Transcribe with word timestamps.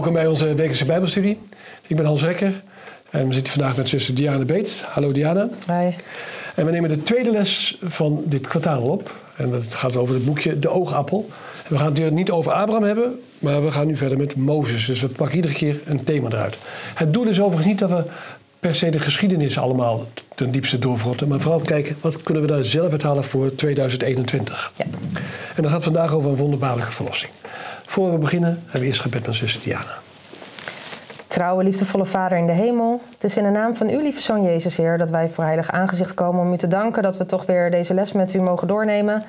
Welkom 0.00 0.18
bij 0.18 0.26
onze 0.30 0.46
wekelijkse 0.46 0.84
Bijbelstudie. 0.84 1.38
Ik 1.86 1.96
ben 1.96 2.04
Hans 2.04 2.22
Rekker 2.22 2.62
en 3.10 3.26
we 3.26 3.34
zitten 3.34 3.52
vandaag 3.52 3.76
met 3.76 3.88
zuster 3.88 4.14
Diana 4.14 4.44
Beets. 4.44 4.82
Hallo 4.82 5.12
Diana. 5.12 5.48
Hi. 5.66 5.90
En 6.54 6.64
we 6.64 6.70
nemen 6.70 6.88
de 6.88 7.02
tweede 7.02 7.30
les 7.30 7.78
van 7.82 8.22
dit 8.26 8.46
kwartaal 8.46 8.82
op. 8.82 9.14
En 9.36 9.52
het 9.52 9.74
gaat 9.74 9.96
over 9.96 10.14
het 10.14 10.24
boekje 10.24 10.58
De 10.58 10.68
Oogappel. 10.68 11.28
En 11.64 11.72
we 11.72 11.78
gaan 11.78 11.94
het 11.94 12.12
niet 12.12 12.30
over 12.30 12.52
Abraham 12.52 12.82
hebben, 12.82 13.20
maar 13.38 13.64
we 13.64 13.70
gaan 13.70 13.86
nu 13.86 13.96
verder 13.96 14.18
met 14.18 14.36
Mozes. 14.36 14.86
Dus 14.86 15.00
we 15.00 15.08
pakken 15.08 15.36
iedere 15.36 15.54
keer 15.54 15.80
een 15.84 16.04
thema 16.04 16.28
eruit. 16.28 16.58
Het 16.94 17.12
doel 17.12 17.26
is 17.26 17.40
overigens 17.40 17.66
niet 17.66 17.78
dat 17.78 17.90
we 17.90 18.04
per 18.60 18.74
se 18.74 18.90
de 18.90 18.98
geschiedenis 18.98 19.58
allemaal 19.58 20.06
ten 20.44 20.50
diepste 20.50 20.78
doorvrotten, 20.78 21.28
maar 21.28 21.40
vooral 21.40 21.60
kijken 21.60 21.96
wat 22.00 22.22
kunnen 22.22 22.42
we 22.42 22.48
daar 22.48 22.64
zelf 22.64 22.90
uithalen 22.90 23.24
voor 23.24 23.54
2021. 23.54 24.72
Ja. 24.74 24.84
En 25.56 25.62
dat 25.62 25.70
gaat 25.70 25.82
vandaag 25.82 26.14
over 26.14 26.30
een 26.30 26.36
wonderbaarlijke 26.36 26.92
verlossing. 26.92 27.32
Voor 27.86 28.10
we 28.10 28.18
beginnen 28.18 28.62
hebben 28.62 28.80
we 28.80 28.86
eerst 28.86 29.00
gebed 29.00 29.26
met 29.26 29.34
zuster 29.34 29.62
Diana. 29.62 29.98
Trouwe, 31.26 31.64
liefdevolle 31.64 32.06
Vader 32.06 32.38
in 32.38 32.46
de 32.46 32.52
hemel. 32.52 33.02
Het 33.12 33.24
is 33.24 33.36
in 33.36 33.44
de 33.44 33.50
naam 33.50 33.76
van 33.76 33.88
uw 33.88 34.00
lieve 34.00 34.20
Zoon 34.20 34.42
Jezus, 34.42 34.76
Heer, 34.76 34.98
dat 34.98 35.10
wij 35.10 35.28
voor 35.28 35.44
heilig 35.44 35.70
aangezicht 35.70 36.14
komen 36.14 36.40
om 36.40 36.52
u 36.52 36.56
te 36.56 36.68
danken 36.68 37.02
dat 37.02 37.16
we 37.16 37.26
toch 37.26 37.46
weer 37.46 37.70
deze 37.70 37.94
les 37.94 38.12
met 38.12 38.34
u 38.34 38.40
mogen 38.40 38.68
doornemen. 38.68 39.24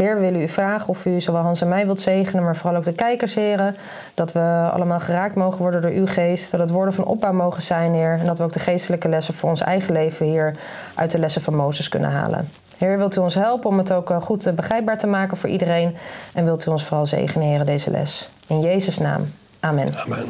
Heer, 0.00 0.14
we 0.14 0.20
willen 0.20 0.40
u 0.40 0.48
vragen 0.48 0.88
of 0.88 1.04
u 1.04 1.20
zowel 1.20 1.42
Hans 1.42 1.60
en 1.60 1.68
mij 1.68 1.84
wilt 1.84 2.00
zegenen, 2.00 2.44
maar 2.44 2.56
vooral 2.56 2.76
ook 2.76 2.84
de 2.84 2.92
kijkers, 2.92 3.34
heren. 3.34 3.76
Dat 4.14 4.32
we 4.32 4.68
allemaal 4.72 5.00
geraakt 5.00 5.34
mogen 5.34 5.58
worden 5.58 5.82
door 5.82 5.90
uw 5.90 6.06
geest. 6.06 6.50
Dat 6.50 6.60
het 6.60 6.70
woorden 6.70 6.94
van 6.94 7.04
opbouw 7.04 7.32
mogen 7.32 7.62
zijn, 7.62 7.94
Heer. 7.94 8.16
En 8.20 8.26
dat 8.26 8.38
we 8.38 8.44
ook 8.44 8.52
de 8.52 8.58
geestelijke 8.58 9.08
lessen 9.08 9.34
voor 9.34 9.50
ons 9.50 9.60
eigen 9.60 9.92
leven 9.92 10.26
hier 10.26 10.56
uit 10.94 11.10
de 11.10 11.18
lessen 11.18 11.42
van 11.42 11.54
Mozes 11.54 11.88
kunnen 11.88 12.10
halen. 12.10 12.48
Heer, 12.76 12.96
wilt 12.96 13.16
u 13.16 13.20
ons 13.20 13.34
helpen 13.34 13.70
om 13.70 13.78
het 13.78 13.92
ook 13.92 14.10
eh, 14.10 14.20
goed 14.20 14.46
eh, 14.46 14.52
begrijpbaar 14.52 14.98
te 14.98 15.06
maken 15.06 15.36
voor 15.36 15.48
iedereen? 15.48 15.96
En 16.32 16.44
wilt 16.44 16.66
u 16.66 16.70
ons 16.70 16.84
vooral 16.84 17.06
zegenen, 17.06 17.48
Heer, 17.48 17.64
deze 17.64 17.90
les. 17.90 18.30
In 18.46 18.60
Jezus' 18.60 18.98
naam. 18.98 19.32
Amen. 19.60 19.98
Amen. 19.98 20.26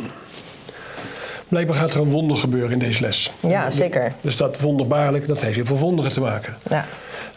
Blijkbaar 1.49 1.77
gaat 1.77 1.95
er 1.95 2.01
een 2.01 2.11
wonder 2.11 2.37
gebeuren 2.37 2.73
in 2.73 2.79
deze 2.79 3.01
les. 3.01 3.33
Ja, 3.41 3.71
zeker. 3.71 4.13
Dus 4.21 4.37
dat 4.37 4.61
wonderbaarlijk, 4.61 5.29
dat 5.29 5.41
heeft 5.41 5.57
heel 5.57 5.67
veel 5.67 5.79
wonderen 5.79 6.13
te 6.13 6.21
maken. 6.21 6.57
Ja. 6.71 6.85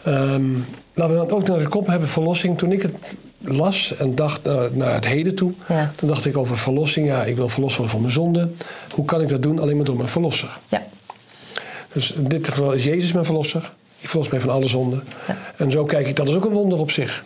Ehm, 0.04 0.52
laten 0.94 1.14
we 1.20 1.26
dan 1.26 1.30
ook 1.30 1.48
naar 1.48 1.58
de 1.58 1.68
kop 1.68 1.86
hebben, 1.86 2.08
verlossing. 2.08 2.58
Toen 2.58 2.72
ik 2.72 2.82
het 2.82 3.14
las 3.40 3.96
en 3.96 4.14
dacht 4.14 4.44
naar, 4.44 4.68
naar 4.72 4.94
het 4.94 5.06
heden 5.06 5.34
toe, 5.34 5.52
Ja. 5.68 5.92
dan 5.96 6.08
dacht 6.08 6.26
ik 6.26 6.36
over 6.36 6.58
verlossing. 6.58 7.06
Ja, 7.06 7.24
ik 7.24 7.36
wil 7.36 7.48
verlost 7.48 7.72
worden 7.76 7.92
van 7.92 8.00
mijn 8.00 8.12
zonde. 8.12 8.50
Hoe 8.94 9.04
kan 9.04 9.20
ik 9.20 9.28
dat 9.28 9.42
doen? 9.42 9.58
Alleen 9.58 9.76
maar 9.76 9.84
door 9.84 9.96
mijn 9.96 10.08
verlosser. 10.08 10.58
Ja. 10.68 10.82
Dus 11.92 12.12
in 12.12 12.24
dit 12.24 12.48
geval 12.48 12.72
is 12.72 12.84
Jezus 12.84 13.12
mijn 13.12 13.24
verlosser. 13.24 13.72
Die 14.00 14.08
verlost 14.08 14.30
mij 14.30 14.40
van 14.40 14.50
alle 14.50 14.66
zonden. 14.68 15.02
Ja. 15.26 15.36
En 15.56 15.70
zo 15.70 15.84
kijk 15.84 16.06
ik, 16.06 16.16
dat 16.16 16.28
is 16.28 16.34
ook 16.34 16.44
een 16.44 16.50
wonder 16.52 16.78
op 16.78 16.90
zich. 16.90 17.24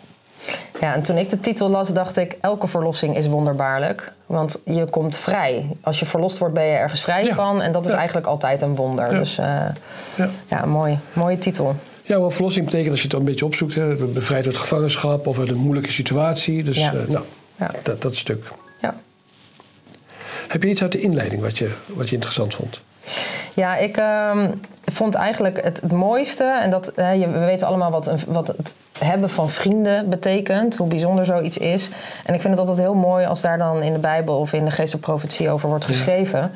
Ja, 0.80 0.94
en 0.94 1.02
toen 1.02 1.16
ik 1.16 1.30
de 1.30 1.40
titel 1.40 1.68
las, 1.68 1.92
dacht 1.92 2.16
ik: 2.16 2.36
elke 2.40 2.66
verlossing 2.66 3.16
is 3.16 3.26
wonderbaarlijk. 3.26 4.12
Want 4.26 4.58
je 4.64 4.84
komt 4.84 5.16
vrij. 5.16 5.66
Als 5.80 5.98
je 5.98 6.06
verlost 6.06 6.38
wordt, 6.38 6.54
ben 6.54 6.64
je 6.64 6.72
ergens 6.76 7.00
vrij 7.02 7.24
Ja. 7.24 7.34
van. 7.34 7.60
En 7.62 7.72
dat 7.72 7.84
is 7.86 7.90
Ja. 7.92 7.96
eigenlijk 7.98 8.26
altijd 8.26 8.62
een 8.62 8.74
wonder. 8.74 9.12
Ja. 9.12 9.18
Dus 9.18 9.38
eh, 9.38 9.44
Ja. 10.14 10.28
ja, 10.48 10.64
mooi. 10.66 10.98
Mooie 11.12 11.38
titel. 11.38 11.76
Ja, 12.08 12.18
wat 12.18 12.34
verlossing 12.34 12.64
betekent 12.64 12.90
als 12.90 13.00
je 13.02 13.08
het 13.08 13.16
een 13.16 13.24
beetje 13.24 13.44
opzoekt. 13.44 13.74
Hè, 13.74 13.94
bevrijd 13.94 14.46
uit 14.46 14.56
gevangenschap 14.56 15.26
of 15.26 15.38
uit 15.38 15.48
een 15.48 15.56
moeilijke 15.56 15.92
situatie. 15.92 16.62
Dus 16.62 16.78
Ja. 16.78 16.92
eh, 16.94 17.08
nou, 17.08 17.24
Ja. 17.58 17.70
dat, 17.82 18.02
dat 18.02 18.16
stuk. 18.16 18.44
Ja. 18.80 19.00
Heb 20.48 20.62
je 20.62 20.68
iets 20.68 20.82
uit 20.82 20.92
de 20.92 21.00
inleiding 21.00 21.42
wat 21.42 21.58
je, 21.58 21.70
wat 21.86 22.08
je 22.08 22.14
interessant 22.14 22.54
vond? 22.54 22.80
Ja, 23.58 23.76
ik 23.76 23.96
ehm, 23.96 24.50
vond 24.84 25.14
eigenlijk 25.14 25.62
het, 25.64 25.80
het 25.80 25.92
mooiste, 25.92 26.44
en 26.44 26.70
dat, 26.70 26.92
hè, 26.94 27.10
je- 27.10 27.30
we 27.30 27.38
weten 27.38 27.66
allemaal 27.66 27.90
wat, 27.90 28.06
een, 28.06 28.18
wat 28.26 28.46
het 28.46 28.76
hebben 28.98 29.30
van 29.30 29.50
vrienden 29.50 30.08
betekent, 30.08 30.76
hoe 30.76 30.86
bijzonder 30.88 31.24
zoiets 31.24 31.58
is. 31.58 31.90
En 32.24 32.34
ik 32.34 32.40
vind 32.40 32.52
het 32.52 32.58
altijd 32.68 32.78
heel 32.86 32.94
mooi 32.94 33.26
als 33.26 33.40
daar 33.40 33.58
dan 33.58 33.82
in 33.82 33.92
de 33.92 33.98
Bijbel 33.98 34.38
of 34.38 34.52
in 34.52 34.64
de 34.64 34.70
geest 34.70 35.00
profetie 35.00 35.50
over 35.50 35.68
wordt 35.68 35.84
geschreven. 35.84 36.50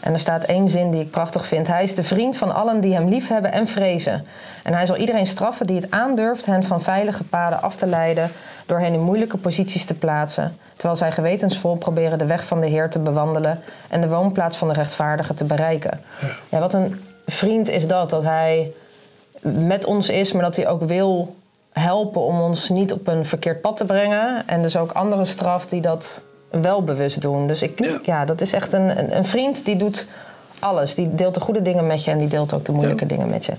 En 0.00 0.12
er 0.12 0.20
staat 0.20 0.44
één 0.44 0.68
zin 0.68 0.90
die 0.90 1.00
ik 1.00 1.10
prachtig 1.10 1.46
vind. 1.46 1.66
Hij 1.66 1.82
is 1.82 1.94
de 1.94 2.02
vriend 2.04 2.36
van 2.36 2.54
allen 2.54 2.80
die 2.80 2.94
hem 2.94 3.08
liefhebben 3.08 3.52
en 3.52 3.68
vrezen. 3.68 4.24
En 4.62 4.74
hij 4.74 4.86
zal 4.86 4.96
iedereen 4.96 5.26
straffen 5.26 5.66
die 5.66 5.76
het 5.76 5.90
aandurft 5.90 6.46
hen 6.46 6.62
van 6.64 6.80
veilige 6.80 7.24
paden 7.24 7.62
af 7.62 7.76
te 7.76 7.86
leiden, 7.86 8.30
door 8.66 8.78
hen 8.78 8.92
in 8.92 9.00
moeilijke 9.00 9.36
posities 9.36 9.84
te 9.84 9.94
plaatsen. 9.94 10.56
Terwijl 10.78 10.98
zij 10.98 11.12
gewetensvol 11.12 11.76
proberen 11.76 12.18
de 12.18 12.26
weg 12.26 12.44
van 12.44 12.60
de 12.60 12.66
Heer 12.66 12.90
te 12.90 12.98
bewandelen 12.98 13.60
en 13.88 14.00
de 14.00 14.08
woonplaats 14.08 14.56
van 14.56 14.68
de 14.68 14.74
rechtvaardigen 14.74 15.34
te 15.34 15.44
bereiken. 15.44 16.00
Ja, 16.48 16.58
wat 16.58 16.74
een 16.74 17.00
vriend 17.26 17.68
is 17.68 17.86
dat, 17.86 18.10
dat 18.10 18.22
hij 18.22 18.72
met 19.40 19.84
ons 19.84 20.08
is, 20.08 20.32
maar 20.32 20.42
dat 20.42 20.56
hij 20.56 20.68
ook 20.68 20.82
wil 20.82 21.34
helpen 21.72 22.20
om 22.22 22.40
ons 22.40 22.68
niet 22.68 22.92
op 22.92 23.06
een 23.08 23.24
verkeerd 23.24 23.60
pad 23.60 23.76
te 23.76 23.84
brengen. 23.84 24.42
En 24.46 24.62
dus 24.62 24.76
ook 24.76 24.92
anderen 24.92 25.26
straft 25.26 25.70
die 25.70 25.80
dat 25.80 26.22
wel 26.50 26.84
bewust 26.84 27.20
doen. 27.22 27.46
Dus 27.46 27.62
ik, 27.62 27.84
Ja. 27.84 27.98
ja. 28.02 28.24
dat 28.24 28.40
is 28.40 28.52
echt 28.52 28.72
een, 28.72 28.98
een, 28.98 29.16
een 29.16 29.24
vriend 29.24 29.64
die 29.64 29.76
doet 29.76 30.08
alles. 30.58 30.94
Die 30.94 31.14
deelt 31.14 31.34
de 31.34 31.40
goede 31.40 31.62
dingen 31.62 31.86
met 31.86 32.04
je 32.04 32.10
en 32.10 32.18
die 32.18 32.28
deelt 32.28 32.52
ook 32.52 32.64
de 32.64 32.72
moeilijke 32.72 33.02
Ja. 33.02 33.08
dingen 33.08 33.28
met 33.28 33.44
je. 33.46 33.52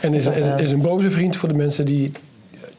En 0.00 0.14
is, 0.14 0.24
Dat, 0.24 0.36
is, 0.36 0.46
eh, 0.46 0.58
is 0.58 0.72
een 0.72 0.80
boze 0.80 1.10
vriend 1.10 1.36
voor 1.36 1.48
de 1.48 1.54
mensen 1.54 1.84
die, 1.84 2.12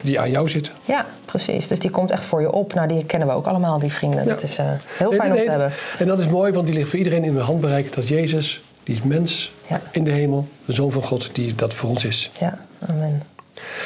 die 0.02 0.20
aan 0.20 0.32
jou 0.32 0.50
zitten. 0.50 0.74
Ja, 0.86 1.06
precies. 1.26 1.68
Dus 1.68 1.80
die 1.80 1.90
komt 1.90 2.12
echt 2.12 2.24
voor 2.24 2.42
je 2.42 2.52
op. 2.52 2.74
Nou, 2.74 2.88
die 2.88 3.06
kennen 3.06 3.28
we 3.28 3.34
ook 3.34 3.46
allemaal, 3.48 3.80
die 3.80 3.92
vrienden. 3.92 4.20
Ja. 4.24 4.30
Dat 4.30 4.44
is 4.44 4.58
eh, 4.58 4.66
heel 4.98 5.10
Nee, 5.10 5.20
fijn 5.20 5.32
nee, 5.32 5.40
om 5.40 5.46
te 5.46 5.52
hebben. 5.52 5.72
En 6.00 6.06
dat 6.06 6.20
is 6.20 6.28
mooi, 6.28 6.52
want 6.52 6.66
die 6.68 6.76
ligt 6.76 6.90
voor 6.90 6.98
iedereen 6.98 7.24
in 7.24 7.34
de 7.34 7.40
handbereik. 7.42 7.94
Dat 7.94 8.08
Jezus, 8.08 8.62
die 8.84 8.96
is 8.96 9.02
mens 9.02 9.52
Ja. 9.68 9.82
in 9.92 10.04
de 10.04 10.12
hemel, 10.12 10.48
de 10.66 10.74
Zoon 10.74 10.92
van 10.92 11.04
God, 11.04 11.30
die 11.36 11.56
dat 11.56 11.74
voor 11.74 11.90
ons 11.90 12.06
is. 12.06 12.32
Ja, 12.40 12.60
amen. 12.88 13.24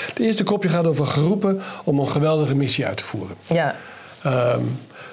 Het 0.07 0.19
eerste 0.19 0.43
kopje 0.43 0.69
gaat 0.69 0.87
over 0.87 1.05
geroepen 1.05 1.61
om 1.83 1.99
een 1.99 2.07
geweldige 2.07 2.55
missie 2.55 2.85
uit 2.85 2.97
te 2.97 3.03
voeren. 3.03 3.35
Ja, 3.47 3.75
Ehm, 4.23 4.61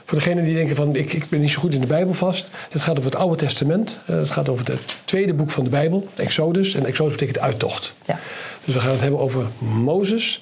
voor 0.04 0.18
degenen 0.18 0.44
die 0.44 0.54
denken 0.54 0.76
van 0.76 0.96
ik, 0.96 1.12
ik 1.12 1.28
ben 1.28 1.40
niet 1.40 1.50
zo 1.50 1.60
goed 1.60 1.74
in 1.74 1.80
de 1.80 1.86
Bijbel 1.86 2.14
vast. 2.14 2.46
Het 2.70 2.82
gaat 2.82 2.98
over 2.98 3.10
het 3.10 3.20
Oude 3.20 3.36
Testament. 3.36 4.00
Eh, 4.06 4.16
het 4.16 4.30
gaat 4.30 4.48
over 4.48 4.66
het 4.66 4.96
tweede 5.04 5.34
boek 5.34 5.50
van 5.50 5.64
de 5.64 5.70
Bijbel, 5.70 6.08
Exodus. 6.14 6.74
En 6.74 6.86
Exodus 6.86 7.12
betekent 7.12 7.38
uittocht. 7.38 7.94
ja. 8.06 8.18
Dus 8.64 8.74
we 8.74 8.80
gaan 8.80 8.90
het 8.90 9.00
hebben 9.00 9.20
over 9.20 9.46
Mozes. 9.58 10.40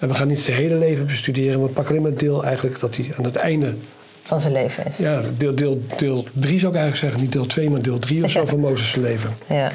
En 0.00 0.08
we 0.08 0.14
gaan 0.14 0.28
niet 0.28 0.38
zijn 0.40 0.56
hele 0.56 0.74
leven 0.74 1.06
bestuderen. 1.06 1.62
We 1.62 1.68
pakken 1.68 1.90
alleen 1.96 2.02
maar 2.02 2.18
deel 2.18 2.44
eigenlijk 2.44 2.80
dat 2.80 2.96
hij 2.96 3.10
aan 3.18 3.24
het 3.24 3.36
einde... 3.36 3.74
van 4.22 4.40
zijn 4.40 4.52
leven 4.52 4.86
is. 4.86 4.96
Ja, 4.96 5.20
deel 5.38 5.54
3 5.54 5.80
deel 5.96 6.24
drie 6.32 6.58
zou 6.58 6.72
ik 6.72 6.78
eigenlijk 6.78 6.96
zeggen. 6.96 7.20
Niet 7.20 7.32
deel 7.32 7.46
2, 7.46 7.70
maar 7.70 7.82
deel 7.82 7.98
3 7.98 8.24
of 8.24 8.30
zo 8.30 8.40
Ja. 8.40 8.46
van 8.46 8.58
Mozes' 8.60 8.94
leven. 8.94 9.34
Ja. 9.46 9.68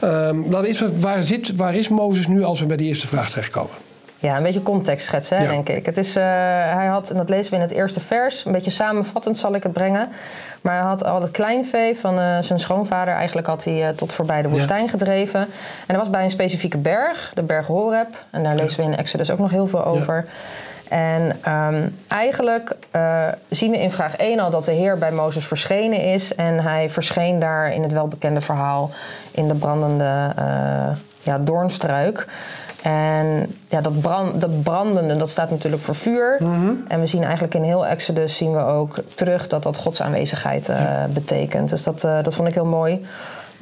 Ehm, 0.00 0.50
laten 0.50 0.86
we 0.94 1.00
waar, 1.00 1.24
zit, 1.24 1.56
waar 1.56 1.74
is 1.74 1.88
Mozes 1.88 2.26
nu 2.26 2.42
als 2.42 2.60
we 2.60 2.66
bij 2.66 2.76
die 2.76 2.86
eerste 2.88 3.06
vraag 3.06 3.30
terechtkomen? 3.30 3.72
Ja, 4.20 4.36
een 4.36 4.42
beetje 4.42 4.62
context 4.62 5.06
schetsen, 5.06 5.42
Ja. 5.42 5.48
denk 5.48 5.68
ik. 5.68 5.86
Het 5.86 5.96
is, 5.96 6.16
eh, 6.16 6.22
hij 6.74 6.86
had, 6.86 7.10
en 7.10 7.16
dat 7.16 7.28
lezen 7.28 7.50
we 7.50 7.56
in 7.56 7.62
het 7.62 7.70
eerste 7.72 8.00
vers, 8.00 8.44
een 8.44 8.52
beetje 8.52 8.70
samenvattend 8.70 9.38
zal 9.38 9.54
ik 9.54 9.62
het 9.62 9.72
brengen. 9.72 10.08
Maar 10.60 10.78
hij 10.78 10.88
had 10.88 11.04
al 11.04 11.22
het 11.22 11.30
kleinvee 11.30 11.96
van 11.96 12.18
eh, 12.18 12.38
zijn 12.40 12.60
schoonvader, 12.60 13.14
eigenlijk 13.14 13.46
had 13.46 13.64
hij 13.64 13.86
eh, 13.86 13.88
tot 13.88 14.12
voorbij 14.12 14.42
de 14.42 14.48
woestijn 14.48 14.88
gedreven. 14.88 15.40
En 15.40 15.48
hij 15.86 15.98
was 15.98 16.10
bij 16.10 16.24
een 16.24 16.30
specifieke 16.30 16.78
berg, 16.78 17.30
de 17.34 17.42
berg 17.42 17.66
Horeb. 17.66 18.24
En 18.30 18.42
daar 18.42 18.54
lezen 18.54 18.84
we 18.84 18.90
in 18.90 18.96
Exodus 18.96 19.30
ook 19.30 19.38
nog 19.38 19.50
heel 19.50 19.66
veel 19.66 19.84
over. 19.84 20.26
En 20.88 21.38
ehm, 21.42 21.88
eigenlijk 22.08 22.76
eh, 22.90 23.26
zien 23.48 23.70
we 23.70 23.78
in 23.78 23.90
vraag 23.90 24.16
1 24.16 24.38
al 24.38 24.50
dat 24.50 24.64
de 24.64 24.72
Heer 24.72 24.98
bij 24.98 25.12
Mozes 25.12 25.46
verschenen 25.46 26.00
is. 26.00 26.34
En 26.34 26.60
hij 26.60 26.90
verscheen 26.90 27.38
daar 27.38 27.72
in 27.72 27.82
het 27.82 27.92
welbekende 27.92 28.40
verhaal 28.40 28.90
in 29.30 29.48
de 29.48 29.54
brandende 29.54 30.32
ja, 31.22 31.38
doornstruik. 31.38 32.26
En 32.82 33.56
ja, 33.68 33.80
dat, 33.80 34.00
brand, 34.00 34.40
dat 34.40 34.62
brandende, 34.62 35.16
dat 35.16 35.30
staat 35.30 35.50
natuurlijk 35.50 35.82
voor 35.82 35.94
vuur. 35.94 36.36
En 36.88 37.00
we 37.00 37.06
zien 37.06 37.22
eigenlijk 37.22 37.54
in 37.54 37.62
heel 37.62 37.86
Exodus 37.86 38.36
zien 38.36 38.52
we 38.52 38.62
ook 38.62 38.98
terug 39.14 39.48
dat 39.48 39.62
dat 39.62 39.76
Gods 39.76 40.02
aanwezigheid 40.02 40.68
eh, 40.68 41.04
betekent. 41.10 41.68
Dus 41.68 41.82
dat, 41.82 42.04
eh, 42.04 42.22
dat 42.22 42.34
vond 42.34 42.48
ik 42.48 42.54
heel 42.54 42.64
mooi. 42.64 43.06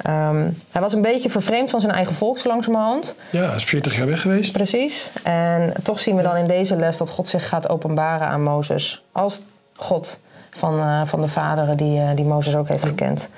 Ehm, 0.01 0.49
hij 0.71 0.81
was 0.81 0.93
een 0.93 1.01
beetje 1.01 1.29
vervreemd 1.29 1.69
van 1.69 1.79
zijn 1.79 1.91
eigen 1.91 2.15
volk 2.15 2.39
zo 2.39 2.47
langzamerhand. 2.47 3.15
Ja, 3.29 3.45
hij 3.45 3.55
is 3.55 3.63
40 3.63 3.95
jaar 3.95 4.07
weg 4.07 4.21
geweest. 4.21 4.51
Precies. 4.51 5.11
En 5.23 5.73
toch 5.83 5.99
zien 5.99 6.15
we 6.15 6.21
dan 6.23 6.35
in 6.35 6.47
deze 6.47 6.75
les 6.75 6.97
dat 6.97 7.09
God 7.09 7.27
zich 7.27 7.47
gaat 7.49 7.69
openbaren 7.69 8.27
aan 8.27 8.43
Mozes. 8.43 9.03
Als 9.11 9.41
God 9.75 10.19
van, 10.51 10.79
eh, 10.79 11.01
van 11.05 11.21
de 11.21 11.27
vaderen 11.27 11.77
die, 11.77 12.13
die 12.13 12.25
Mozes 12.25 12.55
ook 12.55 12.67
heeft 12.67 12.85
gekend. 12.85 13.29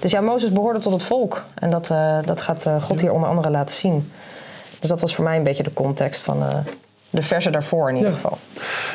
Dus 0.00 0.10
ja, 0.10 0.20
Mozes 0.20 0.52
behoorde 0.52 0.78
tot 0.78 0.92
het 0.92 1.02
volk. 1.02 1.44
En 1.54 1.70
dat, 1.70 1.90
dat 2.24 2.40
gaat 2.40 2.66
God 2.82 3.00
hier 3.00 3.12
onder 3.12 3.28
andere 3.28 3.50
laten 3.50 3.74
zien. 3.74 4.10
Dus 4.86 4.94
dat 4.94 5.04
was 5.04 5.14
voor 5.14 5.24
mij 5.24 5.36
een 5.36 5.42
beetje 5.42 5.62
de 5.62 5.72
context 5.72 6.22
van 6.22 6.42
eh, 6.42 6.54
de 7.10 7.22
versen 7.22 7.52
daarvoor 7.52 7.88
in 7.88 7.94
ieder 7.96 8.10
Ja. 8.10 8.16
geval. 8.16 8.38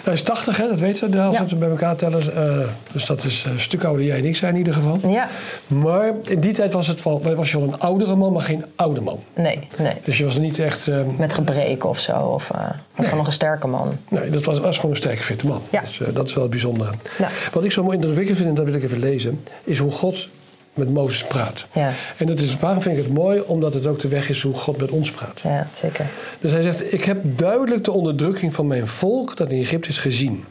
Hij 0.04 0.14
is 0.14 0.22
80, 0.24 0.58
hè, 0.58 0.68
dat 0.68 0.80
weten 0.80 1.12
we, 1.12 1.18
Ja. 1.18 1.30
we 1.32 1.38
het 1.38 1.60
bij 1.60 1.70
elkaar 1.70 1.96
tellen. 1.96 2.36
Eh, 2.36 2.68
dus 2.92 3.06
dat 3.06 3.24
is 3.24 3.44
een 3.44 3.60
stuk 3.60 3.84
ouder 3.84 4.06
jij 4.06 4.18
en 4.18 4.26
ik 4.26 4.36
zijn 4.36 4.52
in 4.52 4.58
ieder 4.58 4.74
geval. 4.74 5.00
Ja, 5.08 5.28
Maar 5.68 6.12
in 6.24 6.40
die 6.40 6.54
tijd 6.54 6.74
was, 6.74 6.88
het 6.88 7.04
wel, 7.04 7.22
was 7.36 7.52
je 7.52 7.60
wel 7.60 7.68
een 7.68 7.80
oudere 7.80 8.16
man, 8.16 8.34
maar 8.34 8.42
geen 8.42 8.66
oude 8.76 9.02
man. 9.02 9.20
nee, 9.36 9.68
nee. 9.78 9.94
Dus 10.04 10.18
je 10.18 10.26
was 10.26 10.38
niet 10.38 10.60
echt... 10.60 10.88
eh, 10.88 11.00
Met 11.18 11.34
gebreken 11.34 11.90
of 11.90 12.00
zo. 12.00 12.18
Of 12.20 12.50
uh, 12.56 12.60
gewoon 12.96 13.18
nog 13.18 13.28
een 13.28 13.34
sterke 13.34 13.68
man. 13.68 13.98
nee, 14.10 14.30
dat 14.30 14.44
was, 14.44 14.60
was 14.60 14.76
gewoon 14.76 14.92
een 14.92 14.98
sterke, 14.98 15.24
fitte 15.24 15.48
man. 15.48 15.62
Ja. 15.70 15.82
Dus 15.82 16.02
eh, 16.02 16.08
dat 16.14 16.28
is 16.28 16.34
wel 16.34 16.44
het 16.44 16.52
bijzondere. 16.52 16.92
Ja. 17.18 17.30
Wat 17.54 17.64
ik 17.64 17.72
zo 17.72 17.84
mooi 17.84 17.96
indrukwekkend 17.96 18.38
vind, 18.38 18.50
en 18.50 18.56
dat 18.56 18.66
wil 18.66 18.74
ik 18.74 18.84
even 18.84 19.00
lezen... 19.00 19.44
is 19.64 19.78
hoe 19.78 19.92
God 19.92 20.28
met 20.74 20.90
Mozes 20.90 21.24
praat. 21.24 21.68
Ja, 21.74 21.94
En 22.18 22.26
dat 22.26 22.40
is, 22.40 22.58
waarom 22.58 22.82
vind 22.82 22.98
ik 22.98 23.04
het 23.04 23.14
mooi? 23.14 23.40
Omdat 23.40 23.74
het 23.74 23.88
ook 23.88 24.00
de 24.00 24.08
weg 24.08 24.30
is 24.30 24.42
hoe 24.42 24.54
God 24.54 24.78
met 24.78 24.92
ons 24.92 25.12
praat. 25.12 25.40
ja 25.44 25.68
zeker. 25.74 26.06
Dus 26.40 26.52
hij 26.52 26.62
zegt, 26.62 26.94
ik 26.94 27.04
heb 27.04 27.18
duidelijk 27.24 27.84
de 27.84 27.92
onderdrukking 27.92 28.54
van 28.54 28.68
mijn 28.68 28.88
volk 28.88 29.38
dat 29.38 29.52
in 29.52 29.62
Egypte 29.62 29.90
is 29.90 29.98
gezien. 29.98 30.46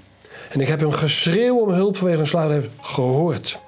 En 0.51 0.61
ik 0.61 0.69
heb 0.69 0.81
hun 0.81 0.95
geschreeuw 0.95 1.59
om 1.59 1.71
hulp 1.71 1.97
vanwege 1.97 2.19
hun 2.19 2.27
slagen 2.27 2.65
gehoord. 2.81 3.61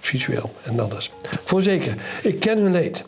Visueel 0.00 0.54
en 0.62 0.80
anders. 0.80 1.10
Voorzeker, 1.44 1.94
ik 2.22 2.40
ken 2.40 2.58
hun 2.58 2.72
leed. 2.72 3.04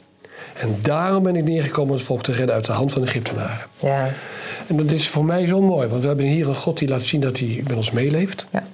En 0.55 0.79
daarom 0.83 1.23
ben 1.23 1.37
ik 1.37 1.45
neergekomen 1.45 1.91
om 1.91 1.97
het 1.97 2.07
volk 2.07 2.23
te 2.23 2.33
redden 2.33 2.55
uit 2.55 2.65
de 2.65 2.73
hand 2.73 2.93
van 2.93 3.03
de 3.03 3.09
Egyptenaren. 3.09 3.67
Ja. 3.81 4.11
En 4.67 4.77
dat 4.77 4.91
is 4.91 5.09
voor 5.09 5.25
mij 5.25 5.47
zo 5.47 5.61
mooi, 5.61 5.89
want 5.89 6.01
we 6.03 6.07
hebben 6.09 6.27
hier 6.27 6.49
een 6.49 6.55
God 6.55 6.79
die 6.79 6.89
laat 6.89 7.03
zien 7.03 7.21
dat 7.21 7.39
hij 7.39 7.61
met 7.67 7.77
ons 7.77 7.91
meeleeft. 7.91 8.47
Ja. 8.53 8.65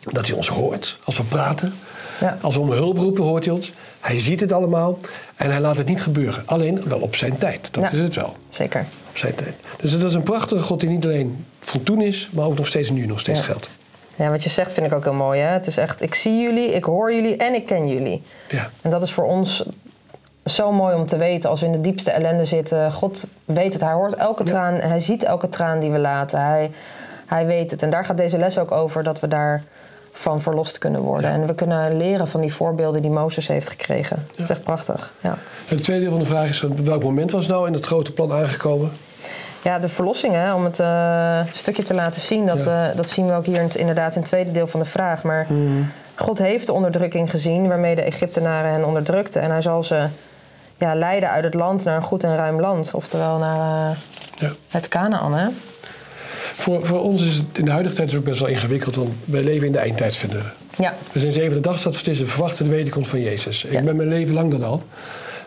Dat 0.00 0.26
hij 0.26 0.36
ons 0.36 0.48
hoort 0.48 0.98
als 1.04 1.16
we 1.16 1.22
praten. 1.22 1.74
Ja. 2.20 2.38
Als 2.40 2.54
we 2.54 2.60
om 2.60 2.70
hulp 2.70 2.98
roepen, 2.98 3.24
hoort 3.24 3.44
hij 3.44 3.54
ons. 3.54 3.72
Hij 4.00 4.20
ziet 4.20 4.40
het 4.40 4.52
allemaal 4.52 4.98
en 5.36 5.50
hij 5.50 5.60
laat 5.60 5.76
het 5.76 5.86
niet 5.88 6.02
gebeuren. 6.02 6.42
Alleen 6.46 6.82
wel 6.88 6.98
op 6.98 7.14
zijn 7.16 7.38
tijd. 7.38 7.72
Dat 7.74 7.82
Ja. 7.84 7.90
is 7.90 7.98
het 7.98 8.14
wel. 8.14 8.34
Zeker. 8.48 8.84
Op 9.10 9.16
zijn 9.18 9.34
tijd. 9.34 9.54
Dus 9.80 9.98
dat 9.98 10.02
is 10.08 10.14
een 10.14 10.22
prachtige 10.22 10.62
God 10.62 10.80
die 10.80 10.88
niet 10.88 11.04
alleen 11.04 11.44
van 11.60 11.82
toen 11.82 12.00
is, 12.02 12.30
maar 12.32 12.44
ook 12.44 12.56
nog 12.56 12.66
steeds 12.66 12.90
nu 12.90 13.06
nog 13.06 13.20
steeds 13.20 13.38
Ja. 13.38 13.44
geldt. 13.44 13.70
Ja, 14.16 14.30
wat 14.30 14.42
je 14.42 14.48
zegt 14.50 14.72
vind 14.72 14.86
ik 14.86 14.92
ook 14.94 15.04
heel 15.04 15.12
mooi. 15.12 15.40
Hè? 15.40 15.48
Het 15.52 15.66
is 15.66 15.76
echt, 15.76 16.02
ik 16.02 16.14
zie 16.14 16.40
jullie, 16.42 16.72
ik 16.74 16.84
hoor 16.84 17.14
jullie 17.14 17.36
en 17.36 17.54
ik 17.54 17.66
ken 17.66 17.88
jullie. 17.88 18.22
Ja. 18.48 18.70
En 18.82 18.90
dat 18.90 19.02
is 19.02 19.12
voor 19.12 19.24
ons 19.24 19.64
zo 20.44 20.72
mooi 20.72 20.94
om 20.94 21.06
te 21.06 21.16
weten 21.16 21.50
als 21.50 21.60
we 21.60 21.66
in 21.66 21.72
de 21.72 21.80
diepste 21.80 22.10
ellende 22.10 22.44
zitten. 22.44 22.92
God 22.92 23.26
weet 23.44 23.72
het, 23.72 23.82
hij 23.82 23.92
hoort 23.92 24.14
elke 24.14 24.44
Ja. 24.44 24.50
traan, 24.50 24.74
hij 24.74 25.00
ziet 25.00 25.22
elke 25.24 25.48
traan 25.48 25.80
die 25.80 25.90
we 25.90 25.98
laten. 25.98 26.40
Hij, 26.40 26.70
hij 27.26 27.46
weet 27.46 27.70
het. 27.70 27.82
En 27.82 27.90
daar 27.90 28.04
gaat 28.04 28.16
deze 28.16 28.38
les 28.38 28.58
ook 28.58 28.70
over, 28.72 29.02
dat 29.02 29.20
we 29.20 29.28
daarvan 30.22 30.42
verlost 30.42 30.78
kunnen 30.78 31.00
worden. 31.00 31.30
Ja. 31.30 31.36
En 31.36 31.46
we 31.46 31.54
kunnen 31.54 31.96
leren 31.96 32.28
van 32.28 32.40
die 32.40 32.54
voorbeelden 32.54 33.02
die 33.02 33.10
Mozes 33.10 33.46
heeft 33.46 33.68
gekregen. 33.70 34.26
Dat 34.30 34.38
is 34.44 34.50
echt 34.50 34.62
prachtig. 34.62 35.12
Ja. 35.20 35.38
Het 35.66 35.82
tweede 35.82 36.02
deel 36.02 36.10
van 36.10 36.20
de 36.20 36.26
vraag 36.26 36.48
is: 36.48 36.62
op 36.62 36.78
welk 36.78 37.02
moment 37.02 37.30
was 37.30 37.46
nou 37.46 37.66
in 37.66 37.72
het 37.72 37.86
grote 37.86 38.12
plan 38.12 38.32
aangekomen? 38.32 38.90
Ja, 39.62 39.78
de 39.78 39.88
verlossing, 39.88 40.34
hè, 40.34 40.54
om 40.54 40.64
het 40.64 40.78
eh, 40.80 41.40
stukje 41.52 41.82
te 41.82 41.94
laten 41.94 42.20
zien, 42.20 42.46
dat, 42.46 42.64
Ja. 42.64 42.88
eh, 42.90 42.96
dat 42.96 43.08
zien 43.08 43.26
we 43.26 43.32
ook 43.32 43.46
hier 43.46 43.56
in 43.56 43.62
het- 43.62 43.74
inderdaad 43.74 44.14
in 44.14 44.20
het 44.20 44.28
tweede 44.28 44.52
deel 44.52 44.66
van 44.66 44.80
de 44.80 44.86
vraag. 44.86 45.22
Maar 45.22 45.46
God 46.14 46.38
heeft 46.38 46.66
de 46.66 46.72
onderdrukking 46.72 47.30
gezien 47.30 47.68
waarmee 47.68 47.94
de 47.94 48.02
Egyptenaren 48.02 48.70
hen 48.70 48.84
onderdrukten. 48.84 49.42
En 49.42 49.50
hij 49.50 49.62
zal 49.62 49.82
ze 49.84 50.06
ja, 50.76 50.94
leiden 50.94 51.30
uit 51.30 51.44
het 51.44 51.54
land 51.54 51.84
naar 51.84 51.96
een 51.96 52.02
goed 52.02 52.24
en 52.24 52.36
ruim 52.36 52.60
land. 52.60 52.94
Oftewel 52.94 53.38
naar 53.38 53.90
eh, 53.90 53.96
Ja. 54.34 54.50
het 54.68 54.88
Canaan, 54.88 55.34
hè? 55.34 55.48
Voor, 56.58 56.86
voor 56.86 57.00
ons 57.02 57.24
is 57.24 57.34
het 57.34 57.44
in 57.52 57.64
de 57.64 57.70
huidige 57.70 57.94
tijd 57.94 58.16
ook 58.16 58.24
best 58.24 58.40
wel 58.40 58.48
ingewikkeld, 58.48 58.94
want 58.96 59.08
wij 59.24 59.42
leven 59.42 59.66
in 59.66 59.72
de 59.72 59.78
eindtijd, 59.78 60.16
vinden 60.16 60.38
we. 60.38 60.82
Ja, 60.82 60.94
We 61.12 61.20
zijn 61.20 61.32
zevende 61.32 61.60
dag, 61.60 61.82
dat 61.82 61.96
het 61.96 62.06
is 62.08 62.20
een 62.20 62.28
verwachte 62.28 62.62
de 62.62 62.70
wederkomst 62.70 63.10
van 63.10 63.20
Jezus. 63.20 63.62
Ja. 63.70 63.78
Ik 63.78 63.84
ben 63.84 63.96
mijn 63.96 64.08
leven 64.08 64.34
lang 64.34 64.50
dat 64.50 64.62
al. 64.62 64.82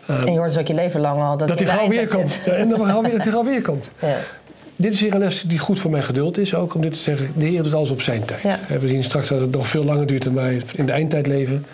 en 0.06 0.32
je 0.32 0.38
hoort 0.38 0.48
dus 0.52 0.58
ook 0.58 0.66
je 0.66 0.74
leven 0.74 1.00
lang 1.00 1.20
al 1.22 1.36
dat, 1.36 1.58
hij 1.58 1.68
gauw 1.68 1.88
weer 1.88 2.08
komt. 2.08 2.38
Ja, 2.44 2.52
en 2.52 2.68
dat 2.68 2.78
hij 2.78 2.86
gauw 2.86 3.02
weer, 3.02 3.12
dat 3.12 3.22
hij 3.22 3.32
gauw 3.32 3.44
weer 3.44 3.62
komt. 3.62 3.90
Ja. 4.00 4.18
Dit 4.76 4.92
is 4.92 5.00
weer 5.00 5.14
een 5.14 5.18
les 5.20 5.42
die 5.42 5.58
goed 5.58 5.78
voor 5.78 5.90
mijn 5.90 6.02
geduld 6.02 6.38
is. 6.38 6.54
Ook 6.54 6.74
om 6.74 6.80
dit 6.80 6.92
te 6.92 6.98
zeggen, 6.98 7.32
de 7.36 7.44
Heer 7.44 7.62
doet 7.62 7.74
alles 7.74 7.90
op 7.90 8.00
zijn 8.02 8.24
tijd. 8.24 8.42
Ja. 8.42 8.78
We 8.80 8.88
zien 8.88 9.04
straks 9.04 9.28
dat 9.28 9.40
het 9.40 9.50
nog 9.50 9.66
veel 9.66 9.84
langer 9.84 10.06
duurt 10.06 10.22
dan 10.22 10.34
wij 10.34 10.62
in 10.76 10.86
de 10.86 10.92
eindtijd 10.92 11.26
leven. 11.26 11.66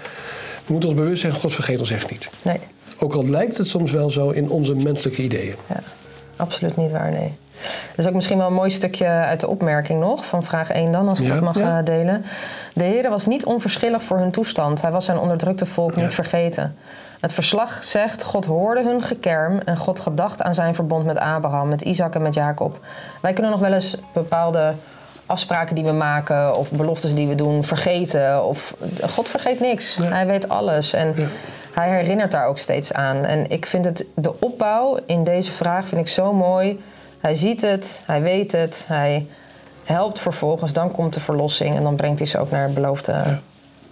We 0.66 0.72
moeten 0.72 0.88
ons 0.88 0.98
bewust 0.98 1.20
zijn, 1.20 1.32
God 1.32 1.54
vergeet 1.54 1.78
ons 1.80 1.90
echt 1.90 2.10
niet. 2.10 2.30
Nee, 2.42 2.58
Ook 2.98 3.14
al 3.14 3.28
lijkt 3.28 3.56
het 3.58 3.66
soms 3.66 3.90
wel 3.92 4.10
zo 4.10 4.30
in 4.30 4.48
onze 4.50 4.74
menselijke 4.74 5.22
ideeën. 5.22 5.54
ja, 5.68 5.80
absoluut 6.36 6.76
niet 6.76 6.90
waar, 6.90 7.10
nee. 7.10 7.32
Dat 7.88 7.98
is 7.98 8.06
ook 8.06 8.14
misschien 8.14 8.38
wel 8.38 8.46
een 8.46 8.52
mooi 8.52 8.70
stukje 8.70 9.06
uit 9.06 9.40
de 9.40 9.48
opmerking 9.48 10.00
nog, 10.00 10.26
van 10.26 10.42
vraag 10.44 10.70
1 10.70 10.92
dan, 10.92 11.08
als 11.08 11.18
ik 11.20 11.26
Ja, 11.26 11.34
dat 11.34 11.42
mag 11.42 11.58
ja. 11.58 11.78
eh, 11.78 11.84
delen. 11.84 12.24
De 12.72 12.84
Heer 12.84 13.10
was 13.10 13.26
niet 13.26 13.44
onverschillig 13.44 14.02
voor 14.02 14.18
hun 14.18 14.30
toestand. 14.30 14.82
Hij 14.82 14.90
was 14.90 15.04
zijn 15.04 15.18
onderdrukte 15.18 15.66
volk 15.66 15.96
niet 15.96 16.14
vergeten. 16.14 16.76
Het 17.20 17.32
verslag 17.32 17.84
zegt, 17.84 18.22
God 18.22 18.44
hoorde 18.44 18.82
hun 18.82 19.02
gekerm 19.02 19.58
en 19.64 19.76
God 19.76 20.00
gedacht 20.00 20.42
aan 20.42 20.54
zijn 20.54 20.74
verbond 20.74 21.04
met 21.04 21.18
Abraham, 21.18 21.68
met 21.68 21.80
Isaac 21.82 22.14
en 22.14 22.22
met 22.22 22.34
Jacob. 22.34 22.78
Wij 23.22 23.32
kunnen 23.32 23.50
nog 23.52 23.60
wel 23.60 23.72
eens 23.72 23.96
bepaalde 24.12 24.74
afspraken 25.26 25.74
die 25.74 25.84
we 25.84 25.92
maken 25.92 26.56
of 26.56 26.70
beloftes 26.70 27.14
die 27.14 27.28
we 27.28 27.34
doen 27.34 27.64
vergeten. 27.64 28.44
Of, 28.44 28.74
God 29.10 29.28
vergeet 29.28 29.60
niks. 29.60 29.96
Ja. 29.96 30.04
Hij 30.04 30.26
weet 30.26 30.48
alles. 30.48 30.92
En 30.92 31.12
Ja. 31.16 31.26
hij 31.72 31.88
herinnert 31.88 32.30
daar 32.30 32.46
ook 32.46 32.58
steeds 32.58 32.92
aan. 32.92 33.24
En 33.24 33.50
ik 33.50 33.66
vind 33.66 33.84
het, 33.84 34.04
de 34.14 34.32
opbouw 34.40 34.98
in 35.06 35.24
deze 35.24 35.50
vraag 35.50 35.86
vind 35.86 36.00
ik 36.00 36.08
zo 36.08 36.32
mooi. 36.32 36.80
Hij 37.20 37.34
ziet 37.34 37.60
het, 37.60 38.02
hij 38.06 38.22
weet 38.22 38.52
het, 38.52 38.84
hij 38.86 39.26
helpt 39.84 40.18
vervolgens. 40.18 40.72
Dan 40.72 40.90
komt 40.90 41.14
de 41.14 41.20
verlossing 41.20 41.76
en 41.76 41.82
dan 41.82 41.96
brengt 41.96 42.18
hij 42.18 42.28
ze 42.28 42.38
ook 42.38 42.50
naar 42.50 42.62
het 42.64 42.74
beloofde, 42.74 43.38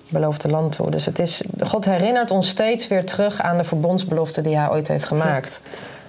beloofde 0.09 0.49
land 0.49 0.73
toe. 0.77 0.91
Dus 0.91 1.05
het 1.05 1.19
is, 1.19 1.43
God 1.65 1.85
herinnert 1.85 2.31
ons 2.31 2.49
steeds 2.49 2.89
weer 2.89 3.05
terug 3.07 3.41
aan 3.43 3.59
de 3.59 3.65
verbondsbelofte 3.65 4.41
die 4.41 4.57
hij 4.57 4.71
ooit 4.71 4.89
heeft 4.89 5.05
gemaakt. 5.05 5.61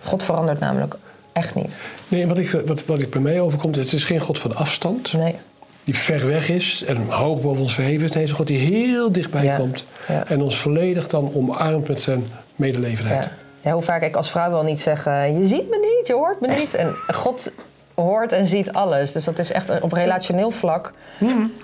God 0.03 0.23
verandert 0.23 0.59
namelijk 0.59 0.95
echt 1.33 1.55
niet. 1.55 1.81
Nee, 2.07 2.27
wat, 2.27 2.39
ik, 2.39 2.61
wat, 2.65 2.85
wat 2.85 3.01
ik 3.01 3.09
bij 3.09 3.21
mij 3.21 3.41
overkomt, 3.41 3.75
het 3.75 3.93
is 3.93 4.03
geen 4.03 4.19
God 4.19 4.39
van 4.39 4.55
afstand. 4.55 5.13
Nee. 5.13 5.35
Die 5.83 5.95
ver 5.97 6.25
weg 6.27 6.49
is 6.49 6.83
en 6.87 7.09
hoog 7.09 7.41
boven 7.41 7.61
ons 7.61 7.73
verheven 7.73 8.05
is. 8.07 8.11
Nee, 8.11 8.23
het 8.23 8.23
is 8.23 8.29
een 8.29 8.35
God 8.35 8.47
die 8.47 8.57
heel 8.57 9.11
dichtbij 9.11 9.43
Ja. 9.43 9.57
komt. 9.57 9.85
En 10.27 10.41
ons 10.41 10.57
volledig 10.57 11.07
dan 11.07 11.31
omarmt 11.33 11.87
met 11.87 12.01
zijn 12.01 12.25
medelevenheid. 12.55 13.29
Ja. 13.67 13.73
Hoe 13.73 13.81
vaak 13.81 14.01
ik 14.01 14.15
als 14.15 14.31
vrouw 14.31 14.49
wel 14.49 14.63
niet 14.63 14.79
zeg, 14.79 15.05
eh, 15.05 15.37
je 15.37 15.45
ziet 15.45 15.69
me 15.69 15.95
niet, 15.97 16.07
je 16.07 16.13
hoort 16.13 16.41
me 16.41 16.47
niet. 16.47 16.73
En 16.75 16.93
God 17.23 17.51
hoort 17.95 18.31
en 18.31 18.45
ziet 18.45 18.71
alles. 18.71 19.11
Dus 19.11 19.23
dat 19.23 19.39
is 19.39 19.51
echt 19.51 19.81
op 19.81 19.91
relationeel 19.91 20.51
vlak. 20.51 20.93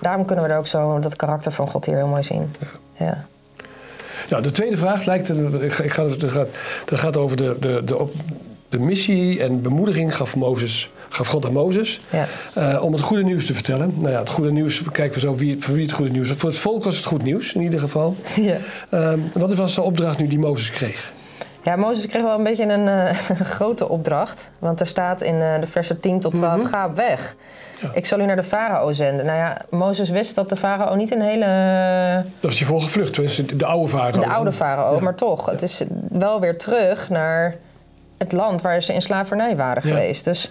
Daarom 0.00 0.24
kunnen 0.24 0.44
we 0.44 0.50
er 0.50 0.58
ook 0.58 0.66
zo 0.66 0.98
dat 0.98 1.16
karakter 1.16 1.52
van 1.52 1.68
God 1.68 1.84
hier 1.84 1.96
heel 1.96 2.06
mooi 2.06 2.22
zien. 2.22 2.54
Ja. 2.96 3.24
Nou, 4.28 4.42
de 4.42 4.50
tweede 4.50 4.76
vraag 4.76 5.04
lijkt. 5.04 5.28
Ik 5.62 5.72
ga, 5.72 5.82
ik 5.82 5.92
ga, 5.92 6.04
het 6.04 6.24
gaat, 6.24 6.48
dat 6.84 6.98
gaat 6.98 7.16
over 7.16 7.36
de, 7.36 7.56
de, 7.60 7.82
de, 7.84 7.98
op, 7.98 8.14
de 8.68 8.78
missie 8.78 9.42
en 9.42 9.62
bemoediging 9.62 10.16
gaf, 10.16 10.36
Mozes, 10.36 10.90
gaf 11.08 11.28
God 11.28 11.46
aan 11.46 11.52
Mozes. 11.52 12.00
Ja. 12.10 12.26
eh, 12.54 12.82
om 12.82 12.92
het 12.92 13.02
goede 13.02 13.22
nieuws 13.22 13.46
te 13.46 13.54
vertellen. 13.54 13.94
Nou 13.98 14.10
ja, 14.10 14.18
het 14.18 14.28
goede 14.28 14.52
nieuws, 14.52 14.82
kijken 14.92 15.14
we 15.14 15.20
zo 15.20 15.34
wie, 15.34 15.56
voor 15.58 15.74
wie 15.74 15.82
het 15.82 15.92
goede 15.92 16.10
nieuws 16.10 16.28
was. 16.28 16.36
Voor 16.36 16.50
het 16.50 16.58
volk 16.58 16.84
was 16.84 16.96
het 16.96 17.04
goed 17.04 17.22
nieuws, 17.22 17.54
in 17.54 17.60
ieder 17.60 17.80
geval. 17.80 18.16
ja. 18.40 18.56
Ehm, 18.90 19.18
wat 19.32 19.54
was 19.54 19.74
de 19.74 19.82
opdracht 19.82 20.18
nu 20.18 20.26
die 20.26 20.38
Mozes 20.38 20.70
kreeg? 20.70 21.12
Ja, 21.64 21.76
Mozes 21.76 22.06
kreeg 22.06 22.22
wel 22.22 22.38
een 22.38 22.44
beetje 22.44 22.64
een 22.68 22.88
eh, 22.88 23.14
grote 23.56 23.88
opdracht. 23.88 24.50
Want 24.58 24.80
er 24.80 24.86
staat 24.86 25.20
in 25.20 25.40
eh, 25.40 25.60
de 25.60 25.66
versen 25.66 26.00
10 26.00 26.20
tot 26.20 26.34
12, 26.34 26.62
ga 26.68 26.86
op 26.86 26.96
weg. 26.96 27.36
Ja. 27.80 27.90
Ik 27.92 28.06
zal 28.06 28.20
u 28.20 28.24
naar 28.24 28.36
de 28.36 28.42
farao 28.42 28.92
zenden. 28.92 29.26
Nou 29.26 29.38
ja, 29.38 29.58
Mozes 29.70 30.10
wist 30.10 30.34
dat 30.34 30.48
de 30.48 30.56
farao 30.56 30.94
niet 30.94 31.14
een 31.14 31.22
hele... 31.22 31.44
Daar 31.44 32.24
was 32.40 32.58
hij 32.58 32.68
voor 32.68 32.80
gevlucht, 32.80 33.58
de 33.58 33.66
oude 33.66 33.88
vader. 33.88 34.20
De 34.20 34.26
oude 34.26 34.52
farao, 34.52 34.94
Ja. 34.94 35.00
maar 35.00 35.14
toch. 35.14 35.46
Het 35.46 35.62
is 35.62 35.82
wel 36.08 36.40
weer 36.40 36.58
terug 36.58 37.10
naar 37.10 37.54
het 38.18 38.32
land 38.32 38.62
waar 38.62 38.82
ze 38.82 38.94
in 38.94 39.02
slavernij 39.02 39.56
waren 39.56 39.82
geweest. 39.82 40.24
Dus, 40.24 40.50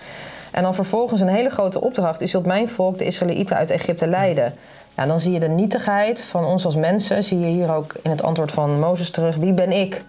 en 0.51 0.63
dan 0.63 0.75
vervolgens 0.75 1.21
een 1.21 1.27
hele 1.27 1.49
grote 1.49 1.81
opdracht. 1.81 2.21
U 2.21 2.27
zult 2.27 2.45
mijn 2.45 2.69
volk, 2.69 2.97
de 2.97 3.05
Israëlieten, 3.05 3.55
uit 3.55 3.69
Egypte 3.69 4.07
leiden. 4.07 4.53
Ja, 4.97 5.05
dan 5.05 5.19
zie 5.19 5.31
je 5.31 5.39
de 5.39 5.49
nietigheid 5.49 6.23
van 6.23 6.45
ons 6.45 6.65
als 6.65 6.75
mensen. 6.75 7.23
Zie 7.23 7.39
je 7.39 7.45
hier 7.45 7.73
ook 7.75 7.93
in 8.01 8.09
het 8.09 8.23
antwoord 8.23 8.51
van 8.51 8.79
Mozes 8.79 9.09
terug. 9.09 9.35
Wie 9.35 9.53
ben 9.53 9.71
ik? 9.71 10.03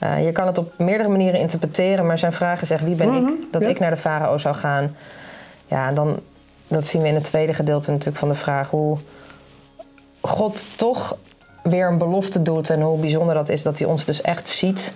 Eh, 0.00 0.24
je 0.24 0.32
kan 0.32 0.46
het 0.46 0.58
op 0.58 0.72
meerdere 0.78 1.08
manieren 1.08 1.40
interpreteren, 1.40 2.06
maar 2.06 2.18
zijn 2.18 2.32
vraag 2.32 2.62
is 2.62 2.70
echt: 2.70 2.84
wie 2.84 2.94
ben 2.94 3.12
ik 3.12 3.28
dat 3.50 3.64
ja. 3.64 3.68
ik 3.68 3.78
naar 3.78 3.90
de 3.90 3.96
farao 3.96 4.38
zou 4.38 4.54
gaan? 4.54 4.96
Ja, 5.66 5.88
en 5.88 5.94
dan 5.94 6.20
dat 6.68 6.86
zien 6.86 7.02
we 7.02 7.08
in 7.08 7.14
het 7.14 7.24
tweede 7.24 7.54
gedeelte 7.54 7.90
natuurlijk 7.90 8.18
van 8.18 8.28
de 8.28 8.34
vraag 8.34 8.70
hoe 8.70 8.98
God 10.20 10.66
toch 10.76 11.16
weer 11.62 11.88
een 11.88 11.98
belofte 11.98 12.42
doet 12.42 12.70
en 12.70 12.80
hoe 12.80 12.98
bijzonder 12.98 13.34
dat 13.34 13.48
is 13.48 13.62
dat 13.62 13.78
hij 13.78 13.88
ons 13.88 14.04
dus 14.04 14.20
echt 14.20 14.48
ziet. 14.48 14.92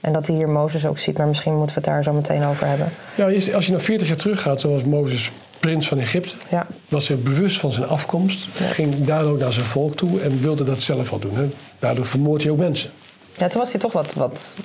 En 0.00 0.12
dat 0.12 0.26
hij 0.26 0.36
hier 0.36 0.48
Mozes 0.48 0.86
ook 0.86 0.98
ziet, 0.98 1.18
maar 1.18 1.26
misschien 1.26 1.56
moeten 1.56 1.74
we 1.74 1.80
het 1.80 1.90
daar 1.90 2.02
zo 2.02 2.12
meteen 2.12 2.44
over 2.44 2.66
hebben. 2.66 2.92
Ja, 3.14 3.24
als 3.54 3.66
je 3.66 3.72
nog 3.72 3.82
40 3.82 4.08
jaar 4.08 4.16
teruggaat, 4.16 4.60
zoals 4.60 4.84
Mozes 4.84 5.32
prins 5.60 5.88
van 5.88 5.98
Egypte, 5.98 6.34
Ja, 6.50 6.66
was 6.88 7.08
hij 7.08 7.16
bewust 7.16 7.58
van 7.60 7.72
zijn 7.72 7.86
afkomst, 7.86 8.48
ging 8.52 9.04
daardoor 9.04 9.38
naar 9.38 9.52
zijn 9.52 9.66
volk 9.66 9.96
toe 9.96 10.20
en 10.20 10.40
wilde 10.40 10.64
dat 10.64 10.82
zelf 10.82 11.10
wel 11.10 11.18
doen. 11.18 11.34
Hè. 11.34 11.48
Daardoor 11.78 12.06
vermoordt 12.06 12.42
hij 12.42 12.52
ook 12.52 12.58
mensen. 12.58 12.90
Ja 13.38 13.48
toen 13.48 13.60
was 13.60 13.70
hij 13.72 13.80
toch 13.80 13.92
wat, 13.92 14.14
wat 14.14 14.58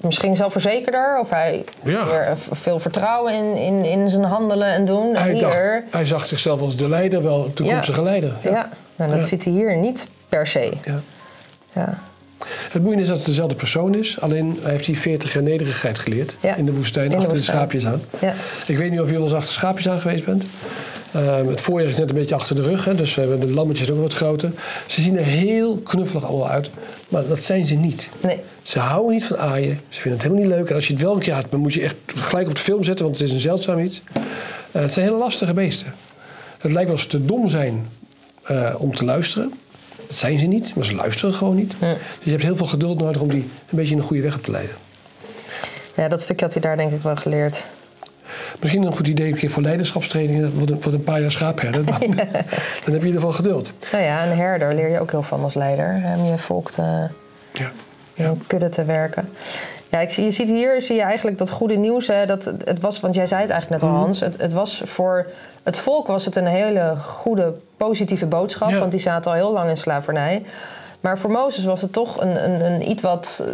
misschien 0.00 0.36
zelfverzekerder. 0.36 1.18
Of 1.20 1.30
hij 1.30 1.64
Ja. 1.84 2.04
weer 2.06 2.36
veel 2.50 2.78
vertrouwen 2.80 3.34
in, 3.34 3.56
in, 3.56 3.84
in 3.84 4.08
zijn 4.08 4.24
handelen 4.24 4.68
en 4.68 4.84
doen. 4.84 5.14
En 5.14 5.22
Hij, 5.22 5.32
hier, 5.32 5.40
dacht, 5.40 5.58
hij 5.90 6.04
zag 6.04 6.26
zichzelf 6.26 6.60
als 6.60 6.76
de 6.76 6.88
leider, 6.88 7.22
wel 7.22 7.50
toekomstige 7.54 8.02
leider. 8.02 8.32
ja, 8.42 8.68
nou, 8.96 9.10
dat 9.10 9.18
Ja. 9.20 9.26
ziet 9.26 9.44
hij 9.44 9.52
hier 9.52 9.76
niet 9.76 10.08
per 10.28 10.46
se. 10.46 10.72
Ja. 10.84 11.00
Ja. 11.72 11.98
Het 12.48 12.82
boeiende 12.82 13.02
is 13.02 13.08
dat 13.08 13.16
het 13.16 13.26
dezelfde 13.26 13.54
persoon 13.54 13.94
is, 13.94 14.20
alleen 14.20 14.58
hij 14.62 14.70
heeft 14.70 14.84
die 14.86 14.98
40 14.98 15.32
jaar 15.32 15.42
nederigheid 15.42 15.98
geleerd 15.98 16.36
Ja, 16.40 16.54
in 16.54 16.64
de 16.66 16.72
woestijn, 16.74 17.04
in 17.04 17.10
de 17.10 17.16
achter 17.16 17.32
woestijn. 17.32 17.56
de 17.68 17.70
schaapjes 17.78 17.86
aan. 17.86 18.02
Ja. 18.18 18.34
Ik 18.66 18.78
weet 18.78 18.90
niet 18.90 19.00
of 19.00 19.06
je 19.06 19.12
wel 19.14 19.22
eens 19.22 19.32
achter 19.34 19.52
schaapjes 19.52 19.88
aan 19.88 20.00
geweest 20.00 20.24
bent. 20.24 20.44
Ehm, 21.12 21.46
het 21.46 21.60
voorjaar 21.60 21.88
is 21.88 21.96
net 21.98 22.08
een 22.10 22.16
beetje 22.16 22.34
achter 22.34 22.56
de 22.56 22.62
rug, 22.62 22.84
hè, 22.84 22.94
dus 22.94 23.14
we 23.14 23.20
hebben 23.20 23.40
de 23.40 23.50
lammetjes 23.50 23.90
ook 23.90 24.00
wat 24.00 24.12
groter. 24.12 24.52
Ze 24.86 25.02
zien 25.02 25.16
er 25.18 25.24
heel 25.24 25.76
knuffelig 25.76 26.24
allemaal 26.24 26.48
uit, 26.48 26.70
maar 27.08 27.26
dat 27.26 27.38
zijn 27.38 27.64
ze 27.64 27.74
niet. 27.74 28.10
Nee, 28.20 28.40
Ze 28.62 28.78
houden 28.78 29.12
niet 29.12 29.24
van 29.24 29.38
aaien, 29.38 29.80
ze 29.88 30.00
vinden 30.00 30.20
het 30.20 30.22
helemaal 30.22 30.44
niet 30.48 30.58
leuk. 30.58 30.68
En 30.68 30.74
als 30.74 30.86
je 30.86 30.92
het 30.92 31.02
wel 31.02 31.14
een 31.14 31.20
keer 31.20 31.34
had, 31.34 31.50
dan 31.50 31.60
moet 31.60 31.72
je 31.72 31.80
echt 31.82 31.96
gelijk 32.06 32.48
op 32.48 32.54
de 32.54 32.60
film 32.60 32.84
zetten, 32.84 33.04
want 33.04 33.18
het 33.18 33.28
is 33.28 33.34
een 33.34 33.40
zeldzaam 33.40 33.78
iets. 33.78 34.02
Eh, 34.72 34.82
het 34.82 34.92
zijn 34.92 35.06
hele 35.06 35.18
lastige 35.18 35.52
beesten. 35.54 35.94
Het 36.58 36.72
lijkt 36.72 36.88
wel 36.88 36.98
ze 36.98 37.06
te 37.06 37.24
dom 37.24 37.48
zijn 37.48 37.88
eh, 38.42 38.74
om 38.78 38.94
te 38.94 39.04
luisteren. 39.04 39.52
Dat 40.06 40.16
zijn 40.16 40.38
ze 40.38 40.46
niet, 40.46 40.74
maar 40.74 40.84
ze 40.84 40.94
luisteren 40.94 41.34
gewoon 41.34 41.56
niet. 41.56 41.74
Dus 41.80 41.96
je 42.22 42.30
hebt 42.30 42.42
heel 42.42 42.56
veel 42.56 42.66
geduld 42.66 43.00
nodig 43.00 43.22
om 43.22 43.28
die 43.28 43.40
een 43.42 43.76
beetje 43.76 43.92
in 43.94 44.00
de 44.00 44.06
goede 44.06 44.22
weg 44.22 44.36
op 44.36 44.44
te 44.44 44.50
leiden. 44.50 44.74
ja, 45.96 46.08
dat 46.08 46.22
stukje 46.22 46.44
had 46.44 46.54
hij 46.54 46.62
daar 46.62 46.76
denk 46.76 46.92
ik 46.92 47.02
wel 47.02 47.16
geleerd. 47.16 47.64
Misschien 48.60 48.82
een 48.82 48.92
goed 48.96 49.08
idee 49.08 49.28
een 49.28 49.36
keer 49.36 49.50
voor 49.50 49.62
leiderschapstrainingen. 49.62 50.52
Wordt 50.54 50.70
een, 50.86 50.92
een 50.92 51.02
paar 51.04 51.20
jaar 51.20 51.30
schaapherder. 51.30 51.84
Dan, 51.84 51.94
dan 52.10 52.16
heb 52.16 52.84
je 52.84 52.92
in 52.92 52.92
ieder 52.94 53.12
geval 53.12 53.32
geduld. 53.32 53.72
Nou 53.92 54.04
ja, 54.04 54.26
een 54.26 54.36
herder 54.36 54.74
leer 54.74 54.88
je 54.90 55.00
ook 55.00 55.10
heel 55.10 55.22
van 55.22 55.42
als 55.42 55.54
leider. 55.54 56.02
Om 56.16 56.24
je 56.24 56.38
volk 56.38 56.70
te, 56.70 56.82
Ja. 57.52 57.70
een 58.16 58.42
kudde 58.46 58.68
te 58.68 58.84
werken. 58.84 59.28
Ja, 59.90 59.98
ik 60.00 60.10
je 60.10 60.30
ziet 60.30 60.48
hier 60.48 60.82
zie 60.82 60.96
je 60.96 61.02
eigenlijk 61.02 61.38
dat 61.38 61.50
goede 61.50 61.76
nieuws. 61.76 62.06
Hè, 62.06 62.26
dat 62.26 62.44
het- 62.44 62.80
was, 62.80 63.00
want 63.00 63.14
jij 63.14 63.26
zei 63.26 63.40
het 63.40 63.50
eigenlijk 63.50 63.82
net 63.82 63.90
al, 63.90 63.96
Mhm. 63.96 64.04
Hans. 64.04 64.20
Het, 64.20 64.36
het 64.40 64.52
was 64.52 64.82
voor 64.84 65.26
het 65.62 65.78
volk 65.78 66.06
was 66.06 66.24
het 66.24 66.36
een 66.36 66.46
hele 66.46 66.94
goede, 66.96 67.52
positieve 67.76 68.26
boodschap. 68.26 68.70
Ja. 68.70 68.78
Want 68.78 68.90
die 68.90 69.00
zaten 69.00 69.30
al 69.30 69.36
heel 69.36 69.52
lang 69.52 69.70
in 69.70 69.76
slavernij. 69.76 70.42
Maar 71.00 71.18
voor 71.18 71.30
Mozes 71.30 71.64
was 71.64 71.82
het 71.82 71.92
toch 71.92 72.20
een, 72.20 72.44
een, 72.44 72.72
een 72.72 72.90
iets 72.90 73.02
wat 73.02 73.44
eh, 73.46 73.52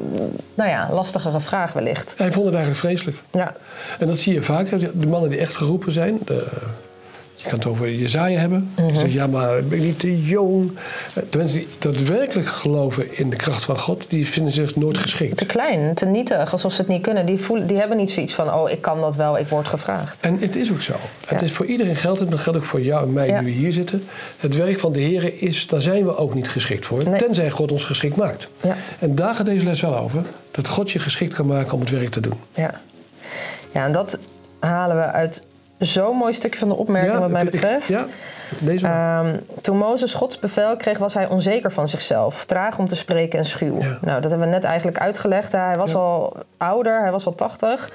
nou 0.54 0.70
ja, 0.70 0.88
lastigere 0.92 1.40
vraag 1.40 1.72
wellicht. 1.72 2.14
Hij 2.16 2.32
vond 2.32 2.46
het 2.46 2.54
eigenlijk 2.54 2.84
vreselijk. 2.84 3.22
Ja, 3.30 3.54
En 3.98 4.06
dat 4.06 4.18
zie 4.18 4.34
je 4.34 4.42
vaak. 4.42 4.70
De 5.00 5.06
mannen 5.06 5.30
die 5.30 5.38
echt 5.38 5.56
geroepen 5.56 5.92
zijn. 5.92 6.18
De, 6.24 6.46
je 7.44 7.50
kan 7.50 7.58
het 7.58 7.68
over 7.68 7.94
Jezaja 7.94 8.38
hebben. 8.38 8.70
Die 8.76 8.96
zegt, 8.96 9.12
ja, 9.12 9.26
maar 9.26 9.58
ik 9.58 9.68
ben 9.68 9.80
niet 9.80 9.98
te 10.00 10.22
jong. 10.22 10.70
Eh, 11.14 11.22
De 11.30 11.38
mensen 11.38 11.58
die 11.58 11.68
daadwerkelijk 11.78 12.48
geloven 12.48 13.16
in 13.18 13.30
de 13.30 13.36
kracht 13.36 13.64
van 13.64 13.78
God... 13.78 14.04
die 14.08 14.26
vinden 14.26 14.52
zich 14.52 14.76
nooit 14.76 14.98
geschikt. 14.98 15.36
te 15.36 15.46
klein, 15.46 15.94
te 15.94 16.06
nietig, 16.06 16.52
alsof 16.52 16.72
ze 16.72 16.80
het 16.80 16.90
niet 16.90 17.02
kunnen. 17.02 17.26
Die, 17.26 17.38
voelen, 17.38 17.66
die 17.66 17.76
hebben 17.76 17.96
niet 17.96 18.10
zoiets 18.10 18.34
van, 18.34 18.52
oh, 18.54 18.70
ik 18.70 18.80
kan 18.80 19.00
dat 19.00 19.16
wel, 19.16 19.38
ik 19.38 19.48
word 19.48 19.68
gevraagd. 19.68 20.20
En 20.20 20.38
het 20.40 20.56
is 20.56 20.72
ook 20.72 20.82
zo. 20.82 20.92
Het 21.26 21.42
is 21.42 21.52
voor 21.52 21.66
iedereen 21.66 21.96
geldt 21.96 22.20
het. 22.20 22.30
Dat 22.30 22.40
geldt 22.40 22.58
ook 22.58 22.64
voor 22.64 22.80
jou 22.82 23.02
en 23.06 23.12
mij 23.12 23.26
Ja. 23.26 23.38
die 23.40 23.46
we 23.52 23.58
hier 23.58 23.72
zitten. 23.72 24.04
Het 24.38 24.56
werk 24.56 24.78
van 24.78 24.92
de 24.92 25.00
Heer 25.00 25.42
is, 25.42 25.66
daar 25.66 25.80
zijn 25.80 26.04
we 26.04 26.16
ook 26.16 26.34
niet 26.34 26.48
geschikt 26.48 26.86
voor. 26.86 27.08
Nee. 27.08 27.18
Tenzij 27.18 27.50
God 27.50 27.72
ons 27.72 27.84
geschikt 27.84 28.16
maakt. 28.16 28.48
Ja. 28.62 28.76
En 28.98 29.14
daar 29.14 29.34
gaat 29.34 29.46
deze 29.46 29.64
les 29.64 29.80
wel 29.80 29.96
over. 29.98 30.22
Dat 30.50 30.68
God 30.68 30.90
je 30.90 30.98
geschikt 30.98 31.34
kan 31.34 31.46
maken 31.46 31.72
om 31.72 31.80
het 31.80 31.90
werk 31.90 32.08
te 32.08 32.20
doen. 32.20 32.34
Ja. 32.54 32.80
ja, 33.72 33.84
en 33.86 33.92
dat 33.92 34.18
halen 34.58 34.96
we 34.96 35.02
uit 35.02 35.42
zo'n 35.86 36.16
mooi 36.16 36.32
stukje 36.32 36.58
van 36.58 36.68
de 36.68 36.74
opmerking 36.76 37.18
wat 37.18 37.30
mij 37.30 37.42
ik- 37.42 37.50
betreft. 37.50 37.88
ja, 37.88 38.06
deze 38.58 38.86
maar. 38.86 39.24
Ehm, 39.26 39.36
toen 39.60 39.76
Mozes 39.78 40.14
Gods 40.14 40.38
bevel 40.38 40.76
kreeg, 40.76 40.98
was 40.98 41.14
hij 41.14 41.28
onzeker 41.28 41.72
van 41.72 41.88
zichzelf. 41.88 42.44
Traag 42.44 42.78
om 42.78 42.88
te 42.88 42.96
spreken 42.96 43.38
en 43.38 43.44
schuw. 43.44 43.80
Ja. 43.80 43.98
Nou, 44.00 44.20
dat 44.20 44.30
hebben 44.30 44.48
we 44.48 44.54
net 44.54 44.64
eigenlijk 44.64 44.98
uitgelegd. 44.98 45.52
Hij 45.52 45.74
was 45.78 45.94
al 45.94 46.36
ouder, 46.56 47.00
hij 47.00 47.10
was 47.10 47.26
al 47.26 47.34
80. 47.34 47.90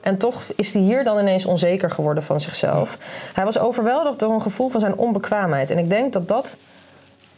En 0.00 0.16
toch 0.16 0.42
is 0.56 0.72
hij 0.72 0.82
hier 0.82 1.04
dan 1.04 1.18
ineens 1.18 1.44
onzeker 1.44 1.90
geworden 1.90 2.22
van 2.22 2.40
zichzelf. 2.40 2.98
Hij 3.34 3.44
was 3.44 3.58
overweldigd 3.58 4.18
door 4.18 4.32
een 4.32 4.42
gevoel 4.42 4.68
van 4.68 4.80
zijn 4.80 4.96
onbekwaamheid. 4.96 5.70
En 5.70 5.78
ik 5.78 5.90
denk 5.90 6.12
dat 6.12 6.28
dat 6.28 6.56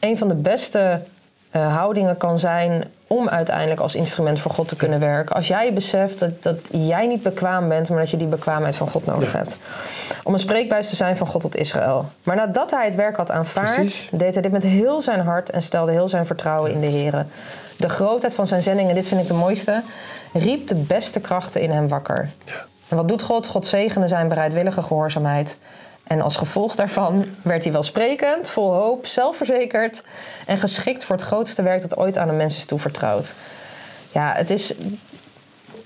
een 0.00 0.18
van 0.18 0.28
de 0.28 0.34
beste 0.34 1.04
eh, 1.52 1.76
houdingen 1.76 2.16
kan 2.16 2.38
zijn 2.38 2.84
om 3.06 3.28
uiteindelijk 3.28 3.80
als 3.80 3.94
instrument 3.94 4.40
voor 4.40 4.50
God 4.50 4.68
te 4.68 4.76
kunnen 4.76 5.00
werken. 5.00 5.36
Als 5.36 5.48
jij 5.48 5.72
beseft 5.72 6.18
dat, 6.18 6.42
dat 6.42 6.56
jij 6.70 7.06
niet 7.06 7.22
bekwaam 7.22 7.68
bent, 7.68 7.88
maar 7.88 7.98
dat 7.98 8.10
je 8.10 8.16
die 8.16 8.26
bekwaamheid 8.26 8.76
van 8.76 8.88
God 8.88 9.06
nodig 9.06 9.32
Ja. 9.32 9.38
hebt. 9.38 9.58
Om 10.22 10.32
een 10.32 10.38
spreekbuis 10.38 10.88
te 10.88 10.96
zijn 10.96 11.16
van 11.16 11.26
God 11.26 11.40
tot 11.40 11.56
Israël. 11.56 12.06
Maar 12.22 12.36
nadat 12.36 12.70
hij 12.70 12.84
het 12.84 12.94
werk 12.94 13.16
had 13.16 13.30
aanvaard, 13.30 13.74
Precies. 13.74 14.08
deed 14.12 14.32
hij 14.32 14.42
dit 14.42 14.52
met 14.52 14.62
heel 14.62 15.00
zijn 15.00 15.20
hart 15.20 15.50
en 15.50 15.62
stelde 15.62 15.92
heel 15.92 16.08
zijn 16.08 16.26
vertrouwen 16.26 16.72
in 16.72 16.80
de 16.80 16.86
Heer. 16.86 17.26
De 17.76 17.88
grootheid 17.88 18.34
van 18.34 18.46
zijn 18.46 18.62
zending, 18.62 18.88
en 18.88 18.94
dit 18.94 19.08
vind 19.08 19.20
ik 19.20 19.26
de 19.28 19.34
mooiste, 19.34 19.82
riep 20.32 20.68
de 20.68 20.74
beste 20.74 21.20
krachten 21.20 21.60
in 21.60 21.70
hem 21.70 21.88
wakker. 21.88 22.30
En 22.88 22.96
wat 22.96 23.08
doet 23.08 23.22
God? 23.22 23.46
God 23.46 23.66
zegende 23.66 24.08
zijn 24.08 24.28
bereidwillige 24.28 24.82
gehoorzaamheid. 24.82 25.58
En 26.04 26.20
als 26.20 26.36
gevolg 26.36 26.74
daarvan 26.74 27.24
werd 27.42 27.62
hij 27.62 27.72
welsprekend, 27.72 28.50
vol 28.50 28.72
hoop, 28.72 29.06
zelfverzekerd 29.06 30.02
en 30.46 30.58
geschikt 30.58 31.04
voor 31.04 31.16
het 31.16 31.24
grootste 31.24 31.62
werk 31.62 31.82
dat 31.82 31.96
ooit 31.96 32.18
aan 32.18 32.28
een 32.28 32.36
mens 32.36 32.56
is 32.56 32.64
toevertrouwd. 32.64 33.34
Ja, 34.12 34.32
het 34.36 34.50
is. 34.50 34.74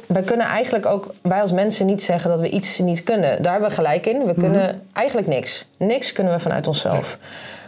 Wij 0.07 0.23
kunnen 0.23 0.47
eigenlijk 0.47 0.87
ook, 0.87 1.15
wij 1.23 1.41
als 1.41 1.53
mensen 1.53 1.87
niet 1.87 2.03
zeggen 2.03 2.31
dat 2.31 2.41
we 2.41 2.49
iets 2.49 2.79
niet 2.79 3.03
kunnen. 3.03 3.43
Daar 3.43 3.53
hebben 3.53 3.71
we 3.71 3.77
gelijk 3.77 4.07
in. 4.07 4.25
We 4.25 4.35
kunnen 4.35 4.83
eigenlijk 4.93 5.29
niks. 5.29 5.67
Niks 5.77 6.13
kunnen 6.13 6.33
we 6.33 6.41
vanuit 6.41 6.67
onszelf. 6.67 7.19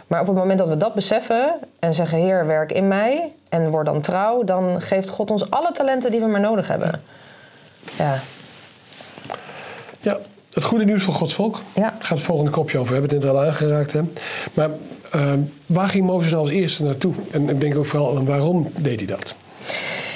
Maar 0.07 0.21
op 0.21 0.27
het 0.27 0.35
moment 0.35 0.59
dat 0.59 0.67
we 0.67 0.77
dat 0.77 0.93
beseffen 0.93 1.53
en 1.79 1.93
zeggen: 1.93 2.17
Heer, 2.17 2.45
werk 2.45 2.71
in 2.71 2.87
mij 2.87 3.33
en 3.49 3.69
word 3.69 3.85
dan 3.85 4.01
trouw, 4.01 4.43
dan 4.43 4.81
geeft 4.81 5.09
God 5.09 5.31
ons 5.31 5.51
alle 5.51 5.71
talenten 5.71 6.11
die 6.11 6.19
we 6.19 6.27
maar 6.27 6.39
nodig 6.39 6.67
hebben. 6.67 7.01
Ja, 7.97 8.19
Ja, 9.99 10.17
het 10.53 10.63
goede 10.63 10.83
nieuws 10.85 11.03
voor 11.03 11.13
Gods 11.13 11.33
volk. 11.33 11.59
Ja. 11.73 11.81
Daar 11.81 11.93
gaat 11.99 12.17
het 12.17 12.25
volgende 12.25 12.51
kopje 12.51 12.77
over. 12.77 12.93
We 12.93 12.99
hebben 12.99 13.17
het 13.17 13.25
net 13.25 13.35
al 13.35 13.45
aangeraakt. 13.45 13.93
Hè. 13.93 14.01
Maar 14.53 14.69
ehm, 15.11 15.39
waar 15.65 15.87
ging 15.87 16.05
Mozes 16.05 16.35
als 16.35 16.49
eerste 16.49 16.83
naartoe? 16.83 17.13
En 17.31 17.49
ik 17.49 17.61
denk 17.61 17.77
ook 17.77 17.85
vooral, 17.85 18.23
waarom 18.25 18.67
deed 18.81 18.99
hij 18.99 19.07
dat? 19.07 19.35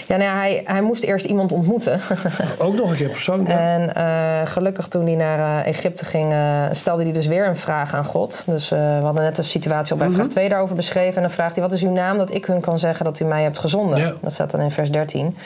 ja, 0.08 0.18
nou 0.18 0.30
ja 0.30 0.36
hij, 0.38 0.62
hij 0.66 0.82
moest 0.82 1.04
eerst 1.04 1.26
iemand 1.26 1.52
ontmoeten. 1.52 2.00
Ook 2.58 2.76
nog 2.76 2.90
een 2.90 2.96
keer 2.96 3.12
persoon. 3.12 3.46
Ja. 3.48 3.78
En 3.78 3.96
eh, 3.96 4.52
gelukkig 4.52 4.88
toen 4.88 5.06
hij 5.06 5.16
naar 5.16 5.60
eh, 5.64 5.68
Egypte 5.70 6.06
ging, 6.06 6.32
eh, 6.32 6.66
stelde 6.72 7.04
hij 7.04 7.12
dus 7.14 7.28
weer 7.28 7.48
een 7.48 7.58
vraag 7.58 7.94
aan 7.94 8.06
God. 8.06 8.44
Dus 8.46 8.70
we 8.70 9.00
hadden 9.04 9.24
net 9.24 9.36
de 9.36 9.44
situatie 9.44 9.92
al 9.92 9.98
bij 9.98 10.08
Mhm. 10.08 10.16
vraag 10.16 10.28
2 10.28 10.50
daarover 10.50 10.76
beschreven. 10.76 11.16
En 11.16 11.22
dan 11.22 11.32
vraagt 11.32 11.56
hij, 11.56 11.64
wat 11.64 11.74
is 11.74 11.82
uw 11.84 11.92
naam 11.92 12.18
dat 12.18 12.34
ik 12.34 12.46
hun 12.46 12.60
kan 12.62 12.80
zeggen 12.80 13.06
dat 13.06 13.20
u 13.20 13.26
mij 13.26 13.44
hebt 13.44 13.60
gezonden? 13.60 14.00
Ja. 14.00 14.14
Dat 14.22 14.34
staat 14.34 14.52
dan 14.52 14.62
in 14.62 14.72
vers 14.72 14.92
13. 14.92 15.38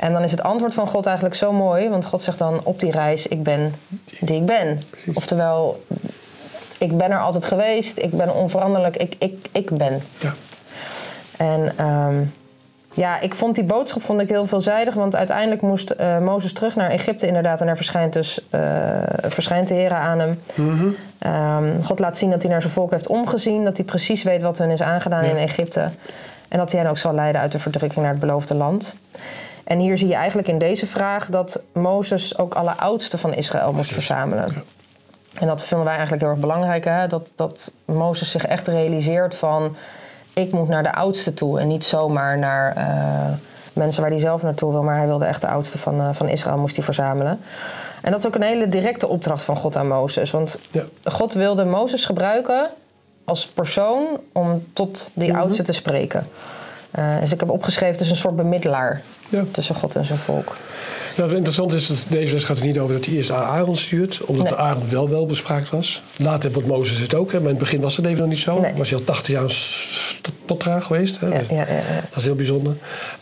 En 0.00 0.12
dan 0.12 0.22
is 0.22 0.30
het 0.30 0.42
antwoord 0.42 0.74
van 0.74 0.86
God 0.86 1.06
eigenlijk 1.06 1.36
zo 1.36 1.52
mooi. 1.52 1.88
Want 1.88 2.06
God 2.06 2.22
zegt 2.22 2.38
dan 2.38 2.60
op 2.62 2.80
die 2.80 2.90
reis, 2.90 3.26
ik 3.26 3.42
ben 3.42 3.74
die 4.20 4.36
ik 4.36 4.46
ben. 4.46 4.82
Precies. 4.90 5.16
Oftewel, 5.16 5.84
ik 6.78 6.96
ben 6.96 7.10
er 7.10 7.20
altijd 7.20 7.44
geweest. 7.44 7.98
Ik 7.98 8.10
ben 8.10 8.34
onveranderlijk. 8.34 8.96
Ik, 8.96 9.14
ik, 9.18 9.48
ik 9.52 9.70
ben. 9.70 10.02
Ja. 10.20 10.34
En 11.36 11.72
ehm, 11.76 12.14
ja, 12.92 13.20
ik 13.20 13.34
vond 13.34 13.54
die 13.54 13.64
boodschap 13.64 14.02
vond 14.02 14.20
ik 14.20 14.28
heel 14.28 14.46
veelzijdig. 14.46 14.94
Want 14.94 15.16
uiteindelijk 15.16 15.62
moest 15.62 15.90
eh, 15.90 16.18
Mozes 16.18 16.52
terug 16.52 16.76
naar 16.76 16.90
Egypte 16.90 17.26
inderdaad. 17.26 17.60
En 17.60 17.68
er 17.68 17.76
verschijnt 17.76 18.12
dus 18.12 18.40
eh, 18.50 18.60
verschijnt 19.22 19.68
de 19.68 19.74
Heer 19.74 19.92
aan 19.92 20.18
hem. 20.18 20.40
Mhm. 20.54 20.88
Ehm, 21.18 21.82
God 21.82 21.98
laat 21.98 22.18
zien 22.18 22.30
dat 22.30 22.42
hij 22.42 22.50
naar 22.50 22.60
zijn 22.62 22.72
volk 22.72 22.90
heeft 22.90 23.06
omgezien. 23.06 23.64
Dat 23.64 23.76
hij 23.76 23.86
precies 23.86 24.22
weet 24.22 24.42
wat 24.42 24.58
hun 24.58 24.70
is 24.70 24.82
aangedaan 24.82 25.24
Ja. 25.24 25.30
in 25.30 25.36
Egypte. 25.36 25.90
En 26.48 26.58
dat 26.58 26.72
hij 26.72 26.80
hen 26.80 26.90
ook 26.90 26.98
zal 26.98 27.14
leiden 27.14 27.40
uit 27.40 27.52
de 27.52 27.58
verdrukking 27.58 28.00
naar 28.02 28.12
het 28.12 28.20
beloofde 28.20 28.54
land. 28.54 28.94
En 29.70 29.78
hier 29.78 29.98
zie 29.98 30.08
je 30.08 30.14
eigenlijk 30.14 30.48
in 30.48 30.58
deze 30.58 30.86
vraag 30.86 31.26
dat 31.26 31.62
Mozes 31.72 32.38
ook 32.38 32.54
alle 32.54 32.76
oudsten 32.76 33.18
van 33.18 33.34
Israël 33.34 33.72
moest 33.72 33.92
verzamelen. 33.92 34.64
En 35.40 35.46
dat 35.46 35.62
vinden 35.62 35.84
wij 35.86 35.94
eigenlijk 35.94 36.22
heel 36.22 36.30
erg 36.32 36.40
belangrijk. 36.40 36.84
Hè? 36.84 37.06
Dat, 37.06 37.30
dat 37.34 37.72
Mozes 37.84 38.30
zich 38.30 38.46
echt 38.46 38.66
realiseert 38.68 39.34
van... 39.34 39.76
ik 40.34 40.52
moet 40.52 40.68
naar 40.68 40.82
de 40.82 40.94
oudste 40.94 41.34
toe 41.34 41.60
en 41.60 41.68
niet 41.68 41.84
zomaar 41.84 42.38
naar 42.38 42.76
eh, 42.76 42.84
mensen 43.72 44.02
waar 44.02 44.10
hij 44.10 44.20
zelf 44.20 44.42
naartoe 44.42 44.72
wil. 44.72 44.82
Maar 44.82 44.96
hij 44.96 45.06
wilde 45.06 45.24
echt 45.24 45.40
de 45.40 45.48
oudste 45.48 45.78
van, 45.78 46.00
eh, 46.00 46.08
van 46.12 46.28
Israël 46.28 46.58
moest 46.58 46.76
hij 46.76 46.84
verzamelen. 46.84 47.40
En 48.02 48.10
dat 48.10 48.20
is 48.20 48.26
ook 48.26 48.34
een 48.34 48.42
hele 48.42 48.68
directe 48.68 49.08
opdracht 49.08 49.42
van 49.42 49.56
God 49.56 49.76
aan 49.76 49.88
Mozes. 49.88 50.30
Want 50.30 50.60
Ja. 50.70 50.82
God 51.04 51.32
wilde 51.34 51.64
Mozes 51.64 52.04
gebruiken 52.04 52.68
als 53.24 53.46
persoon 53.46 54.04
om 54.32 54.64
tot 54.72 55.10
die 55.14 55.30
Mhm. 55.30 55.40
oudste 55.40 55.62
te 55.62 55.72
spreken. 55.72 56.26
Eh, 56.90 57.20
dus 57.20 57.32
ik 57.32 57.40
heb 57.40 57.50
opgeschreven, 57.50 57.92
het 57.94 58.00
is 58.04 58.10
een 58.10 58.16
soort 58.16 58.36
bemiddelaar 58.36 59.02
Ja. 59.28 59.44
tussen 59.50 59.74
God 59.74 59.96
en 59.96 60.04
zijn 60.04 60.18
volk. 60.18 60.56
Nou, 61.16 61.28
wat 61.28 61.36
interessant 61.36 61.72
is 61.72 61.86
dat 61.86 62.04
deze 62.08 62.32
les 62.32 62.44
gaat 62.44 62.58
er 62.58 62.66
niet 62.66 62.78
over 62.78 62.94
dat 62.94 63.04
hij 63.04 63.14
eerst 63.14 63.30
Aaron 63.30 63.76
stuurt, 63.76 64.20
omdat 64.24 64.44
Nee. 64.50 64.58
Aaron 64.58 64.88
wel 64.88 65.08
wel 65.08 65.26
bespraakt 65.26 65.70
was. 65.70 66.02
Later 66.16 66.52
wordt 66.52 66.68
Mozes 66.68 66.98
het 66.98 67.14
ook, 67.14 67.26
hè, 67.32 67.38
maar 67.38 67.42
in 67.48 67.54
het 67.54 67.58
begin 67.58 67.80
was 67.80 67.96
het 67.96 68.06
even 68.06 68.18
nog 68.18 68.28
niet 68.28 68.38
zo. 68.38 68.60
Nee. 68.60 68.72
Was 68.74 68.90
hij 68.90 68.98
al 68.98 69.04
80 69.04 69.34
jaar 69.34 69.46
tot- 70.22 70.34
totdraag 70.44 70.84
geweest. 70.84 71.20
Hè? 71.20 71.26
Ja, 71.26 71.40
ja. 71.50 71.64
Dat 72.08 72.16
is 72.16 72.24
heel 72.24 72.34
bijzonder. 72.34 72.76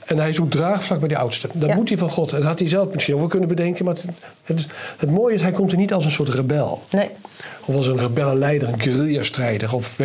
En 0.05 0.19
hij 0.19 0.33
zoekt 0.33 0.51
draagvlak 0.51 0.99
bij 0.99 1.09
die 1.09 1.19
oudste. 1.19 1.49
Dat 1.53 1.75
moet 1.75 1.89
hij 1.89 1.99
van 1.99 2.11
God. 2.11 2.33
En 2.33 2.39
dat 2.39 2.49
had 2.49 2.59
hij 2.59 2.69
zelf 2.69 2.93
misschien 2.93 3.15
ook 3.15 3.21
wel 3.21 3.29
kunnen 3.29 3.49
bedenken. 3.49 3.85
Maar 3.85 3.95
het, 3.95 4.05
het, 4.45 4.67
het 4.97 5.11
mooie 5.11 5.35
is, 5.35 5.43
hij 5.43 5.53
komt 5.53 5.71
er 5.73 5.79
niet 5.79 5.93
als 5.93 6.05
een 6.05 6.11
soort 6.11 6.29
rebel. 6.29 6.83
Nee, 6.91 7.11
Of 7.69 7.75
als 7.75 7.87
een 7.87 7.99
rebellenleider, 7.99 8.69
een 8.69 8.81
guerrilla-strijder. 8.81 9.75
Of, 9.75 9.97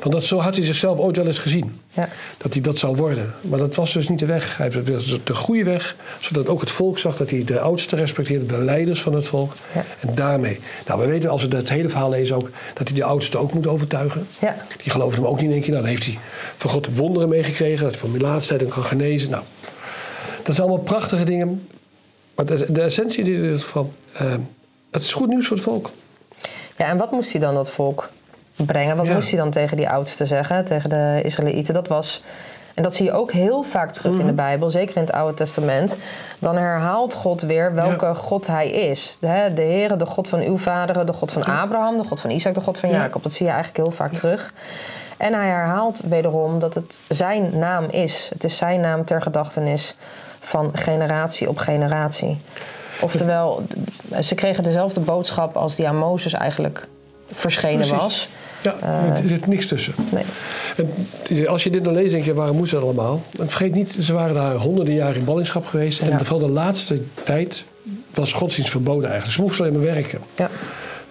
want 0.00 0.12
dat, 0.12 0.24
zo 0.24 0.38
had 0.38 0.56
hij 0.56 0.64
zichzelf 0.64 0.98
ooit 0.98 1.16
wel 1.16 1.26
eens 1.26 1.38
gezien. 1.38 1.80
ja. 1.92 2.08
Dat 2.38 2.52
hij 2.52 2.62
dat 2.62 2.78
zou 2.78 2.96
worden. 2.96 3.34
Maar 3.40 3.58
dat 3.58 3.74
was 3.74 3.92
dus 3.92 4.08
niet 4.08 4.18
de 4.18 4.26
weg. 4.26 4.56
Hij 4.56 4.70
heeft 4.72 5.26
de 5.26 5.34
goede 5.34 5.64
weg. 5.64 5.96
Zodat 6.20 6.48
ook 6.48 6.60
het 6.60 6.70
volk 6.70 6.98
zag 6.98 7.16
dat 7.16 7.30
hij 7.30 7.44
de 7.44 7.60
oudsten 7.60 7.98
respecteerde. 7.98 8.46
De 8.46 8.58
leiders 8.58 9.00
van 9.00 9.14
het 9.14 9.26
volk. 9.26 9.52
Ja. 9.74 9.84
En 10.00 10.14
daarmee. 10.14 10.60
Nou, 10.86 11.00
we 11.00 11.06
weten 11.06 11.30
als 11.30 11.46
we 11.46 11.56
het 11.56 11.68
hele 11.68 11.88
verhaal 11.88 12.10
lezen 12.10 12.36
ook. 12.36 12.50
Dat 12.74 12.88
hij 12.88 12.96
de 12.96 13.04
oudsten 13.04 13.40
ook 13.40 13.52
moet 13.52 13.66
overtuigen. 13.66 14.26
ja. 14.40 14.66
Die 14.82 14.90
geloofden 14.92 15.22
hem 15.22 15.30
ook 15.30 15.36
niet 15.40 15.46
in 15.46 15.52
één 15.52 15.60
keer. 15.60 15.70
Nou, 15.70 15.82
dan 15.82 15.90
heeft 15.92 16.04
hij 16.06 16.18
van 16.56 16.70
God 16.70 16.88
wonderen 16.96 17.28
meegekregen. 17.28 17.82
Dat 17.82 17.90
hij 17.90 18.00
van 18.00 18.10
melaatstijd 18.10 18.68
kan 18.68 18.84
genezen. 18.84 19.30
Nou, 19.30 19.42
dat 20.42 20.54
zijn 20.54 20.66
allemaal 20.68 20.84
prachtige 20.84 21.24
dingen. 21.24 21.68
Maar 22.34 22.46
de, 22.46 22.72
de 22.72 22.80
essentie 22.82 23.24
in 23.24 23.42
dit 23.42 23.62
geval... 23.62 23.92
eh, 24.12 24.32
het 24.90 25.02
is 25.02 25.12
goed 25.12 25.28
nieuws 25.28 25.46
voor 25.46 25.56
het 25.56 25.64
volk. 25.64 25.90
Ja, 26.82 26.88
en 26.88 26.96
wat 26.96 27.10
moest 27.10 27.32
hij 27.32 27.40
dan 27.40 27.54
dat 27.54 27.70
volk 27.70 28.10
brengen? 28.56 28.96
Wat 28.96 29.06
Ja. 29.06 29.12
moest 29.14 29.28
hij 29.30 29.38
dan 29.38 29.50
tegen 29.50 29.76
die 29.76 29.88
oudsten 29.88 30.26
zeggen, 30.26 30.64
tegen 30.64 30.90
de 30.90 31.20
Israëlieten? 31.22 31.74
Dat 31.74 31.88
was, 31.88 32.22
en 32.74 32.82
dat 32.82 32.94
zie 32.94 33.04
je 33.04 33.12
ook 33.12 33.32
heel 33.32 33.62
vaak 33.62 33.92
terug 33.92 34.12
Mhm. 34.12 34.20
in 34.20 34.26
de 34.26 34.32
Bijbel, 34.32 34.70
zeker 34.70 34.96
in 34.96 35.02
het 35.02 35.12
Oude 35.12 35.34
Testament. 35.36 35.96
Dan 36.38 36.56
herhaalt 36.56 37.14
God 37.14 37.40
weer 37.42 37.74
welke 37.74 38.06
Ja. 38.06 38.14
God 38.14 38.46
hij 38.46 38.70
is. 38.70 39.16
De, 39.20 39.50
de 39.54 39.62
Heere, 39.62 39.96
de 39.96 40.06
God 40.06 40.28
van 40.28 40.40
uw 40.40 40.58
vaderen, 40.58 41.06
de 41.06 41.12
God 41.12 41.32
van 41.32 41.44
Abraham, 41.44 41.98
de 41.98 42.04
God 42.04 42.20
van 42.20 42.30
Isaac, 42.30 42.54
de 42.54 42.60
God 42.60 42.78
van 42.78 42.88
Ja. 42.88 42.96
Jacob. 42.96 43.22
Dat 43.22 43.32
zie 43.32 43.46
je 43.46 43.52
eigenlijk 43.52 43.82
heel 43.82 43.96
vaak 43.96 44.12
terug. 44.12 44.52
En 45.16 45.34
hij 45.34 45.46
herhaalt 45.48 46.00
wederom 46.00 46.58
dat 46.58 46.74
het 46.74 47.00
zijn 47.08 47.58
naam 47.58 47.84
is. 47.90 48.30
Het 48.32 48.44
is 48.44 48.56
zijn 48.56 48.80
naam 48.80 49.04
ter 49.04 49.22
gedachtenis 49.22 49.96
van 50.40 50.70
generatie 50.72 51.48
op 51.48 51.58
generatie. 51.58 52.40
Oftewel, 53.02 53.62
ze 54.22 54.34
kregen 54.34 54.64
dezelfde 54.64 55.00
boodschap 55.00 55.56
als 55.56 55.76
die 55.76 55.88
aan 55.88 55.96
Mozes 55.96 56.32
eigenlijk 56.32 56.86
verschenen 57.32 57.76
Precies. 57.76 57.96
was. 57.96 58.28
Ja, 58.62 58.74
er 58.80 59.28
zit 59.28 59.46
niks 59.46 59.66
tussen. 59.66 59.94
Nee. 60.10 60.24
En 61.28 61.48
als 61.48 61.64
je 61.64 61.70
dit 61.70 61.84
dan 61.84 61.94
leest, 61.94 62.12
denk 62.12 62.24
je, 62.24 62.34
waarom 62.34 62.56
moest 62.56 62.72
dat 62.72 62.82
allemaal? 62.82 63.22
En 63.38 63.48
vergeet 63.48 63.74
niet, 63.74 63.96
ze 64.00 64.12
waren 64.12 64.34
daar 64.34 64.54
honderden 64.54 64.94
jaren 64.94 65.16
in 65.16 65.24
ballingschap 65.24 65.66
geweest. 65.66 66.00
En 66.00 66.24
vooral 66.24 66.46
de 66.46 66.52
laatste 66.52 67.00
tijd 67.24 67.64
was 68.14 68.32
godsdienst 68.32 68.70
verboden 68.70 69.10
eigenlijk. 69.10 69.32
Ze 69.32 69.42
moesten 69.42 69.64
alleen 69.64 69.78
maar 69.78 69.94
werken. 69.94 70.18
Ja. 70.36 70.50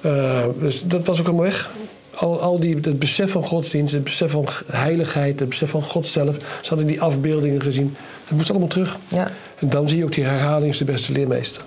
Eh, 0.02 0.44
dus 0.60 0.84
dat 0.86 1.08
was 1.08 1.20
ook 1.20 1.26
allemaal 1.26 1.44
weg. 1.44 1.72
Al, 2.16 2.42
al 2.42 2.60
die, 2.60 2.76
het 2.82 3.00
besef 3.00 3.32
van 3.32 3.44
godsdienst, 3.44 3.94
het 3.94 4.04
besef 4.04 4.32
van 4.32 4.48
heiligheid, 4.72 5.40
het 5.40 5.50
besef 5.50 5.70
van 5.70 5.84
God 5.84 6.06
zelf. 6.06 6.36
Ze 6.36 6.70
hadden 6.70 6.88
die 6.88 7.02
afbeeldingen 7.02 7.62
gezien. 7.62 7.96
Het 8.26 8.38
moest 8.38 8.50
allemaal 8.50 8.68
terug. 8.68 8.98
Ja. 9.08 9.28
En 9.60 9.70
dan 9.70 9.90
zie 9.90 9.98
je 9.98 10.04
ook 10.04 10.14
die 10.14 10.24
herhaling 10.24 10.72
is 10.72 10.78
de 10.78 10.86
beste 10.86 11.12
leermeester. 11.12 11.64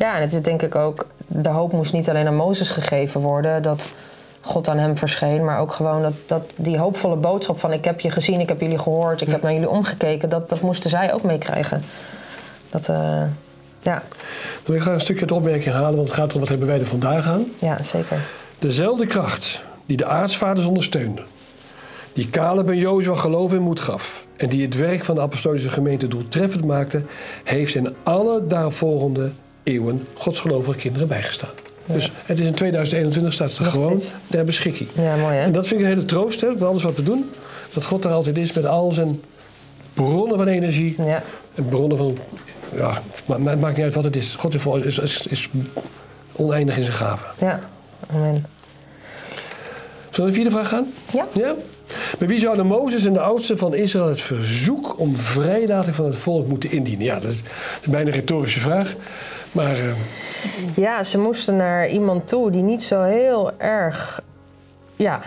Ja, 0.00 0.14
en 0.14 0.20
het 0.20 0.32
is 0.32 0.42
denk 0.42 0.62
ik 0.62 0.74
ook, 0.74 1.06
de 1.26 1.48
hoop 1.48 1.72
moest 1.72 1.92
niet 1.92 2.08
alleen 2.08 2.26
aan 2.26 2.36
Mozes 2.36 2.70
gegeven 2.70 3.20
worden, 3.20 3.62
dat 3.62 3.88
God 4.40 4.68
aan 4.68 4.78
hem 4.78 4.96
verscheen, 4.96 5.44
maar 5.44 5.58
ook 5.58 5.72
gewoon 5.72 6.02
dat, 6.02 6.12
dat 6.26 6.52
die 6.56 6.78
hoopvolle 6.78 7.16
boodschap 7.16 7.60
van 7.60 7.72
ik 7.72 7.84
heb 7.84 8.00
je 8.00 8.10
gezien, 8.10 8.40
ik 8.40 8.48
heb 8.48 8.60
jullie 8.60 8.78
gehoord, 8.78 9.20
ik 9.20 9.28
heb 9.28 9.42
naar 9.42 9.52
jullie 9.52 9.68
omgekeken, 9.68 10.28
dat, 10.28 10.48
dat 10.48 10.60
moesten 10.60 10.90
zij 10.90 11.12
ook 11.12 11.22
meekrijgen. 11.22 11.84
Dat, 12.70 12.88
eh, 12.88 13.22
ja, 13.82 14.02
Dan 14.08 14.64
wil 14.64 14.74
ik 14.74 14.82
graag 14.82 14.94
een 14.94 15.00
stukje 15.00 15.26
de 15.26 15.34
opmerking 15.34 15.74
halen, 15.74 15.96
want 15.96 16.08
het 16.08 16.16
gaat 16.16 16.34
om 16.34 16.40
wat 16.40 16.48
hebben 16.48 16.66
wij 16.68 16.80
er 16.80 16.86
vandaag 16.86 17.26
aan. 17.26 17.44
ja, 17.58 17.82
zeker. 17.82 18.18
Dezelfde 18.58 19.06
kracht 19.06 19.62
die 19.86 19.96
de 19.96 20.06
aartsvaders 20.06 20.66
ondersteunde, 20.66 21.22
die 22.12 22.30
Caleb 22.30 22.68
en 22.68 22.78
Jozua 22.78 23.14
geloof 23.14 23.52
en 23.52 23.62
moed 23.62 23.80
gaf 23.80 24.26
en 24.36 24.48
die 24.48 24.62
het 24.62 24.76
werk 24.76 25.04
van 25.04 25.14
de 25.14 25.20
apostolische 25.20 25.70
gemeente 25.70 26.08
doeltreffend 26.08 26.64
maakte, 26.64 27.02
heeft 27.44 27.74
in 27.74 27.94
alle 28.02 28.46
daaropvolgende 28.46 29.30
eeuwen 29.70 30.06
godsgelovige 30.14 30.78
kinderen 30.78 31.08
bijgestaan. 31.08 31.50
Dus 31.86 32.12
het 32.24 32.40
is 32.40 32.46
in 32.46 32.54
2021 32.54 33.32
staat 33.32 33.56
er 33.56 33.62
Nog 33.62 33.72
gewoon 33.72 33.98
steeds. 34.00 34.14
ter 34.30 34.44
beschikking. 34.44 34.88
Ja, 34.94 35.16
mooi 35.16 35.34
hè? 35.36 35.42
En 35.42 35.52
dat 35.52 35.66
vind 35.66 35.80
ik 35.80 35.86
een 35.86 35.92
hele 35.92 36.06
troost, 36.06 36.40
hè, 36.40 36.48
met 36.48 36.62
alles 36.62 36.82
wat 36.82 36.96
we 36.96 37.02
doen. 37.02 37.30
Dat 37.74 37.84
God 37.84 38.04
er 38.04 38.10
altijd 38.10 38.38
is 38.38 38.52
met 38.52 38.66
al 38.66 38.92
zijn 38.92 39.22
bronnen 39.94 40.36
van 40.36 40.46
energie. 40.48 40.94
Ja, 40.98 41.22
En 41.54 41.68
bronnen 41.68 41.96
van... 41.98 42.18
Ja, 42.76 42.92
maar 43.26 43.38
het 43.52 43.60
maakt 43.60 43.76
niet 43.76 43.84
uit 43.84 43.94
wat 43.94 44.04
het 44.04 44.16
is. 44.16 44.34
God 44.34 44.54
is, 44.84 44.98
is, 44.98 45.26
is 45.26 45.48
oneindig 46.32 46.76
in 46.76 46.82
zijn 46.82 46.96
gaven. 46.96 47.26
ja, 47.38 47.60
amen. 48.14 48.46
Zullen 50.10 50.30
we 50.30 50.36
de 50.36 50.40
vierde 50.42 50.50
vraag 50.50 50.68
gaan? 50.68 50.92
Ja. 51.12 51.26
Ja? 51.34 51.54
Bij 52.18 52.28
wie 52.28 52.38
zouden 52.38 52.66
Mozes 52.66 53.04
en 53.04 53.12
de 53.12 53.20
oudsten 53.20 53.58
van 53.58 53.74
Israël 53.74 54.08
het 54.08 54.20
verzoek 54.20 54.98
om 54.98 55.16
vrijlating 55.16 55.94
van 55.96 56.04
het 56.04 56.16
volk 56.16 56.46
moeten 56.48 56.70
indienen? 56.70 57.04
Ja, 57.04 57.18
dat 57.20 57.30
is, 57.30 57.40
bijna 57.88 58.06
een 58.08 58.14
retorische 58.14 58.60
vraag. 58.60 58.94
Maar 59.52 59.72
eh, 59.72 59.80
Ja, 60.74 61.04
ze 61.04 61.18
moesten 61.18 61.56
naar 61.56 61.88
iemand 61.88 62.28
toe 62.28 62.50
die 62.50 62.62
niet 62.62 62.82
zo 62.82 63.02
heel 63.02 63.52
erg, 63.58 64.20
ja, 64.96 65.20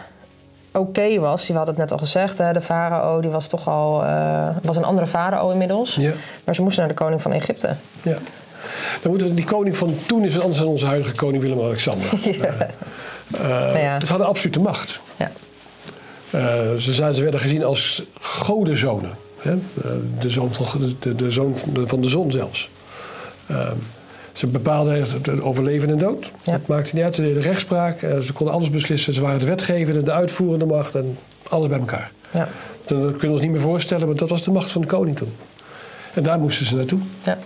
oké 0.71 1.19
was. 1.19 1.47
We 1.47 1.53
hadden 1.53 1.73
het 1.75 1.83
net 1.83 1.91
al 1.91 1.97
gezegd, 2.05 2.37
hè, 2.37 2.53
de 2.53 2.61
farao, 2.61 3.21
die 3.21 3.29
was 3.29 3.47
toch 3.47 3.67
al, 3.67 4.03
eh, 4.03 4.47
was 4.61 4.75
een 4.75 4.83
andere 4.83 5.07
farao 5.07 5.51
inmiddels. 5.51 5.95
ja, 5.95 6.11
Maar 6.43 6.55
ze 6.55 6.61
moesten 6.61 6.83
naar 6.85 6.93
de 6.95 7.03
koning 7.03 7.21
van 7.21 7.31
Egypte. 7.31 7.75
ja. 8.01 8.17
Dan 9.01 9.11
moeten 9.11 9.27
we, 9.29 9.33
die 9.33 9.45
koning 9.45 9.77
van 9.77 9.97
toen 10.07 10.23
is 10.25 10.39
anders 10.39 10.59
dan 10.59 10.67
onze 10.67 10.85
huidige 10.85 11.15
koning 11.15 11.43
Willem-Alexander. 11.43 12.09
Ja. 12.23 12.55
Nou 13.27 13.77
ja. 13.77 13.99
Ze 13.99 14.05
hadden 14.05 14.27
absolute 14.27 14.59
macht. 14.59 15.01
Ja. 15.17 15.31
Eh, 16.33 16.73
ze, 16.77 16.93
zijn, 16.93 17.13
ze 17.13 17.21
werden 17.21 17.39
gezien 17.39 17.63
als 17.63 18.03
godenzonen. 18.21 19.11
Hè? 19.37 19.51
Eh, 19.51 19.91
de, 20.19 20.29
zoon 20.29 20.53
van, 20.53 20.81
de, 20.99 21.15
de 21.15 21.31
zoon 21.31 21.55
van 21.85 22.01
de, 22.01 22.09
zon 22.09 22.31
zelfs. 22.31 22.69
Eh, 23.47 23.71
ze 24.33 24.47
bepaalden 24.47 24.93
het, 24.99 25.41
over 25.41 25.63
leven 25.63 25.89
en 25.89 25.97
dood. 25.97 26.31
Ja. 26.43 26.51
Dat 26.51 26.67
maakte 26.67 26.95
niet 26.95 27.03
uit. 27.03 27.15
Ze 27.15 27.21
deden 27.21 27.41
rechtspraak. 27.41 28.01
eh, 28.01 28.19
ze 28.19 28.33
konden 28.33 28.55
alles 28.55 28.69
beslissen. 28.69 29.13
Ze 29.13 29.21
waren 29.21 29.39
de 29.39 29.45
wetgevende, 29.45 30.03
de 30.03 30.11
uitvoerende 30.11 30.65
macht 30.65 30.95
en 30.95 31.17
alles 31.49 31.67
bij 31.67 31.79
elkaar. 31.79 32.11
Ja. 32.31 32.47
Dat 32.85 32.97
kunnen 32.99 33.19
we 33.19 33.31
ons 33.31 33.41
niet 33.41 33.51
meer 33.51 33.59
voorstellen, 33.61 34.07
maar 34.07 34.15
dat 34.15 34.29
was 34.29 34.43
de 34.43 34.51
macht 34.51 34.71
van 34.71 34.81
de 34.81 34.87
koning 34.87 35.17
toen. 35.17 35.33
En 36.13 36.23
daar 36.23 36.39
moesten 36.39 36.65
ze 36.65 36.75
naartoe. 36.75 36.99
Ja. 37.23 37.37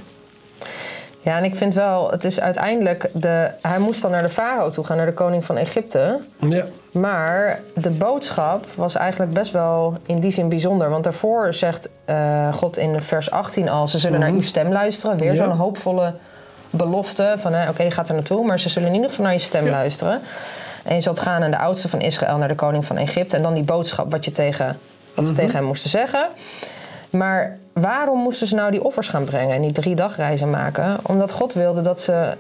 Ja, 1.22 1.38
en 1.38 1.44
ik 1.44 1.56
vind 1.56 1.74
wel, 1.74 2.12
het 2.12 2.24
is 2.24 2.40
uiteindelijk, 2.40 3.10
de, 3.14 3.52
hij 3.62 3.80
moest 3.80 4.02
dan 4.02 4.12
naar 4.12 4.22
de 4.24 4.30
farao 4.30 4.70
toe 4.70 4.84
gaan, 4.86 4.98
naar 4.98 5.06
de 5.06 5.14
koning 5.14 5.46
van 5.46 5.58
Egypte. 5.58 6.20
Ja, 6.50 6.66
Maar 7.00 7.60
de 7.74 7.90
boodschap 7.90 8.66
was 8.76 8.96
eigenlijk 8.96 9.34
best 9.34 9.52
wel 9.52 9.98
in 10.06 10.20
die 10.20 10.32
zin 10.32 10.50
bijzonder. 10.50 10.90
Want 10.90 11.04
daarvoor 11.04 11.54
zegt 11.54 11.90
eh, 12.06 12.54
God 12.54 12.78
in 12.78 13.02
vers 13.02 13.32
18 13.32 13.70
al, 13.70 13.88
ze 13.88 14.00
zullen 14.00 14.20
naar 14.20 14.32
uw 14.32 14.42
stem 14.42 14.72
luisteren. 14.72 15.18
Weer 15.18 15.34
Ja. 15.34 15.46
zo'n 15.46 15.58
hoopvolle 15.58 16.14
belofte 16.70 17.36
van, 17.38 17.54
oké, 17.70 17.84
je 17.84 17.92
gaat 17.92 18.08
er 18.08 18.14
naartoe, 18.14 18.46
maar 18.46 18.60
ze 18.60 18.70
zullen 18.70 18.88
in 18.88 18.94
ieder 18.94 19.10
geval 19.10 19.26
naar 19.26 19.34
je 19.34 19.40
stem 19.40 19.66
Ja. 19.66 19.72
luisteren. 19.72 20.22
En 20.84 20.96
je 20.96 21.02
zult 21.02 21.20
gaan 21.20 21.40
naar 21.40 21.52
de 21.52 21.58
oudste 21.58 21.90
van 21.90 22.02
Israël, 22.02 22.38
naar 22.38 22.48
de 22.48 22.56
koning 22.56 22.86
van 22.86 22.98
Egypte. 22.98 23.36
En 23.36 23.42
dan 23.42 23.54
die 23.54 23.64
boodschap 23.64 24.12
wat, 24.12 24.26
je 24.26 24.32
tegen, 24.32 24.80
wat 25.16 25.28
ze 25.28 25.34
tegen 25.34 25.56
hem 25.56 25.64
moesten 25.66 25.90
zeggen. 25.90 26.28
Maar 27.10 27.58
waarom 27.74 28.20
moesten 28.20 28.48
ze 28.48 28.56
nou 28.56 28.72
die 28.72 28.84
offers 28.84 29.08
gaan 29.08 29.24
brengen 29.24 29.56
en 29.56 29.62
die 29.62 29.72
drie 29.72 29.96
dagreizen 29.96 30.50
maken? 30.50 30.98
Omdat 31.04 31.32
God 31.32 31.54
wilde 31.54 31.82
dat 31.82 32.02
ze 32.02 32.38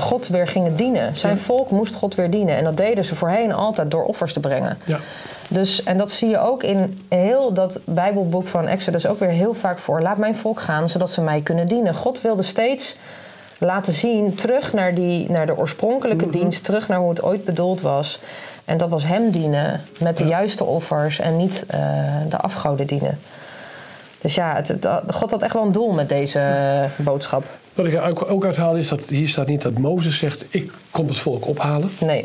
God 0.00 0.28
weer 0.28 0.46
gingen 0.48 0.76
dienen. 0.76 1.16
Zijn 1.16 1.34
Ja. 1.34 1.40
volk 1.40 1.70
moest 1.70 1.94
God 1.94 2.14
weer 2.14 2.30
dienen. 2.30 2.56
En 2.56 2.64
dat 2.64 2.76
deden 2.76 3.04
ze 3.04 3.14
voorheen 3.14 3.52
altijd 3.52 3.90
door 3.90 4.04
offers 4.04 4.32
te 4.32 4.40
brengen. 4.40 4.78
ja. 4.84 4.98
Dus, 5.50 5.82
en 5.82 5.98
dat 5.98 6.10
zie 6.10 6.28
je 6.28 6.38
ook 6.38 6.62
in 6.62 7.04
heel 7.08 7.52
dat 7.52 7.80
Bijbelboek 7.84 8.48
van 8.48 8.66
Exodus 8.66 9.06
ook 9.06 9.18
weer 9.18 9.28
heel 9.28 9.54
vaak 9.54 9.78
voor. 9.78 10.02
Laat 10.02 10.16
mijn 10.16 10.36
volk 10.36 10.60
gaan, 10.60 10.88
zodat 10.88 11.10
ze 11.12 11.20
mij 11.22 11.40
kunnen 11.40 11.66
dienen. 11.66 11.94
God 11.94 12.20
wilde 12.20 12.42
steeds 12.42 12.98
laten 13.58 13.92
zien, 13.92 14.34
terug 14.34 14.72
naar, 14.72 14.94
die, 14.94 15.30
naar 15.30 15.46
de 15.46 15.56
oorspronkelijke 15.58 16.30
dienst, 16.30 16.64
terug 16.64 16.88
naar 16.88 16.98
hoe 16.98 17.08
het 17.10 17.22
ooit 17.22 17.44
bedoeld 17.44 17.80
was. 17.80 18.20
En 18.64 18.76
dat 18.76 18.88
was 18.88 19.04
hem 19.04 19.30
dienen 19.30 19.80
met 19.98 20.18
de 20.18 20.24
juiste 20.24 20.64
offers 20.64 21.18
en 21.20 21.36
niet 21.36 21.64
eh, 21.68 21.80
de 22.28 22.36
afgoden 22.36 22.86
dienen. 22.86 23.18
Dus 24.20 24.34
ja, 24.34 24.54
het, 24.54 24.68
het- 24.68 24.88
God 25.14 25.30
had 25.30 25.42
echt 25.42 25.52
wel 25.52 25.62
een 25.62 25.72
doel 25.72 25.92
met 25.92 26.08
deze 26.08 26.42
boodschap. 26.96 27.44
Wat 27.78 27.86
ik 27.86 27.94
er 27.94 28.28
ook, 28.28 28.44
uithaal 28.44 28.76
is 28.76 28.88
dat 28.88 29.04
hier 29.04 29.28
staat 29.28 29.46
niet 29.46 29.62
dat 29.62 29.78
Mozes 29.78 30.16
zegt: 30.18 30.44
Ik 30.48 30.72
kom 30.90 31.06
het 31.08 31.16
volk 31.18 31.46
ophalen. 31.46 31.90
Nee, 32.00 32.24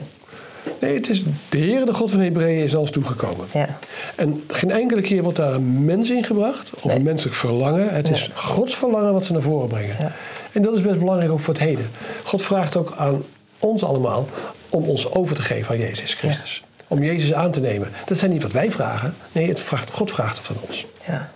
Nee, 0.79 0.93
het 0.95 1.09
is 1.09 1.23
de 1.49 1.57
Heer, 1.57 1.85
de 1.85 1.93
God 1.93 2.09
van 2.09 2.19
de 2.19 2.25
Hebreeën, 2.25 2.63
is 2.63 2.71
naar 2.71 2.79
ons 2.79 2.89
toegekomen. 2.89 3.47
ja. 3.53 3.67
En 4.15 4.43
geen 4.47 4.71
enkele 4.71 5.01
keer 5.01 5.23
wordt 5.23 5.37
daar 5.37 5.53
een 5.53 5.85
mens 5.85 6.09
in 6.09 6.23
gebracht, 6.23 6.71
of 6.75 6.83
Nee. 6.83 6.95
een 6.95 7.01
menselijk 7.03 7.35
verlangen. 7.35 7.93
Het 7.93 8.09
is 8.09 8.29
Gods 8.33 8.75
verlangen 8.75 9.13
wat 9.13 9.25
ze 9.25 9.33
naar 9.33 9.41
voren 9.41 9.67
brengen. 9.67 9.95
Ja. 9.99 10.11
En 10.51 10.61
dat 10.61 10.75
is 10.75 10.81
best 10.81 10.99
belangrijk 10.99 11.31
ook 11.31 11.39
voor 11.39 11.53
het 11.53 11.63
heden. 11.63 11.89
God 12.23 12.41
vraagt 12.41 12.75
ook 12.75 12.93
aan 12.97 13.23
ons 13.59 13.83
allemaal 13.83 14.27
om 14.69 14.83
ons 14.83 15.11
over 15.11 15.35
te 15.35 15.41
geven 15.41 15.71
aan 15.71 15.81
Jezus 15.81 16.13
Christus. 16.13 16.63
Om 16.87 17.03
Jezus 17.03 17.33
aan 17.33 17.51
te 17.51 17.59
nemen. 17.59 17.89
Dat 18.05 18.17
zijn 18.17 18.31
niet 18.31 18.43
wat 18.43 18.51
wij 18.51 18.71
vragen. 18.71 19.15
Nee, 19.31 19.47
het 19.47 19.59
vraagt, 19.59 19.91
God 19.91 20.11
vraagt 20.11 20.37
het 20.37 20.45
van 20.45 20.55
ons. 20.67 20.85
ja. 21.07 21.31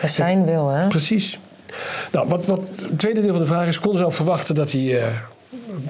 Dat 0.00 0.10
is 0.10 0.14
zijn 0.16 0.44
wil, 0.44 0.68
hè? 0.68 0.88
Precies. 0.88 1.38
Nou, 2.12 2.28
wat, 2.28 2.46
wat 2.46 2.68
het 2.68 2.98
tweede 2.98 3.20
deel 3.20 3.30
van 3.30 3.40
de 3.40 3.46
vraag 3.46 3.68
is: 3.68 3.78
kon 3.78 3.92
ze 3.92 3.98
nou 3.98 4.12
verwachten 4.12 4.54
dat 4.54 4.72
hij 4.72 5.02
eh 5.02 5.14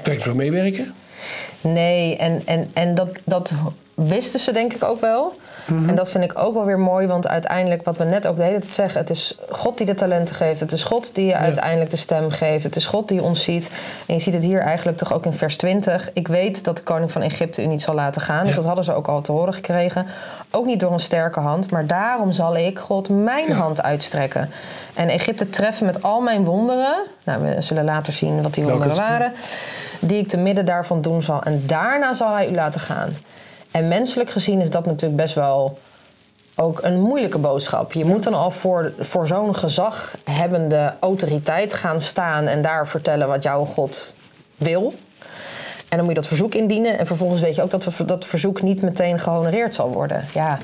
direct 0.03 0.23
zou 0.23 0.37
meewerken? 0.37 0.95
Nee, 1.61 2.17
en, 2.17 2.43
en, 2.45 2.71
en 2.73 2.95
dat, 2.95 3.09
dat 3.25 3.53
wisten 3.95 4.41
ze 4.41 4.53
denk 4.53 4.73
ik 4.75 4.85
ook 4.85 5.01
wel. 5.01 5.35
En 5.89 5.95
dat 5.95 6.11
vind 6.11 6.25
ik 6.25 6.39
ook 6.39 6.55
wel 6.55 6.65
weer 6.65 6.79
mooi, 6.79 7.07
want 7.07 7.29
uiteindelijk, 7.29 7.85
wat 7.85 7.97
we 7.97 8.05
net 8.05 8.27
ook 8.27 8.37
de 8.37 8.43
hele 8.43 8.59
tijd 8.59 8.73
zeggen, 8.73 9.01
het 9.01 9.11
is 9.11 9.39
God 9.51 9.77
die 9.77 9.87
de 9.87 9.95
talenten 9.95 10.35
geeft. 10.35 10.61
Het 10.61 10.73
is 10.73 10.83
God 10.85 11.15
die 11.15 11.27
je 11.27 11.35
uiteindelijk 11.37 11.91
de 11.91 11.97
stem 11.97 12.31
geeft. 12.31 12.65
Het 12.65 12.77
is 12.77 12.87
God 12.87 13.09
die 13.09 13.23
ons 13.23 13.43
ziet. 13.43 13.71
En 14.07 14.15
je 14.15 14.21
ziet 14.21 14.35
het 14.35 14.43
hier 14.43 14.61
eigenlijk 14.61 14.99
toch 14.99 15.13
ook 15.13 15.25
in 15.25 15.33
vers 15.33 15.57
20. 15.57 16.11
Ik 16.13 16.29
weet 16.29 16.65
dat 16.65 16.77
de 16.77 16.83
koning 16.83 17.13
van 17.13 17.23
Egypte 17.23 17.63
u 17.63 17.67
niet 17.67 17.83
zal 17.83 17.95
laten 17.95 18.21
gaan. 18.21 18.45
Dus 18.47 18.55
dat 18.55 18.65
hadden 18.65 18.85
ze 18.85 18.95
ook 18.95 19.07
al 19.07 19.21
te 19.21 19.33
horen 19.33 19.55
gekregen. 19.55 20.07
Ook 20.51 20.67
niet 20.67 20.81
door 20.81 20.93
een 20.93 21.01
sterke 21.01 21.41
hand, 21.41 21.71
maar 21.71 21.87
daarom 21.87 22.33
zal 22.33 22.57
ik 22.57 22.79
God 22.79 23.09
mijn 23.09 23.47
Ja. 23.49 23.55
hand 23.55 23.83
uitstrekken. 23.83 24.51
En 24.95 25.09
Egypte 25.09 25.51
treffen 25.51 25.87
met 25.87 26.03
al 26.03 26.21
mijn 26.21 26.45
wonderen. 26.45 26.95
Nou, 27.25 27.43
we 27.43 27.63
zullen 27.63 27.85
later 27.85 28.13
zien 28.13 28.43
wat 28.43 28.55
die 28.55 28.65
wonderen 28.65 28.97
waren 28.97 29.33
die 30.01 30.19
ik 30.19 30.29
te 30.29 30.37
midden 30.39 30.65
daarvan 30.65 31.01
doen 31.03 31.23
zal. 31.23 31.43
En 31.43 31.63
daarna 31.67 32.15
zal 32.15 32.35
hij 32.35 32.51
u 32.51 32.55
laten 32.55 32.81
gaan. 32.81 33.17
En 33.71 33.89
menselijk 33.89 34.31
gezien 34.31 34.61
is 34.61 34.71
dat 34.71 34.87
natuurlijk 34.87 35.21
best 35.23 35.35
wel 35.35 35.79
ook 36.57 36.83
een 36.83 37.01
moeilijke 37.01 37.39
boodschap. 37.39 37.93
Je 37.93 38.05
moet 38.05 38.23
dan 38.23 38.35
al 38.35 38.51
voor, 38.51 38.93
voor 38.99 39.27
zo'n 39.27 39.57
gezaghebbende 39.57 40.95
autoriteit 41.01 41.75
gaan 41.75 42.01
staan 42.01 42.47
en 42.47 42.63
daar 42.63 42.89
vertellen 42.89 43.29
wat 43.29 43.43
jouw 43.43 43.65
God 43.65 44.15
wil. 44.57 44.95
En 45.89 45.97
dan 45.97 45.99
moet 45.99 46.09
je 46.15 46.21
dat 46.21 46.27
verzoek 46.27 46.55
indienen. 46.55 46.99
En 46.99 47.07
vervolgens 47.07 47.41
weet 47.41 47.55
je 47.55 47.63
ook 47.63 47.71
dat 47.71 47.85
we- 47.97 48.05
dat 48.05 48.27
verzoek 48.27 48.63
niet 48.63 48.83
meteen 48.83 49.19
gehonoreerd 49.19 49.75
zal 49.75 49.91
worden. 49.93 50.25
Ja, 50.35 50.59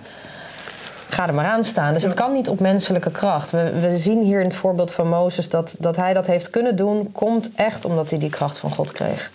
ga 1.08 1.26
er 1.26 1.34
maar 1.34 1.46
aan 1.46 1.64
staan. 1.64 1.94
Dus 1.94 2.02
het 2.02 2.14
kan 2.14 2.32
niet 2.32 2.48
op 2.48 2.60
menselijke 2.60 3.10
kracht. 3.10 3.50
We, 3.50 3.72
we 3.80 3.98
zien 3.98 4.22
hier 4.22 4.38
in 4.38 4.46
het 4.46 4.54
voorbeeld 4.54 4.92
van 4.92 5.08
Mozes 5.08 5.48
dat, 5.48 5.76
dat 5.78 5.96
hij 5.96 6.12
dat 6.12 6.26
heeft 6.26 6.50
kunnen 6.50 6.76
doen, 6.76 7.12
komt 7.12 7.50
echt 7.54 7.84
omdat 7.84 8.10
hij 8.10 8.18
die 8.18 8.30
kracht 8.30 8.58
van 8.58 8.70
God 8.70 8.92
kreeg. 8.92 9.30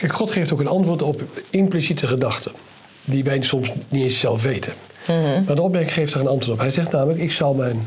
Kijk, 0.00 0.12
God 0.12 0.30
geeft 0.30 0.52
ook 0.52 0.60
een 0.60 0.66
antwoord 0.68 1.02
op 1.02 1.22
impliciete 1.50 2.06
gedachten. 2.06 2.52
Die 3.04 3.24
wij 3.24 3.42
soms 3.42 3.72
niet 3.88 4.02
eens 4.02 4.18
zelf 4.20 4.42
weten. 4.42 4.72
Maar 5.46 5.54
de 5.56 5.62
opmerking 5.62 5.92
geeft 5.94 6.14
er 6.14 6.20
een 6.20 6.26
antwoord 6.28 6.56
op. 6.58 6.62
Hij 6.62 6.70
zegt 6.72 6.90
namelijk: 6.92 7.18
Ik 7.20 7.30
zal 7.32 7.54
mijn 7.54 7.86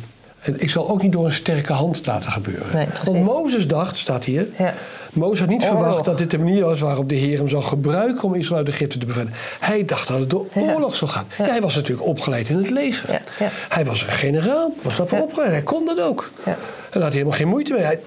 ik 0.58 0.70
zal 0.70 0.90
ook 0.90 1.02
niet 1.02 1.12
door 1.12 1.26
een 1.26 1.34
sterke 1.34 1.74
hand 1.74 2.06
laten 2.06 2.32
gebeuren. 2.32 2.66
Nee. 2.74 2.86
Want 3.06 3.24
Mozes 3.24 3.68
dacht, 3.68 3.98
staat 3.98 4.26
hier, 4.26 4.48
Ja. 4.58 4.74
Mozes 5.14 5.40
had 5.40 5.48
niet 5.50 5.64
Oorlog. 5.64 5.78
verwacht 5.80 6.06
dat 6.06 6.18
dit 6.18 6.32
de 6.32 6.38
manier 6.38 6.64
was 6.66 6.80
waarop 6.80 7.10
de 7.10 7.16
Heer 7.16 7.38
hem 7.38 7.48
zou 7.50 7.64
gebruiken 7.64 8.24
om 8.24 8.34
Israël 8.36 8.58
uit 8.60 8.70
Egypte 8.70 8.98
te 8.98 9.06
bevrijden. 9.06 9.34
Hij 9.60 9.86
dacht 9.86 10.08
dat 10.08 10.20
het 10.20 10.30
door 10.30 10.46
Ja. 10.54 10.74
oorlog 10.74 10.96
zou 10.96 11.12
gaan. 11.12 11.26
Ja, 11.38 11.44
hij 11.46 11.62
was 11.62 11.76
natuurlijk 11.76 12.08
opgeleid 12.08 12.50
in 12.50 12.58
het 12.58 12.70
leger. 12.70 13.12
Ja, 13.12 13.22
ja. 13.40 13.50
Hij 13.70 13.86
was 13.86 14.02
een 14.02 14.10
generaal, 14.10 14.74
was 14.82 14.98
daarvoor 14.98 15.18
Ja. 15.18 15.24
opgeleid. 15.24 15.52
Hij 15.52 15.62
kon 15.62 15.86
dat 15.86 16.02
ook. 16.02 16.32
Ja. 16.46 16.52
En 16.52 16.58
daar 16.92 17.02
had 17.02 17.02
hij 17.02 17.12
helemaal 17.12 17.38
geen 17.38 17.48
moeite 17.48 17.74
mee. 17.74 17.84
Hij, 17.84 18.00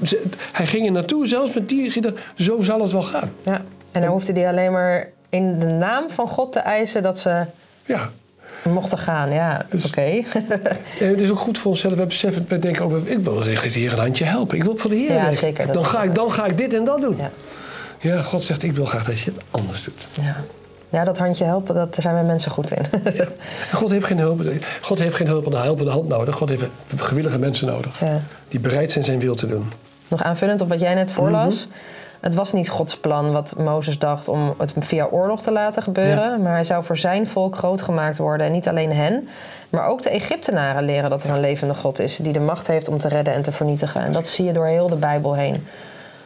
hij 0.53 0.67
ging 0.67 0.87
er 0.87 0.93
naartoe, 0.93 1.27
zelfs 1.27 1.53
met 1.55 1.69
die 1.69 1.91
gedachte, 1.91 2.19
zo 2.39 2.61
zal 2.63 2.81
het 2.81 2.93
wel 2.93 3.03
gaan. 3.03 3.33
Ja. 3.45 3.65
En 3.95 4.01
dan 4.01 4.11
hoefde 4.11 4.33
hij 4.33 4.49
alleen 4.49 4.73
maar 4.73 5.09
in 5.29 5.59
de 5.59 5.67
naam 5.67 6.11
van 6.11 6.29
God 6.29 6.53
te 6.53 6.59
eisen 6.59 7.03
dat 7.03 7.19
ze 7.19 7.45
Ja. 7.85 8.11
mochten 8.63 8.99
gaan. 8.99 9.33
Ja, 9.33 9.67
Dus- 9.71 9.87
oké. 9.87 10.01
En 11.01 11.09
het 11.09 11.21
is 11.21 11.31
ook 11.31 11.39
goed 11.39 11.59
voor 11.59 11.71
onszelf. 11.71 11.95
We 11.95 12.07
beseffen, 12.07 12.45
we 12.49 12.59
denken 12.59 12.85
ook, 12.85 13.07
ik 13.07 13.19
wil 13.19 13.41
tegen 13.43 13.73
de 13.73 13.79
Heer 13.79 13.93
een 13.93 13.99
handje 13.99 14.25
helpen. 14.25 14.57
Ik 14.57 14.65
wil 14.65 14.77
voor 14.77 14.91
de 14.91 14.97
Heer 14.97 15.13
Ja, 15.13 15.33
zeker, 15.33 15.73
Dan 15.73 15.85
ga, 15.85 16.03
ik, 16.03 16.15
dan 16.15 16.33
ga 16.33 16.47
ik 16.47 16.59
dit 16.59 16.75
en 16.75 16.85
dat 16.85 17.01
doen. 17.01 17.17
ja. 17.17 17.31
Ja, 17.99 18.23
God 18.23 18.43
zegt, 18.45 18.63
ik 18.63 18.73
wil 18.73 18.85
graag 18.85 19.05
dat 19.05 19.19
je 19.21 19.31
het 19.31 19.41
anders 19.51 19.85
doet. 19.85 20.09
Ja. 20.21 20.37
ja, 20.89 21.05
dat 21.05 21.19
handje 21.19 21.45
helpen, 21.45 21.75
dat, 21.75 21.93
daar 21.95 22.03
zijn 22.03 22.15
wij 22.15 22.25
mensen 22.25 22.51
goed 22.51 22.71
in. 22.71 22.85
God 23.73 23.91
heeft 23.91 24.05
geen 24.07 24.19
hulp, 24.19 24.43
God 24.81 24.99
heeft 24.99 25.15
geen 25.17 25.27
hulp 25.27 25.45
aan 25.45 25.51
de 25.51 25.57
helpende 25.57 25.91
hand 25.91 26.09
nodig. 26.09 26.37
God 26.37 26.49
heeft 26.49 26.65
gewillige 26.97 27.39
mensen 27.39 27.67
nodig. 27.67 28.01
ja. 28.01 28.21
Die 28.49 28.61
bereid 28.61 28.91
zijn 28.93 29.05
zijn 29.05 29.19
wil 29.19 29.35
te 29.35 29.47
doen. 29.47 29.73
Nog 30.09 30.23
aanvullend 30.23 30.61
op 30.61 30.69
wat 30.69 30.81
jij 30.81 30.95
net 30.95 31.13
voorlas. 31.13 31.67
Mhm. 31.67 31.77
Het 32.25 32.35
was 32.35 32.53
niet 32.53 32.69
Gods 32.69 32.97
plan 32.97 33.33
wat 33.33 33.55
Mozes 33.59 33.99
dacht 33.99 34.29
om 34.29 34.55
het 34.59 34.75
via 34.79 35.07
oorlog 35.11 35.43
te 35.43 35.53
laten 35.53 35.83
gebeuren. 35.83 36.43
Maar 36.43 36.53
hij 36.53 36.65
zou 36.65 36.85
voor 36.85 36.97
zijn 36.97 37.27
volk 37.27 37.57
groot 37.57 37.83
gemaakt 37.83 38.19
worden. 38.19 38.47
En 38.47 38.53
niet 38.53 38.69
alleen 38.69 38.93
hen, 38.93 39.29
maar 39.71 39.87
ook 39.87 40.03
de 40.03 40.11
Egyptenaren 40.11 40.85
leren 40.85 41.11
dat 41.11 41.23
er 41.23 41.31
een 41.31 41.41
levende 41.41 41.75
God 41.75 41.99
is. 41.99 42.17
Die 42.17 42.33
de 42.33 42.41
macht 42.41 42.67
heeft 42.67 42.89
om 42.89 42.99
te 42.99 43.09
redden 43.09 43.35
en 43.35 43.43
te 43.43 43.53
vernietigen. 43.53 44.01
En 44.01 44.13
dat 44.13 44.27
zie 44.27 44.45
je 44.45 44.53
door 44.53 44.67
heel 44.67 44.89
de 44.89 44.97
Bijbel 44.97 45.35
heen. 45.35 45.67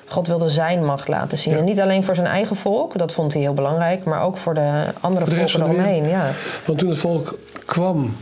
God 0.06 0.26
wilde 0.26 0.48
zijn 0.48 0.84
macht 0.84 1.08
laten 1.08 1.38
zien. 1.38 1.52
Ja. 1.52 1.58
En 1.58 1.64
niet 1.64 1.80
alleen 1.80 2.04
voor 2.04 2.14
zijn 2.14 2.26
eigen 2.26 2.56
volk, 2.56 2.98
dat 2.98 3.12
vond 3.12 3.32
hij 3.32 3.42
heel 3.42 3.54
belangrijk. 3.54 4.04
Maar 4.04 4.22
ook 4.22 4.36
voor 4.36 4.54
de 4.54 4.84
andere 5.00 5.26
Voor 5.26 5.34
de 5.34 5.48
volken 5.48 5.70
eromheen. 5.70 6.08
Ja. 6.08 6.30
Want 6.66 6.78
toen 6.78 6.88
het 6.88 6.98
volk 6.98 7.38
kwam, 7.66 8.16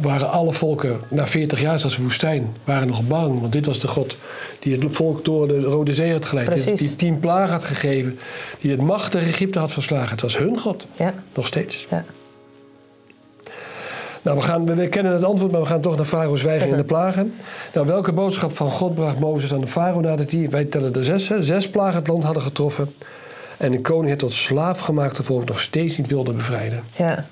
waren 0.00 0.30
alle 0.30 0.52
volken 0.52 1.00
na 1.08 1.26
40 1.26 1.60
jaar 1.60 1.78
zoals 1.78 1.96
woestijn, 1.96 2.56
waren 2.64 2.86
nog 2.86 3.06
bang. 3.06 3.40
Want 3.40 3.52
dit 3.52 3.66
was 3.66 3.78
de 3.78 3.88
God 3.88 4.16
die 4.58 4.72
het 4.72 4.84
volk 4.88 5.24
door 5.24 5.48
de 5.48 5.60
Rode 5.60 5.92
Zee 5.92 6.12
had 6.12 6.26
geleid. 6.26 6.64
Die, 6.64 6.74
die 6.74 6.96
tien 6.96 7.18
plagen 7.18 7.52
had 7.52 7.64
gegeven. 7.64 8.18
Die 8.60 8.70
het 8.70 8.82
machtige 8.82 9.26
Egypte 9.26 9.58
had 9.58 9.72
verslagen. 9.72 10.10
Het 10.10 10.20
was 10.20 10.38
hun 10.38 10.58
God. 10.58 10.86
Ja. 10.96 11.14
Nog 11.34 11.46
steeds. 11.46 11.86
Ja. 11.90 12.04
Nou, 14.22 14.36
we, 14.36 14.42
gaan, 14.42 14.66
we, 14.76 14.88
kennen 14.88 15.12
het 15.12 15.24
antwoord, 15.24 15.52
maar 15.52 15.60
we 15.60 15.66
gaan 15.66 15.80
toch 15.80 15.96
naar 15.96 16.04
Farao's 16.04 16.40
zwijgen 16.40 16.68
in 16.68 16.76
de 16.76 16.84
plagen. 16.84 17.34
Nou, 17.74 17.86
welke 17.86 18.12
boodschap 18.12 18.56
van 18.56 18.70
God 18.70 18.94
bracht 18.94 19.18
Mozes 19.18 19.52
aan 19.52 19.60
de 19.60 19.66
Farao 19.66 20.00
nadat 20.00 20.30
hij, 20.30 20.50
wij 20.50 20.64
tellen 20.64 20.94
er 20.94 21.04
zes, 21.04 21.28
hè, 21.28 21.42
zes 21.42 21.70
plagen 21.70 21.98
het 21.98 22.08
land 22.08 22.24
hadden 22.24 22.42
getroffen. 22.42 22.94
En 23.56 23.70
de 23.70 23.80
koning 23.80 24.08
het 24.10 24.18
tot 24.18 24.32
slaafgemaakte 24.32 25.22
volk 25.22 25.44
nog 25.44 25.60
steeds 25.60 25.96
niet 25.96 26.06
wilde 26.06 26.32
bevrijden. 26.32 26.84
Ja. 26.96 27.26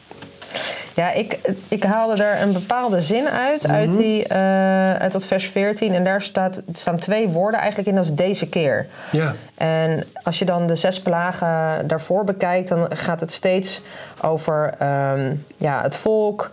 Ja, 0.97 1.13
ik, 1.13 1.39
ik 1.69 1.83
haalde 1.85 2.25
er 2.25 2.43
een 2.43 2.53
bepaalde 2.53 3.01
zin 3.01 3.29
uit, 3.29 3.63
Mhm. 3.67 3.75
uit, 3.75 3.97
die, 3.97 4.27
eh, 4.27 4.93
uit 4.95 5.13
dat 5.13 5.27
vers 5.27 5.47
14. 5.47 5.95
En 5.95 6.05
daar 6.05 6.23
staat, 6.23 6.63
staan 6.73 6.97
twee 6.97 7.29
woorden 7.29 7.61
eigenlijk 7.61 7.89
in, 7.89 7.95
dat 7.95 8.05
is 8.05 8.13
deze 8.15 8.49
keer. 8.49 8.87
Ja, 9.11 9.35
En 9.55 10.05
als 10.23 10.39
je 10.39 10.45
dan 10.45 10.67
de 10.67 10.77
zes 10.77 11.01
plagen 11.03 11.87
daarvoor 11.89 12.25
bekijkt, 12.25 12.69
dan 12.69 12.87
gaat 12.97 13.21
het 13.21 13.33
steeds 13.33 13.83
over 14.23 14.75
ehm, 14.79 15.35
ja, 15.57 15.83
het 15.83 15.97
volk, 15.97 16.51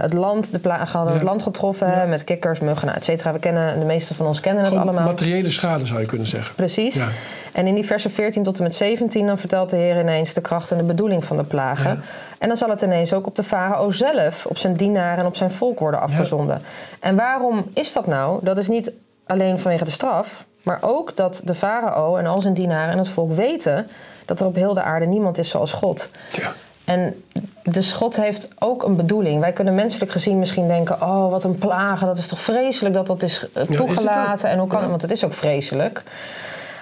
het 0.00 0.12
land. 0.12 0.52
De 0.52 0.58
plagen 0.58 0.98
hadden 0.98 1.14
het 1.14 1.22
land 1.22 1.42
getroffen 1.42 2.08
met 2.08 2.24
kikkers, 2.24 2.60
muggen, 2.60 2.94
et 2.94 3.04
cetera. 3.04 3.32
We 3.32 3.38
kennen, 3.38 3.80
de 3.80 3.86
meeste 3.86 4.14
van 4.14 4.26
ons 4.26 4.40
kennen 4.40 4.62
het 4.62 4.72
gewoon 4.72 4.88
allemaal. 4.88 5.06
materiële 5.06 5.50
schade 5.50 5.86
zou 5.86 6.00
je 6.00 6.06
kunnen 6.06 6.26
zeggen. 6.26 6.54
Precies. 6.54 6.94
Ja. 6.94 7.08
En 7.52 7.66
in 7.66 7.74
die 7.74 7.84
versen 7.86 8.10
14 8.10 8.42
tot 8.42 8.56
en 8.56 8.62
met 8.62 8.74
17 8.74 9.26
dan 9.26 9.38
vertelt 9.38 9.70
de 9.70 9.76
Heer 9.76 10.00
ineens 10.00 10.34
de 10.34 10.40
kracht 10.40 10.70
en 10.70 10.76
de 10.76 10.84
bedoeling 10.84 11.24
van 11.24 11.36
de 11.36 11.44
plagen. 11.44 12.02
En 12.38 12.48
dan 12.48 12.56
zal 12.56 12.68
het 12.70 12.82
ineens 12.82 13.12
ook 13.12 13.26
op 13.26 13.34
de 13.34 13.42
farao 13.42 13.90
zelf, 13.90 14.46
op 14.46 14.58
zijn 14.58 14.74
dienaren 14.74 15.18
en 15.18 15.26
op 15.26 15.36
zijn 15.36 15.50
volk 15.50 15.78
worden 15.78 16.00
afgezonden. 16.00 16.62
En 17.00 17.16
waarom 17.16 17.70
is 17.74 17.92
dat 17.92 18.06
nou? 18.06 18.38
Dat 18.42 18.58
is 18.58 18.68
niet 18.68 18.92
alleen 19.26 19.58
vanwege 19.60 19.84
de 19.84 19.90
straf, 19.90 20.44
maar 20.62 20.78
ook 20.80 21.16
dat 21.16 21.40
de 21.44 21.54
farao 21.54 22.16
en 22.16 22.26
al 22.26 22.40
zijn 22.40 22.54
dienaren 22.54 22.92
en 22.92 22.98
het 22.98 23.08
volk 23.08 23.32
weten 23.32 23.88
dat 24.24 24.40
er 24.40 24.46
op 24.46 24.54
heel 24.54 24.74
de 24.74 24.82
aarde 24.82 25.06
niemand 25.06 25.38
is 25.38 25.48
zoals 25.48 25.72
God. 25.72 26.10
Ja. 26.32 26.52
En 26.86 27.22
dus 27.62 27.92
God 27.92 28.16
heeft 28.16 28.48
ook 28.58 28.82
een 28.82 28.96
bedoeling. 28.96 29.40
Wij 29.40 29.52
kunnen 29.52 29.74
menselijk 29.74 30.10
gezien 30.10 30.38
misschien 30.38 30.68
denken: 30.68 31.02
oh, 31.02 31.30
wat 31.30 31.44
een 31.44 31.58
plagen, 31.58 32.06
dat 32.06 32.18
is 32.18 32.26
toch 32.26 32.40
vreselijk 32.40 32.94
dat 32.94 33.06
dat 33.06 33.22
is 33.22 33.46
toegelaten. 33.70 34.48
en 34.50 34.58
hoe 34.58 34.68
kan 34.68 34.80
Ja. 34.80 34.88
Want 34.88 35.02
het 35.02 35.10
is 35.10 35.24
ook 35.24 35.34
vreselijk. 35.34 36.02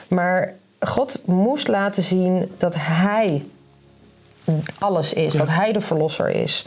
Maar 0.09 0.53
God 0.81 1.19
moest 1.25 1.69
laten 1.69 2.03
zien 2.03 2.53
dat 2.59 2.75
Hij 2.79 3.45
alles 4.79 5.13
is, 5.13 5.33
Ja. 5.33 5.39
dat 5.39 5.49
Hij 5.49 5.73
de 5.73 5.81
verlosser 5.81 6.29
is. 6.29 6.67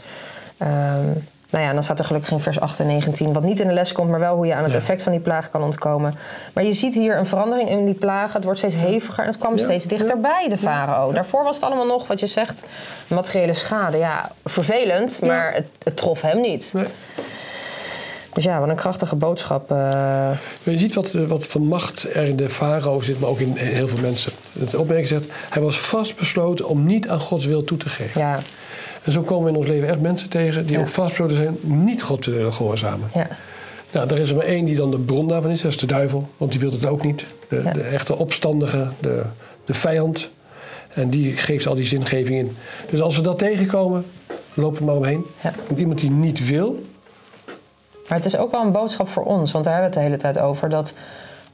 Ehm, 0.56 1.08
nou 1.50 1.64
ja, 1.64 1.72
dan 1.72 1.82
staat 1.82 1.98
er 1.98 2.04
gelukkig 2.04 2.30
in 2.30 2.40
vers 2.40 2.60
8 2.60 2.80
en 2.80 2.86
19, 2.86 3.32
wat 3.32 3.42
niet 3.42 3.60
in 3.60 3.66
de 3.68 3.72
les 3.74 3.92
komt, 3.92 4.10
maar 4.10 4.20
wel 4.20 4.34
hoe 4.36 4.46
je 4.46 4.54
aan 4.54 4.62
het 4.62 4.72
Ja. 4.72 4.78
effect 4.78 5.02
van 5.02 5.12
die 5.12 5.20
plaag 5.20 5.50
kan 5.50 5.62
ontkomen. 5.62 6.14
Maar 6.52 6.64
je 6.64 6.72
ziet 6.72 6.94
hier 6.94 7.16
een 7.16 7.26
verandering 7.26 7.68
in 7.68 7.84
die 7.84 7.94
plagen. 7.94 8.32
Het 8.34 8.44
wordt 8.44 8.58
steeds 8.58 8.74
heviger 8.74 9.22
en 9.24 9.30
het 9.30 9.38
kwam 9.38 9.56
Ja. 9.56 9.62
steeds 9.62 9.86
dichterbij, 9.86 10.46
de 10.48 10.58
farao. 10.58 11.12
Daarvoor 11.12 11.44
was 11.44 11.54
het 11.56 11.64
allemaal 11.64 11.86
nog, 11.86 12.06
wat 12.06 12.20
je 12.20 12.26
zegt, 12.26 12.64
materiële 13.06 13.54
schade. 13.54 13.96
Ja, 13.96 14.30
vervelend, 14.44 15.20
maar 15.22 15.52
het, 15.54 15.66
het 15.84 15.96
trof 15.96 16.22
hem 16.22 16.40
niet. 16.40 16.70
Nee. 16.74 16.86
Dus 18.32 18.44
ja, 18.44 18.60
wat 18.60 18.68
een 18.68 18.76
krachtige 18.76 19.16
boodschap. 19.16 19.70
eh. 19.70 20.30
Je 20.62 20.76
ziet 20.78 20.94
wat, 20.94 21.14
eh, 21.14 21.22
wat 21.24 21.46
van 21.46 21.62
macht 21.66 22.06
er 22.14 22.22
in 22.28 22.36
de 22.36 22.48
farao 22.48 23.00
zit, 23.00 23.20
maar 23.20 23.30
ook 23.30 23.38
in 23.40 23.56
heel 23.56 23.88
veel 23.88 24.00
mensen. 24.00 24.32
Het 24.58 24.74
opmerking 24.74 25.08
zegt, 25.08 25.26
hij 25.50 25.62
was 25.62 25.78
vastbesloten 25.80 26.68
om 26.68 26.86
niet 26.86 27.08
aan 27.08 27.20
Gods 27.20 27.46
wil 27.46 27.64
toe 27.64 27.78
te 27.78 27.88
geven. 27.88 28.20
ja, 28.20 28.40
En 29.08 29.14
zo 29.14 29.22
komen 29.22 29.44
we 29.44 29.50
in 29.50 29.56
ons 29.56 29.66
leven 29.66 29.88
echt 29.88 30.00
mensen 30.00 30.30
tegen 30.30 30.66
die 30.66 30.76
Ja. 30.76 30.80
ook 30.82 30.88
vastbesloten 30.88 31.36
zijn 31.36 31.56
niet 31.62 32.02
God 32.02 32.22
te 32.22 32.30
willen 32.30 32.52
gehoorzamen. 32.52 33.10
ja, 33.14 33.28
Nou, 33.92 34.08
er 34.10 34.18
is 34.18 34.30
er 34.30 34.36
maar 34.36 34.44
één 34.44 34.64
die 34.64 34.76
dan 34.76 34.90
de 34.90 34.98
bron 34.98 35.28
daarvan 35.28 35.50
is, 35.50 35.60
dat 35.60 35.70
is 35.70 35.76
de 35.78 35.86
duivel. 35.86 36.28
Want 36.36 36.50
die 36.50 36.60
wil 36.60 36.70
het 36.70 36.86
ook 36.86 37.04
niet. 37.04 37.26
De, 37.48 37.60
Ja. 37.64 37.72
de 37.72 37.80
echte 37.82 38.16
opstandige, 38.16 38.88
de, 39.00 39.22
de 39.64 39.74
vijand. 39.74 40.30
En 40.94 41.10
die 41.10 41.32
geeft 41.36 41.66
al 41.66 41.74
die 41.74 41.84
zingeving 41.84 42.38
in. 42.38 42.56
Dus 42.90 43.00
als 43.00 43.16
we 43.16 43.22
dat 43.22 43.38
tegenkomen, 43.38 44.04
lopen 44.54 44.78
we 44.78 44.84
maar 44.84 44.96
omheen. 44.96 45.24
Ja. 45.42 45.52
Want 45.66 45.80
iemand 45.80 46.00
die 46.00 46.10
niet 46.10 46.48
wil, 46.48 46.84
Maar 48.08 48.16
het 48.18 48.26
is 48.26 48.36
ook 48.36 48.50
wel 48.50 48.62
een 48.62 48.72
boodschap 48.72 49.08
voor 49.08 49.24
ons, 49.24 49.52
want 49.52 49.64
daar 49.64 49.74
hebben 49.74 49.92
we 49.92 49.98
het 50.00 50.06
de 50.08 50.16
hele 50.16 50.32
tijd 50.32 50.44
over. 50.46 50.68
Dat 50.68 50.92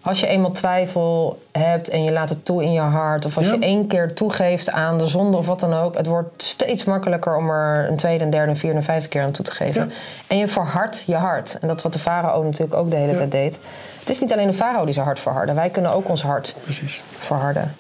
als 0.05 0.21
je 0.21 0.27
eenmaal 0.27 0.51
twijfel 0.51 1.43
hebt 1.53 1.89
en 1.89 2.05
je 2.05 2.13
laat 2.13 2.29
het 2.29 2.45
toe 2.45 2.63
in 2.63 2.73
je 2.73 2.81
hart, 2.81 3.25
of 3.25 3.37
als 3.37 3.47
Ja. 3.47 3.53
je 3.53 3.59
één 3.59 3.87
keer 3.87 4.15
toegeeft 4.15 4.71
aan 4.71 4.99
de 4.99 5.07
zonde 5.07 5.37
of 5.37 5.47
wat 5.47 5.61
dan 5.61 5.75
ook, 5.75 5.97
het 5.97 6.07
wordt 6.07 6.43
steeds 6.43 6.85
makkelijker 6.85 7.37
om 7.37 7.51
er 7.51 7.89
een 7.91 7.97
tweede, 7.97 8.25
een 8.25 8.31
derde, 8.31 8.51
een 8.51 8.57
vierde 8.57 8.77
en 8.77 8.83
vijfde 8.85 9.09
keer 9.09 9.23
aan 9.23 9.31
toe 9.31 9.45
te 9.45 9.53
geven. 9.53 9.87
Ja. 9.89 9.95
En 10.27 10.37
je 10.39 10.49
verhardt 10.49 11.03
je 11.07 11.15
hart. 11.15 11.59
En 11.61 11.69
dat 11.69 11.77
is 11.77 11.83
wat 11.83 11.93
de 11.93 11.99
farao 11.99 12.43
natuurlijk 12.43 12.75
ook 12.75 12.91
de 12.91 12.97
hele 12.97 13.11
Ja. 13.13 13.17
tijd 13.19 13.31
deed. 13.31 13.59
Het 14.01 14.11
is 14.11 14.21
niet 14.21 14.33
alleen 14.33 14.47
de 14.47 14.53
farao 14.57 14.85
die 14.85 14.95
zijn 14.95 15.07
hart 15.07 15.21
verharden, 15.21 15.55
wij 15.55 15.71
kunnen 15.71 15.93
ook 15.93 16.09
ons 16.09 16.23
hart 16.23 16.55
precies. 16.63 17.03
verharden. 17.19 17.75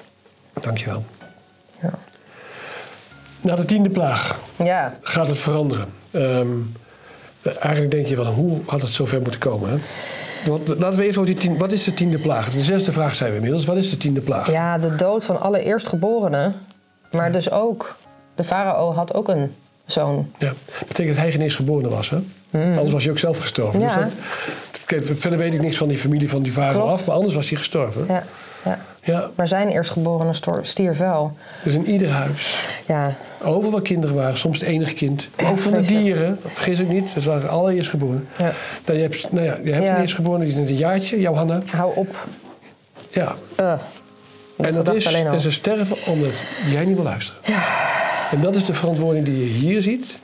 Dankjewel. 0.61 1.05
Ja. 1.83 1.91
Na 3.41 3.55
de 3.55 3.65
tiende 3.65 3.91
plaag 3.91 4.41
Ja, 4.57 4.95
gaat 5.01 5.29
het 5.29 5.39
veranderen. 5.39 5.93
Ehm, 6.11 6.49
eigenlijk 7.61 7.91
denk 7.91 8.07
je 8.07 8.17
wel, 8.17 8.33
hoe 8.33 8.59
had 8.67 8.81
het 8.81 8.91
zover 8.91 9.21
moeten 9.21 9.41
komen? 9.41 9.71
Hè? 9.71 9.77
Want, 10.47 10.69
laten 10.69 10.99
we 10.99 11.05
even 11.05 11.21
over 11.21 11.35
die 11.35 11.41
tien, 11.41 11.59
wat 11.59 11.73
is 11.73 11.85
de 11.85 11.95
tiende 11.95 12.19
plaag? 12.19 12.51
De 12.51 12.61
zesde 12.61 12.93
vraag 12.93 13.15
zijn 13.15 13.31
we 13.31 13.37
inmiddels. 13.37 13.65
Wat 13.65 13.77
is 13.77 13.91
de 13.91 13.97
tiende 13.97 14.21
plaag? 14.21 14.51
ja, 14.51 14.79
de 14.79 14.95
dood 14.95 15.25
van 15.25 15.41
alle 15.41 15.63
eerstgeborenen, 15.63 16.55
maar 17.13 17.33
dus 17.33 17.51
ook, 17.51 17.97
de 18.35 18.45
farao 18.45 18.93
had 18.93 19.15
ook 19.15 19.29
een 19.29 19.55
zoon. 19.87 20.31
Ja, 20.39 20.53
dat 20.79 20.89
betekent 20.89 21.15
dat 21.15 21.25
hij 21.25 21.33
geen 21.33 21.41
eerstgeborene 21.41 21.89
was, 21.89 22.11
hè? 22.11 22.19
Anders 22.62 22.93
was 22.93 23.03
hij 23.03 23.12
ook 23.12 23.19
zelf 23.19 23.38
gestorven. 23.40 23.81
Hmm. 23.81 23.88
Ja. 23.88 23.95
Dus 24.05 24.12
dat, 24.87 25.07
dat- 25.07 25.19
verder 25.19 25.38
weet 25.38 25.55
ik 25.55 25.61
niks 25.62 25.77
van 25.77 25.88
die 25.88 25.97
familie 25.99 26.29
van 26.29 26.43
die 26.43 26.53
vader 26.53 26.75
Klopt. 26.75 26.90
af, 26.90 27.07
maar 27.07 27.17
anders 27.17 27.35
was 27.35 27.49
hij 27.49 27.59
gestorven. 27.59 28.05
Ja, 28.09 28.25
ja. 28.64 28.79
Ja, 29.03 29.31
Maar 29.35 29.49
zijn 29.49 29.69
eerstgeborene 29.69 30.35
stierf 30.62 30.99
wel. 30.99 31.37
dus 31.64 31.75
in 31.75 31.87
ieder 31.87 32.09
huis. 32.11 32.59
Ja, 32.87 33.14
Overal 33.43 33.81
kinderen 33.81 34.17
waren, 34.17 34.38
soms 34.38 34.59
het 34.61 34.69
enige 34.69 34.95
kind. 34.95 35.29
Maar 35.43 35.51
ook 35.51 35.59
van 35.59 35.73
de 35.73 35.81
dieren, 35.81 36.38
dat 36.43 36.53
vergis 36.53 36.79
ik 36.79 36.88
niet, 36.88 37.14
dat 37.14 37.25
waren 37.25 37.49
alle 37.51 37.75
eerstgeboren. 37.75 38.29
ja. 38.38 38.53
Nou, 38.87 38.99
je 38.99 39.05
hebt, 39.05 39.33
nou 39.33 39.47
ja, 39.47 39.59
je 39.64 39.73
hebt 39.73 39.85
Ja. 39.85 39.95
een 39.95 40.01
eerstgeborene, 40.01 40.45
die 40.45 40.53
is 40.55 40.59
net 40.61 40.69
een 40.69 40.77
jaartje, 40.77 41.21
Johanna. 41.21 41.62
hou 41.71 41.93
op. 41.97 42.27
Ja, 43.11 43.35
Uh. 43.61 43.73
en 44.57 44.75
dat 44.75 44.95
is, 44.95 45.05
en 45.12 45.40
ze 45.40 45.51
sterven 45.51 45.97
omdat 46.07 46.31
jij 46.71 46.85
niet 46.85 46.95
wil 46.95 47.05
luisteren. 47.05 47.40
En 48.31 48.40
dat 48.40 48.57
is 48.57 48.64
de 48.64 48.75
verantwoording 48.75 49.25
die 49.25 49.38
je 49.38 49.45
hier 49.51 49.83
ziet. 49.83 50.17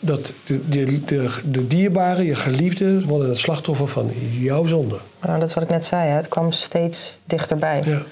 Dat 0.00 0.32
de, 0.46 0.68
de, 0.68 1.04
de, 1.04 1.40
de 1.44 1.66
dierbaren, 1.66 2.24
je 2.24 2.34
geliefden, 2.34 3.06
worden 3.06 3.28
het 3.28 3.38
slachtoffer 3.38 3.88
van 3.88 4.12
jouw 4.38 4.66
zonde. 4.66 4.98
Nou, 5.22 5.38
dat 5.40 5.48
is 5.48 5.54
wat 5.54 5.64
ik 5.64 5.70
net 5.70 5.84
zei, 5.84 6.08
hè. 6.08 6.16
het 6.16 6.28
kwam 6.28 6.52
steeds 6.52 7.18
dichterbij. 7.24 7.82
Ja, 7.84 8.02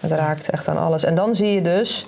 Het 0.00 0.10
raakte 0.10 0.52
echt 0.52 0.68
aan 0.68 0.78
alles. 0.78 1.04
En 1.04 1.14
dan 1.14 1.34
zie 1.34 1.48
je 1.48 1.62
dus, 1.62 2.06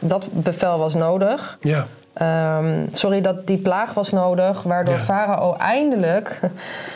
dat 0.00 0.28
bevel 0.32 0.78
was 0.78 0.94
nodig. 0.94 1.58
ja. 1.60 1.86
Ehm, 2.18 2.86
sorry 2.92 3.20
dat 3.20 3.46
die 3.46 3.58
plaag 3.58 3.94
was 3.94 4.12
nodig, 4.12 4.62
waardoor 4.62 4.94
Ja. 4.94 5.00
Farao 5.00 5.56
eindelijk 5.56 6.40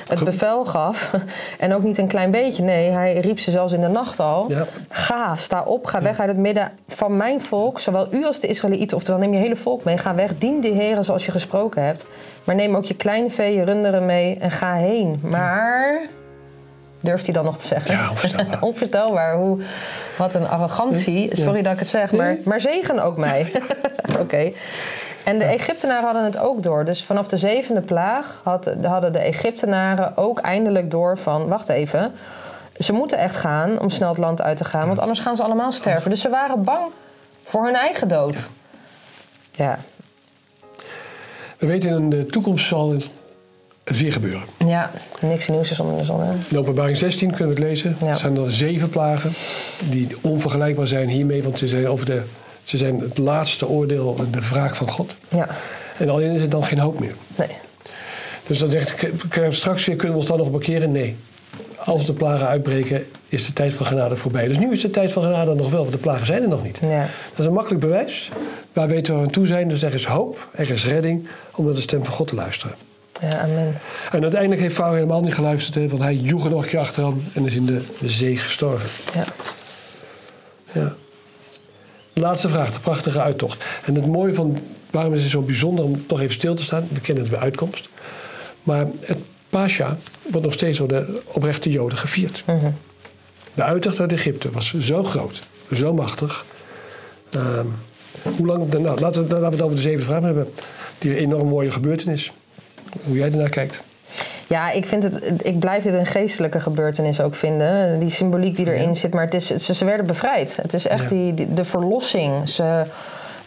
het 0.09 0.25
bevel 0.25 0.65
gaf. 0.65 1.11
En 1.59 1.75
ook 1.75 1.83
niet 1.83 1.99
een 1.99 2.07
klein 2.07 2.31
beetje, 2.31 2.63
nee, 2.63 2.91
hij 2.91 3.19
riep 3.19 3.39
ze 3.39 3.51
zelfs 3.51 3.73
in 3.73 3.81
de 3.81 3.89
nacht 3.89 4.21
al. 4.21 4.47
Ja. 4.49 4.65
Ga, 4.89 5.37
sta 5.37 5.63
op, 5.63 5.87
ga 5.87 6.03
weg 6.03 6.21
uit 6.21 6.29
het 6.29 6.39
midden 6.39 6.71
van 6.89 7.17
mijn 7.17 7.41
volk, 7.41 7.81
zowel 7.81 8.07
u 8.11 8.25
als 8.25 8.41
de 8.41 8.47
Israëlieten, 8.47 8.97
oftewel 8.97 9.21
neem 9.21 9.33
je 9.33 9.39
hele 9.39 9.57
volk 9.57 9.85
mee. 9.85 9.99
Ga 9.99 10.15
weg, 10.15 10.39
dien 10.39 10.61
de 10.61 10.69
Heer 10.69 11.05
zoals 11.05 11.25
je 11.25 11.31
gesproken 11.31 11.85
hebt. 11.85 12.07
Maar 12.45 12.55
neem 12.55 12.77
ook 12.77 12.85
je 12.85 12.95
kleine 12.95 13.31
vee, 13.31 13.57
je 13.57 13.65
runderen 13.65 14.07
mee 14.07 14.39
en 14.41 14.51
ga 14.51 14.75
heen. 14.75 15.21
Maar, 15.23 16.01
durft 17.01 17.25
hij 17.25 17.35
dan 17.35 17.45
nog 17.45 17.59
te 17.59 17.67
zeggen? 17.67 17.95
Ja. 17.95 18.11
Onvoorstelbaar. 18.61 19.37
Hoe, 19.43 19.59
wat 20.19 20.35
een 20.35 20.49
arrogantie. 20.49 21.37
Sorry 21.37 21.63
dat 21.63 21.73
ik 21.73 21.79
het 21.79 21.89
zeg, 21.89 22.13
maar, 22.13 22.37
maar 22.45 22.61
zegen 22.61 23.01
ook 23.01 23.19
mij. 23.19 23.53
Oké. 24.21 24.53
En 25.25 25.39
de 25.39 25.45
Egyptenaren 25.45 26.05
hadden 26.05 26.25
het 26.25 26.39
ook 26.39 26.63
door. 26.63 26.85
Dus 26.85 27.05
vanaf 27.05 27.27
de 27.27 27.37
zevende 27.37 27.81
plaag 27.81 28.41
had, 28.45 28.75
hadden 28.83 29.13
de 29.13 29.19
Egyptenaren 29.19 30.17
ook 30.17 30.39
eindelijk 30.41 30.91
door 30.91 31.19
van... 31.19 31.49
wacht 31.49 31.69
even, 31.69 32.13
ze 32.79 32.93
moeten 32.93 33.19
echt 33.19 33.37
gaan 33.37 33.81
om 33.81 33.91
snel 33.91 34.09
het 34.09 34.19
land 34.19 34.43
uit 34.43 34.57
te 34.57 34.65
gaan... 34.65 34.87
want 34.87 34.99
anders 34.99 35.21
gaan 35.21 35.37
ze 35.37 35.43
allemaal 35.43 35.73
sterven. 35.73 36.11
Dus 36.11 36.21
ze 36.21 36.29
waren 36.29 36.65
bang 36.65 36.87
voor 37.45 37.65
hun 37.65 37.75
eigen 37.75 38.09
dood. 38.09 38.51
Ja, 39.51 39.79
We 41.59 41.67
weten 41.67 41.91
in 41.91 42.11
de 42.11 42.27
toekomst 42.27 42.67
zal 42.67 42.93
het 42.93 43.11
weer 43.85 44.13
gebeuren. 44.13 44.43
ja. 44.67 44.91
niks 45.21 45.49
nieuws 45.49 45.71
is 45.71 45.81
onder 45.81 45.99
de 45.99 46.05
zon. 46.05 46.23
hè? 46.23 46.35
In 46.51 46.59
openbaring 46.59 46.97
16 46.97 47.31
kunnen 47.31 47.49
we 47.49 47.61
het 47.61 47.71
lezen. 47.71 47.97
Ja. 48.01 48.07
Er 48.07 48.17
zijn 48.17 48.37
er 48.37 48.53
zeven 48.53 48.89
plagen 48.89 49.33
die 49.91 50.17
onvergelijkbaar 50.21 50.87
zijn 50.87 51.09
hiermee, 51.09 51.43
want 51.43 51.59
ze 51.59 51.67
zijn, 51.69 51.89
over 51.89 52.07
de, 52.07 52.23
ze 52.63 52.77
zijn 52.77 53.01
het 53.01 53.19
laatste 53.19 53.69
oordeel, 53.69 54.17
de 54.31 54.41
wraak 54.41 54.75
van 54.77 54.89
God. 54.91 55.15
Ja, 55.29 55.49
En 55.99 56.11
alleen 56.11 56.31
is 56.31 56.43
er 56.43 56.49
dan 56.51 56.65
geen 56.65 56.79
hoop 56.79 57.01
meer. 57.01 57.15
nee. 57.37 57.49
Dus 58.47 58.59
dan 58.59 58.71
zegt 58.71 59.07
straks 59.49 59.85
weer 59.87 59.97
kunnen 59.97 60.13
we 60.17 60.21
ons 60.23 60.31
dan 60.31 60.39
nog 60.39 60.51
bekeren? 60.51 60.93
Nee. 60.93 61.17
Als 61.85 62.07
de 62.07 62.13
plagen 62.13 62.47
uitbreken, 62.47 63.07
is 63.29 63.47
de 63.47 63.53
tijd 63.53 63.73
van 63.73 63.87
genade 63.87 64.17
voorbij. 64.17 64.49
Dus 64.49 64.59
nu 64.59 64.73
is 64.73 64.81
de 64.81 64.91
tijd 64.91 65.13
van 65.13 65.23
genade 65.23 65.55
nog 65.55 65.71
wel, 65.71 65.81
want 65.81 65.93
de 65.93 65.99
plagen 65.99 66.27
zijn 66.27 66.43
er 66.43 66.49
nog 66.49 66.63
niet. 66.63 66.79
Ja. 66.83 67.01
Dat 67.31 67.39
is 67.39 67.45
een 67.45 67.53
makkelijk 67.53 67.81
bewijs. 67.81 68.29
Waar 68.73 68.89
weten 68.89 69.15
we 69.15 69.21
aan 69.21 69.31
toe 69.31 69.47
zijn, 69.47 69.69
dus 69.69 69.83
er 69.83 69.95
is 69.95 70.05
hoop, 70.05 70.49
er 70.53 70.71
is 70.71 70.87
redding 70.87 71.27
om 71.55 71.65
naar 71.65 71.75
de 71.75 71.81
stem 71.81 72.05
van 72.05 72.15
God 72.15 72.29
te 72.29 72.35
luisteren. 72.35 72.75
ja, 73.21 73.41
amen. 73.41 73.75
En 74.13 74.23
uiteindelijk 74.23 74.61
heeft 74.61 74.75
Farao 74.75 74.93
helemaal 74.95 75.21
niet 75.21 75.35
geluisterd, 75.35 75.91
want 75.91 76.03
hij 76.03 76.15
joeg 76.15 76.45
er 76.45 76.51
nog 76.51 76.63
een 76.63 76.69
keer 76.69 76.79
achteraan 76.79 77.25
en 77.33 77.45
is 77.47 77.57
in 77.57 77.67
de 77.67 77.83
zee 78.05 78.37
gestorven. 78.37 78.89
Ja. 79.15 79.25
Ja. 80.73 80.95
Laatste 82.13 82.49
vraag, 82.49 82.73
de 82.73 82.81
prachtige 82.81 83.21
uittocht. 83.21 83.65
En 83.85 83.95
het 83.95 84.07
mooie 84.07 84.35
van, 84.35 84.59
waarom 84.91 85.13
is 85.13 85.21
het 85.21 85.31
zo 85.31 85.41
bijzonder 85.41 85.85
om 85.85 86.07
toch 86.07 86.21
even 86.21 86.35
stil 86.35 86.55
te 86.55 86.65
staan? 86.65 86.89
We 86.93 87.01
kennen 87.01 87.25
het 87.25 87.33
bij 87.33 87.43
uitkomst. 87.43 87.89
Maar 88.63 88.87
het 89.01 89.19
Pascha 89.49 89.97
wordt 90.23 90.45
nog 90.45 90.55
steeds 90.55 90.79
door 90.79 90.89
de 90.89 91.21
oprechte 91.25 91.71
Joden 91.71 91.99
gevierd. 91.99 92.43
Mhm. 92.47 92.71
De 93.55 93.63
uittocht 93.63 94.01
uit 94.01 94.13
Egypte 94.13 94.51
was 94.51 94.75
zo 94.79 95.03
groot, 95.03 95.49
zo 95.73 95.95
machtig. 95.95 96.45
Ehm, 97.31 97.67
hoe 98.37 98.47
lang, 98.47 98.73
nou, 98.73 99.01
laten, 99.01 99.29
we, 99.29 99.35
laten 99.35 99.49
we 99.49 99.55
het 99.55 99.63
over 99.63 99.77
de 99.77 99.83
zeven 99.83 100.05
vragen 100.05 100.25
hebben. 100.25 100.49
Die 100.99 101.17
enorm 101.17 101.49
mooie 101.49 101.71
gebeurtenis. 101.71 102.33
Hoe 103.05 103.17
jij 103.17 103.31
ernaar 103.31 103.49
kijkt. 103.49 103.83
Ja, 104.53 104.71
ik, 104.71 104.87
vind 104.87 105.03
het, 105.03 105.21
ik 105.43 105.59
blijf 105.59 105.83
dit 105.85 105.95
een 105.95 106.07
geestelijke 106.07 106.61
gebeurtenis 106.61 107.21
ook 107.21 107.35
vinden. 107.35 107.99
Die 107.99 108.11
symboliek 108.11 108.57
die 108.57 108.67
erin 108.67 108.89
Ja. 108.89 108.95
zit. 108.95 109.15
Maar 109.15 109.25
het 109.25 109.35
is, 109.35 109.47
ze, 109.47 109.75
ze 109.75 109.85
werden 109.85 110.07
bevrijd. 110.07 110.57
Het 110.63 110.75
is 110.75 110.87
echt 110.87 111.03
Ja. 111.03 111.09
die, 111.09 111.35
die- 111.35 111.55
de 111.55 111.65
verlossing. 111.65 112.49
Ze 112.49 112.83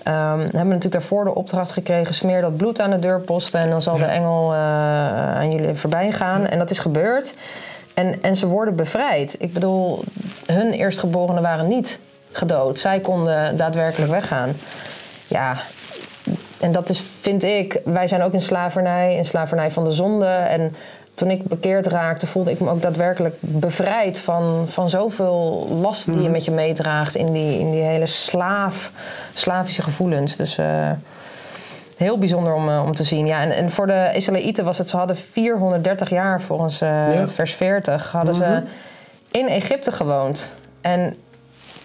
ehm, 0.03 0.39
hebben 0.39 0.51
natuurlijk 0.51 0.91
daarvoor 0.91 1.23
de 1.23 1.35
opdracht 1.35 1.71
gekregen... 1.71 2.13
smeer 2.13 2.41
dat 2.41 2.57
bloed 2.57 2.79
aan 2.79 2.89
de 2.91 2.99
deurposten... 2.99 3.59
en 3.59 3.69
dan 3.69 3.81
zal 3.81 3.97
Ja. 3.97 4.05
de 4.05 4.11
engel 4.11 4.53
eh, 4.53 4.59
aan 5.35 5.51
jullie 5.51 5.75
voorbij 5.75 6.11
gaan. 6.11 6.47
En 6.47 6.57
dat 6.57 6.69
is 6.69 6.79
gebeurd. 6.79 7.35
En, 7.93 8.21
en 8.21 8.35
ze 8.35 8.47
worden 8.47 8.75
bevrijd. 8.75 9.35
Ik 9.39 9.53
bedoel, 9.53 10.03
hun 10.45 10.71
eerstgeborenen 10.71 11.41
waren 11.41 11.67
niet 11.67 11.99
gedood. 12.31 12.79
Zij 12.79 12.99
konden 12.99 13.57
daadwerkelijk 13.57 14.11
weggaan. 14.11 14.49
Ja, 15.27 15.57
en 16.59 16.71
dat 16.71 16.89
is, 16.89 17.03
vind 17.21 17.43
ik, 17.43 17.79
wij 17.83 18.07
zijn 18.07 18.21
ook 18.21 18.33
in 18.33 18.41
slavernij, 18.41 19.15
in 19.15 19.25
slavernij 19.25 19.71
van 19.71 19.83
de 19.83 19.91
zonde. 19.91 20.25
En 20.25 20.75
toen 21.15 21.29
ik 21.29 21.43
bekeerd 21.43 21.85
raakte, 21.85 22.27
voelde 22.27 22.51
ik 22.51 22.59
me 22.59 22.69
ook 22.69 22.81
daadwerkelijk 22.81 23.35
bevrijd 23.39 24.19
van, 24.19 24.65
van 24.69 24.89
zoveel 24.89 25.67
last 25.81 26.05
die 26.05 26.21
je 26.21 26.29
met 26.29 26.45
je 26.45 26.51
meedraagt 26.51 27.15
in 27.15 27.33
die, 27.33 27.59
in 27.59 27.71
die 27.71 27.81
hele 27.81 28.05
slaaf, 28.05 28.91
slavische 29.33 29.81
gevoelens. 29.81 30.35
Dus 30.35 30.57
eh, 30.57 30.91
heel 31.97 32.17
bijzonder 32.17 32.53
om, 32.53 32.69
eh, 32.69 32.83
om 32.85 32.93
te 32.93 33.03
zien. 33.03 33.25
Ja, 33.25 33.41
en, 33.41 33.51
en 33.51 33.71
voor 33.71 33.87
de 33.87 34.11
Israëlieten 34.13 34.65
was 34.65 34.77
het, 34.77 34.89
ze 34.89 34.97
hadden 34.97 35.15
430 35.31 36.09
jaar 36.09 36.41
volgens 36.41 36.81
eh, 36.81 36.89
Ja. 37.13 37.27
vers 37.27 37.53
40, 37.53 38.11
hadden 38.11 38.35
ze 38.35 38.61
in 39.31 39.47
Egypte 39.47 39.91
gewoond. 39.91 40.53
En 40.81 41.15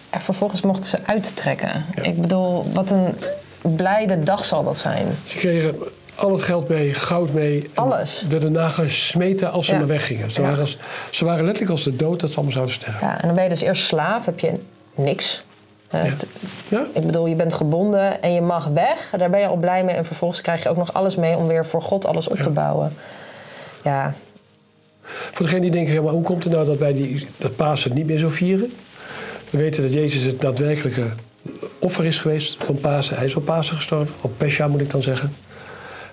vervolgens 0.09 0.61
mochten 0.61 0.85
ze 0.89 0.97
uittrekken. 1.05 1.85
Ja. 1.95 2.03
Ik 2.03 2.21
bedoel, 2.21 2.65
wat 2.73 2.91
een 2.91 3.15
blijde 3.75 4.19
dag 4.19 4.45
zal 4.45 4.63
dat 4.63 4.77
zijn. 4.77 5.07
Ze 5.23 5.37
kregen 5.37 5.75
al 6.23 6.31
het 6.31 6.41
geld 6.41 6.67
mee, 6.67 6.93
goud 6.93 7.33
mee. 7.33 7.61
en 7.73 7.83
Alles. 7.83 8.25
werden 8.29 8.53
daarna 8.53 8.69
gesmeten 8.69 9.51
als 9.51 9.65
ze 9.65 9.71
Ja. 9.71 9.77
maar 9.77 9.87
weggingen. 9.87 10.31
Ze, 10.31 10.41
Ja. 10.41 10.45
waren 10.47 10.61
als, 10.61 10.77
ze 11.09 11.25
waren 11.25 11.43
letterlijk 11.43 11.71
als 11.71 11.83
de 11.83 11.95
dood 11.95 12.19
dat 12.19 12.29
ze 12.29 12.35
allemaal 12.35 12.53
zouden 12.53 12.73
sterven. 12.75 13.07
Ja, 13.07 13.13
en 13.21 13.25
dan 13.27 13.35
ben 13.35 13.43
je 13.43 13.49
dus 13.49 13.61
eerst 13.61 13.83
slaaf, 13.83 14.25
heb 14.25 14.39
je 14.39 14.53
niks. 14.95 15.43
Eh, 15.89 16.03
Ja. 16.67 16.85
Ik 16.93 17.05
bedoel, 17.05 17.25
je 17.27 17.35
bent 17.35 17.53
gebonden 17.53 18.21
en 18.21 18.33
je 18.33 18.41
mag 18.41 18.65
weg. 18.67 19.13
Daar 19.17 19.29
ben 19.29 19.39
je 19.39 19.47
al 19.47 19.55
blij 19.55 19.83
mee. 19.83 19.95
En 19.95 20.05
vervolgens 20.05 20.41
krijg 20.41 20.63
je 20.63 20.69
ook 20.69 20.77
nog 20.77 20.93
alles 20.93 21.15
mee 21.15 21.35
om 21.37 21.47
weer 21.47 21.65
voor 21.65 21.81
God 21.81 22.05
alles 22.05 22.27
op 22.27 22.37
te 22.37 22.49
bouwen. 22.49 22.93
Ja, 23.83 24.13
Voor 25.03 25.45
degenen 25.45 25.61
die 25.61 25.71
denken, 25.71 25.93
ja, 25.93 26.01
maar 26.01 26.13
hoe 26.13 26.21
komt 26.23 26.43
het 26.43 26.53
nou 26.53 26.65
dat 26.65 26.77
wij 26.77 26.93
die, 26.93 27.27
dat 27.37 27.55
Pasen 27.55 27.93
niet 27.93 28.05
meer 28.05 28.17
zo 28.17 28.29
vieren? 28.29 28.71
We 29.49 29.57
weten 29.57 29.83
dat 29.83 29.93
Jezus 29.93 30.23
het 30.23 30.41
daadwerkelijke 30.41 31.03
offer 31.79 32.05
is 32.05 32.17
geweest 32.17 32.63
van 32.63 32.79
Pasen. 32.79 33.15
Hij 33.15 33.25
is 33.25 33.35
op 33.35 33.45
Pasen 33.45 33.75
gestorven, 33.75 34.15
op 34.21 34.31
Pesha 34.37 34.67
moet 34.67 34.81
ik 34.81 34.89
dan 34.89 35.01
zeggen. 35.01 35.33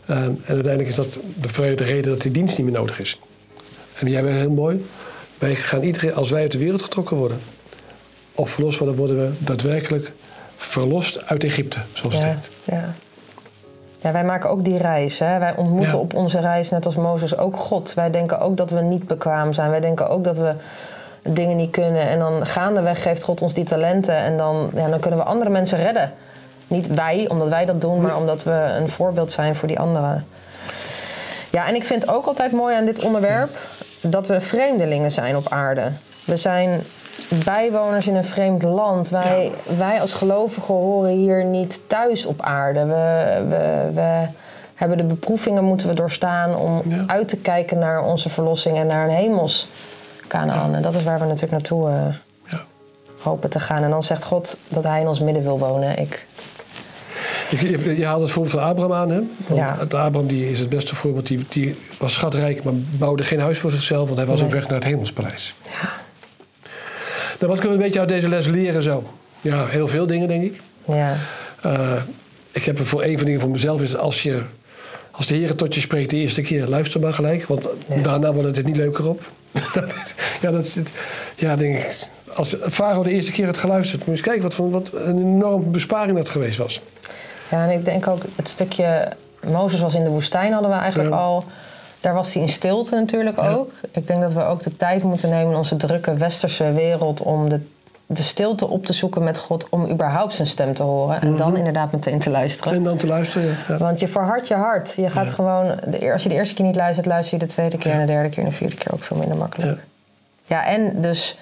Ehm, 0.09 0.23
en 0.23 0.39
uiteindelijk 0.47 0.89
is 0.89 0.95
dat 0.95 1.13
de, 1.13 1.75
de 1.75 1.85
reden 1.85 2.13
dat 2.13 2.23
die 2.23 2.31
dienst 2.31 2.57
niet 2.59 2.67
meer 2.67 2.79
nodig 2.79 3.01
is. 3.01 3.21
En 3.95 4.09
jij 4.09 4.23
bent 4.23 4.37
heel 4.37 4.51
mooi. 4.51 4.87
Wij 5.39 5.55
gaan 5.55 5.83
iedereen, 5.83 6.15
als 6.15 6.31
wij 6.31 6.43
uit 6.43 6.53
de 6.53 6.59
wereld 6.59 6.83
getrokken 6.83 7.17
worden, 7.17 7.39
of 8.35 8.51
verlost 8.51 8.79
worden, 8.79 8.97
worden 8.97 9.17
we 9.17 9.31
daadwerkelijk 9.39 10.13
verlost 10.57 11.27
uit 11.27 11.45
Egypte, 11.45 11.79
zoals 11.93 12.15
het 12.15 12.23
ja, 12.25 12.29
heet. 12.31 12.51
ja. 12.65 12.95
ja, 14.01 14.13
wij 14.13 14.25
maken 14.25 14.51
ook 14.51 14.65
die 14.65 14.79
reis. 14.79 15.19
Hè? 15.19 15.39
Wij 15.39 15.57
ontmoeten 15.57 15.93
Ja. 15.93 15.99
op 15.99 16.15
onze 16.15 16.41
reis, 16.41 16.71
net 16.71 16.87
als 16.87 16.95
Mozes, 16.95 17.37
ook 17.37 17.57
God. 17.57 17.95
Wij 17.95 18.11
denken 18.11 18.41
ook 18.41 18.57
dat 18.57 18.71
we 18.71 18.81
niet 18.81 19.07
bekwaam 19.07 19.53
zijn. 19.53 19.71
Wij 19.71 19.81
denken 19.81 20.09
ook 20.09 20.25
dat 20.25 20.37
we 20.37 20.55
dingen 21.23 21.57
niet 21.57 21.71
kunnen. 21.71 22.09
En 22.09 22.19
dan 22.19 22.47
gaandeweg 22.47 23.03
geeft 23.03 23.23
God 23.23 23.43
ons 23.43 23.55
die 23.55 23.65
talenten. 23.65 24.15
En 24.15 24.37
dan, 24.37 24.71
ja, 24.75 24.89
dan 24.89 25.01
kunnen 25.01 25.19
we 25.19 25.25
andere 25.25 25.51
mensen 25.51 25.79
redden. 25.79 26.13
Niet 26.69 26.87
wij, 26.95 27.29
omdat 27.29 27.49
wij 27.49 27.65
dat 27.65 27.81
doen, 27.81 28.01
maar 28.01 28.17
omdat 28.17 28.43
we 28.43 28.75
een 28.81 28.89
voorbeeld 28.89 29.33
zijn 29.33 29.55
voor 29.57 29.69
die 29.69 29.79
anderen. 29.79 30.27
Ja, 31.51 31.67
en 31.69 31.75
ik 31.75 31.85
vind 31.85 32.09
ook 32.09 32.27
altijd 32.27 32.53
mooi 32.53 32.77
aan 32.77 32.85
dit 32.85 33.01
onderwerp 33.05 33.59
dat 34.01 34.27
we 34.27 34.41
vreemdelingen 34.41 35.13
zijn 35.13 35.37
op 35.37 35.49
aarde. 35.49 35.91
We 36.25 36.37
zijn 36.37 36.83
bijwoners 37.45 38.07
in 38.07 38.15
een 38.17 38.25
vreemd 38.25 38.63
land. 38.63 39.09
Wij, 39.09 39.53
wij 39.79 40.01
als 40.01 40.13
gelovigen 40.13 40.75
horen 40.75 41.11
hier 41.11 41.45
niet 41.45 41.89
thuis 41.89 42.25
op 42.27 42.41
aarde. 42.43 42.85
We, 42.85 43.45
we, 43.49 43.91
we 43.95 44.27
hebben 44.75 44.97
de 44.99 45.05
beproevingen 45.05 45.65
moeten 45.65 45.89
we 45.89 45.95
doorstaan 45.95 46.57
om 46.57 46.83
Ja. 46.85 47.05
uit 47.07 47.29
te 47.29 47.37
kijken 47.37 47.79
naar 47.79 48.03
onze 48.03 48.29
verlossing 48.29 48.77
en 48.77 48.87
naar 48.87 49.05
een 49.09 49.15
hemels 49.15 49.69
Kanaan. 50.27 50.75
En 50.75 50.83
dat 50.83 50.95
is 50.95 51.03
waar 51.03 51.19
we 51.19 51.25
natuurlijk 51.25 51.53
naartoe 51.53 51.89
eh, 51.91 52.59
hopen 53.23 53.51
te 53.51 53.61
gaan. 53.61 53.83
En 53.83 53.91
dan 53.91 54.03
zegt 54.03 54.25
God 54.25 54.59
dat 54.69 54.85
hij 54.85 55.01
in 55.01 55.09
ons 55.09 55.21
midden 55.21 55.43
wil 55.43 55.59
wonen. 55.59 55.99
Ik, 55.99 56.27
Je, 57.51 57.97
je, 57.97 58.07
haalt 58.07 58.21
het 58.21 58.31
voorbeeld 58.31 58.55
van 58.55 58.65
Abraham 58.65 58.93
aan, 58.93 59.11
hè? 59.11 59.21
Want 59.47 59.61
Ja. 59.61 59.77
Abraham 59.81 60.27
die 60.27 60.51
is 60.51 60.59
het 60.61 60.69
beste 60.69 60.95
voorbeeld. 60.97 61.27
Die, 61.27 61.45
die 61.49 61.75
was 61.99 62.13
schatrijk, 62.13 62.63
maar 62.65 62.73
bouwde 62.77 63.23
geen 63.23 63.41
huis 63.41 63.59
voor 63.59 63.71
zichzelf, 63.71 64.05
want 64.07 64.17
hij 64.17 64.27
was 64.27 64.37
Nee. 64.37 64.45
op 64.47 64.53
weg 64.53 64.63
naar 64.67 64.75
het 64.75 64.85
hemelspaleis. 64.85 65.55
Nou, 67.41 67.53
wat 67.53 67.59
kunnen 67.61 67.69
we 67.69 67.75
een 67.75 67.91
beetje 67.91 68.01
uit 68.01 68.09
deze 68.09 68.29
les 68.29 68.47
leren 68.47 68.83
zo? 68.83 69.03
Ja, 69.41 69.67
heel 69.67 69.89
veel 69.89 70.07
dingen, 70.07 70.29
denk 70.29 70.43
ik. 70.43 70.61
ja, 70.87 71.17
Eh, 71.63 71.93
ik 72.53 72.65
heb 72.65 72.79
er 72.79 72.87
voor 72.87 73.03
een 73.03 73.09
van 73.09 73.19
de 73.19 73.25
dingen 73.25 73.41
voor 73.41 73.51
mezelf 73.51 73.83
is 73.83 73.97
als 73.97 74.23
je 74.23 74.43
als 75.11 75.27
de 75.27 75.35
Heer 75.35 75.55
tot 75.55 75.75
je 75.75 75.81
spreekt 75.81 76.11
de 76.11 76.17
eerste 76.17 76.43
keer, 76.43 76.67
luister 76.67 77.01
maar 77.01 77.13
gelijk, 77.13 77.45
want 77.47 77.69
Ja. 77.89 78.03
daarna 78.03 78.33
wordt 78.33 78.57
het 78.57 78.67
niet 78.67 78.77
leuker 78.77 79.09
op. 79.09 79.23
dat 79.75 79.95
is, 80.05 80.15
ja, 80.41 80.51
dat 80.51 80.65
is. 80.65 80.83
Ja, 81.37 81.57
denk 81.57 81.77
ik. 81.77 81.99
Als 82.35 82.57
Farao 82.63 83.03
de 83.03 83.11
eerste 83.11 83.33
keer 83.33 83.47
had 83.47 83.59
geluisterd, 83.59 84.07
moet 84.07 84.19
je 84.19 84.31
eens 84.31 84.41
kijken 84.43 84.43
wat, 84.71 84.71
wat 84.91 85.03
een 85.03 85.19
enorme 85.19 85.71
besparing 85.71 86.17
dat 86.17 86.29
geweest 86.29 86.59
was. 86.59 86.81
Ja, 87.51 87.65
en 87.65 87.71
ik 87.71 87.85
denk 87.85 88.07
ook 88.07 88.23
het 88.37 88.49
stukje. 88.49 89.09
Mozes 89.47 89.81
was 89.81 89.95
in 89.95 90.05
de 90.05 90.11
woestijn, 90.11 90.53
hadden 90.53 90.71
we 90.71 90.77
eigenlijk 90.77 91.11
Ja. 91.11 91.17
al. 91.17 91.45
Daar 92.01 92.15
was 92.15 92.33
hij 92.33 92.43
in 92.43 92.49
stilte 92.49 92.95
natuurlijk 92.95 93.37
Ja. 93.41 93.49
ook. 93.49 93.71
Ik 93.91 94.07
denk 94.07 94.21
dat 94.23 94.33
we 94.33 94.43
ook 94.45 94.63
de 94.63 94.77
tijd 94.77 95.03
moeten 95.03 95.29
nemen 95.31 95.53
in 95.53 95.59
onze 95.59 95.77
drukke 95.77 96.15
westerse 96.17 96.73
wereld 96.73 97.23
om 97.23 97.49
de 97.49 97.61
de 98.11 98.23
stilte 98.23 98.69
op 98.69 98.87
te 98.87 98.93
zoeken 98.93 99.25
met 99.25 99.39
God 99.39 99.69
om 99.69 99.91
überhaupt 99.91 100.35
zijn 100.35 100.49
stem 100.49 100.75
te 100.75 100.83
horen. 100.83 101.21
En 101.21 101.37
dan 101.37 101.57
inderdaad 101.57 101.93
meteen 101.93 102.19
te 102.19 102.31
luisteren. 102.31 102.75
En 102.75 102.83
dan 102.83 102.97
te 102.97 103.07
luisteren, 103.07 103.57
ja. 103.69 103.77
Want 103.77 104.01
je 104.01 104.09
verhardt 104.09 104.49
je 104.49 104.55
hart. 104.55 104.93
Je 104.97 105.11
gaat 105.11 105.31
gewoon, 105.31 105.79
de, 105.87 106.13
als 106.13 106.23
je 106.23 106.29
de 106.29 106.35
eerste 106.35 106.55
keer 106.55 106.65
niet 106.65 106.77
luistert, 106.77 107.07
luister 107.07 107.39
je 107.39 107.45
de 107.47 107.51
tweede 107.53 107.79
keer 107.79 107.93
en 107.93 108.01
de 108.01 108.07
derde 108.07 108.29
keer 108.29 108.43
en 108.45 108.49
de 108.49 108.55
vierde 108.55 108.77
keer 108.77 108.93
ook 108.93 109.03
veel 109.03 109.17
minder 109.17 109.37
makkelijk. 109.37 109.81
Ja, 110.47 110.67
en 110.67 111.01
dus 111.01 111.39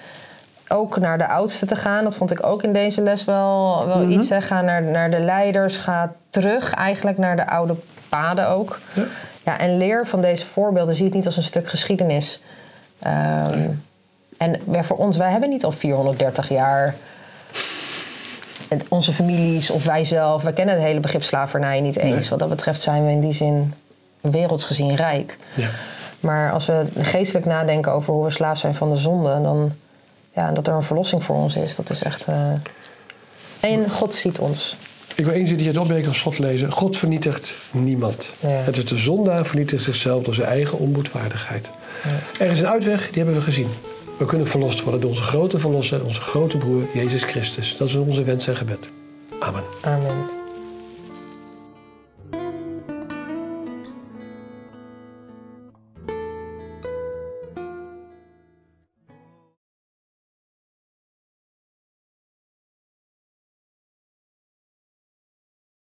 ook 0.67 0.97
naar 0.99 1.17
de 1.17 1.27
oudste 1.27 1.65
te 1.65 1.75
gaan, 1.75 2.03
dat 2.03 2.15
vond 2.15 2.31
ik 2.31 2.45
ook 2.45 2.63
in 2.63 2.73
deze 2.73 3.01
les 3.01 3.25
wel, 3.25 3.83
wel 3.85 3.97
Mhm. 3.99 4.09
iets. 4.11 4.29
Hè. 4.29 4.41
Ga 4.41 4.61
naar, 4.61 4.83
naar 4.83 5.11
de 5.11 5.19
leiders, 5.19 5.77
ga 5.77 6.11
terug 6.29 6.73
eigenlijk 6.73 7.17
naar 7.17 7.35
de 7.35 7.47
oude 7.47 7.75
paden 8.09 8.49
ook. 8.49 8.79
Ja. 8.93 9.03
Ja, 9.43 9.59
en 9.59 9.77
leer 9.77 10.07
van 10.07 10.21
deze 10.21 10.45
voorbeelden. 10.45 10.95
Zie 10.95 11.05
het 11.05 11.13
niet 11.13 11.25
als 11.25 11.37
een 11.37 11.43
stuk 11.43 11.67
geschiedenis. 11.67 12.41
Ehm, 12.99 13.59
En 14.37 14.59
voor 14.85 14.97
ons, 14.97 15.17
wij 15.17 15.31
hebben 15.31 15.49
niet 15.49 15.65
al 15.65 15.71
430 15.71 16.49
jaar 16.49 16.95
onze 18.87 19.13
families 19.13 19.69
of 19.69 19.83
wij 19.85 20.03
zelf. 20.05 20.43
Wij 20.43 20.53
kennen 20.53 20.75
het 20.75 20.83
hele 20.83 20.99
begrip 20.99 21.23
slavernij 21.23 21.81
niet 21.81 21.95
eens. 21.97 22.19
Nee. 22.19 22.29
Wat 22.29 22.39
dat 22.39 22.49
betreft 22.49 22.81
zijn 22.81 23.05
we 23.05 23.11
in 23.11 23.19
die 23.19 23.33
zin 23.33 23.73
werelds 24.21 24.63
gezien 24.63 24.95
rijk. 24.95 25.37
Ja. 25.53 25.67
Maar 26.19 26.51
als 26.51 26.65
we 26.65 26.85
geestelijk 26.99 27.45
nadenken 27.45 27.91
over 27.91 28.13
hoe 28.13 28.23
we 28.23 28.29
slaaf 28.29 28.57
zijn 28.57 28.75
van 28.75 28.89
de 28.89 28.97
zonde, 28.97 29.41
dan 29.41 29.71
ja, 30.37 30.51
dat 30.51 30.67
er 30.67 30.73
een 30.73 30.83
verlossing 30.83 31.23
voor 31.23 31.35
ons 31.35 31.55
is, 31.55 31.75
dat 31.75 31.89
is 31.89 32.03
echt. 32.03 32.27
eh, 32.27 32.51
En 33.59 33.89
God 33.89 34.15
ziet 34.15 34.39
ons. 34.39 34.77
Ik 35.15 35.25
wil 35.25 35.33
één 35.33 35.45
zinnetje 35.45 35.69
het 35.71 35.79
opmerking 35.79 36.07
als 36.07 36.17
slot 36.17 36.39
lezen. 36.39 36.71
God 36.71 36.97
vernietigt 36.97 37.53
niemand. 37.71 38.33
Ja. 38.39 38.47
Het 38.49 38.77
is 38.77 38.85
de 38.85 38.97
zondaar 38.97 39.45
vernietigt 39.45 39.83
zichzelf 39.83 40.23
door 40.23 40.33
zijn 40.33 40.47
eigen 40.47 40.79
onboedvaardigheid. 40.79 41.69
Er 42.39 42.51
is 42.51 42.59
een 42.59 42.67
uitweg, 42.67 43.05
die 43.07 43.17
hebben 43.23 43.35
we 43.35 43.41
gezien. 43.41 43.67
We 44.19 44.25
kunnen 44.25 44.47
verlost 44.47 44.81
worden 44.81 45.01
door 45.01 45.09
onze 45.09 45.21
grote 45.21 45.59
verlosser, 45.59 46.05
onze 46.05 46.21
grote 46.21 46.57
broer 46.57 46.83
Jezus 46.93 47.23
Christus. 47.23 47.77
Dat 47.77 47.87
is 47.87 47.95
onze 47.95 48.23
wens 48.23 48.47
en 48.47 48.55
gebed. 48.55 48.89
Amen. 49.39 49.63
Amen. 49.81 50.36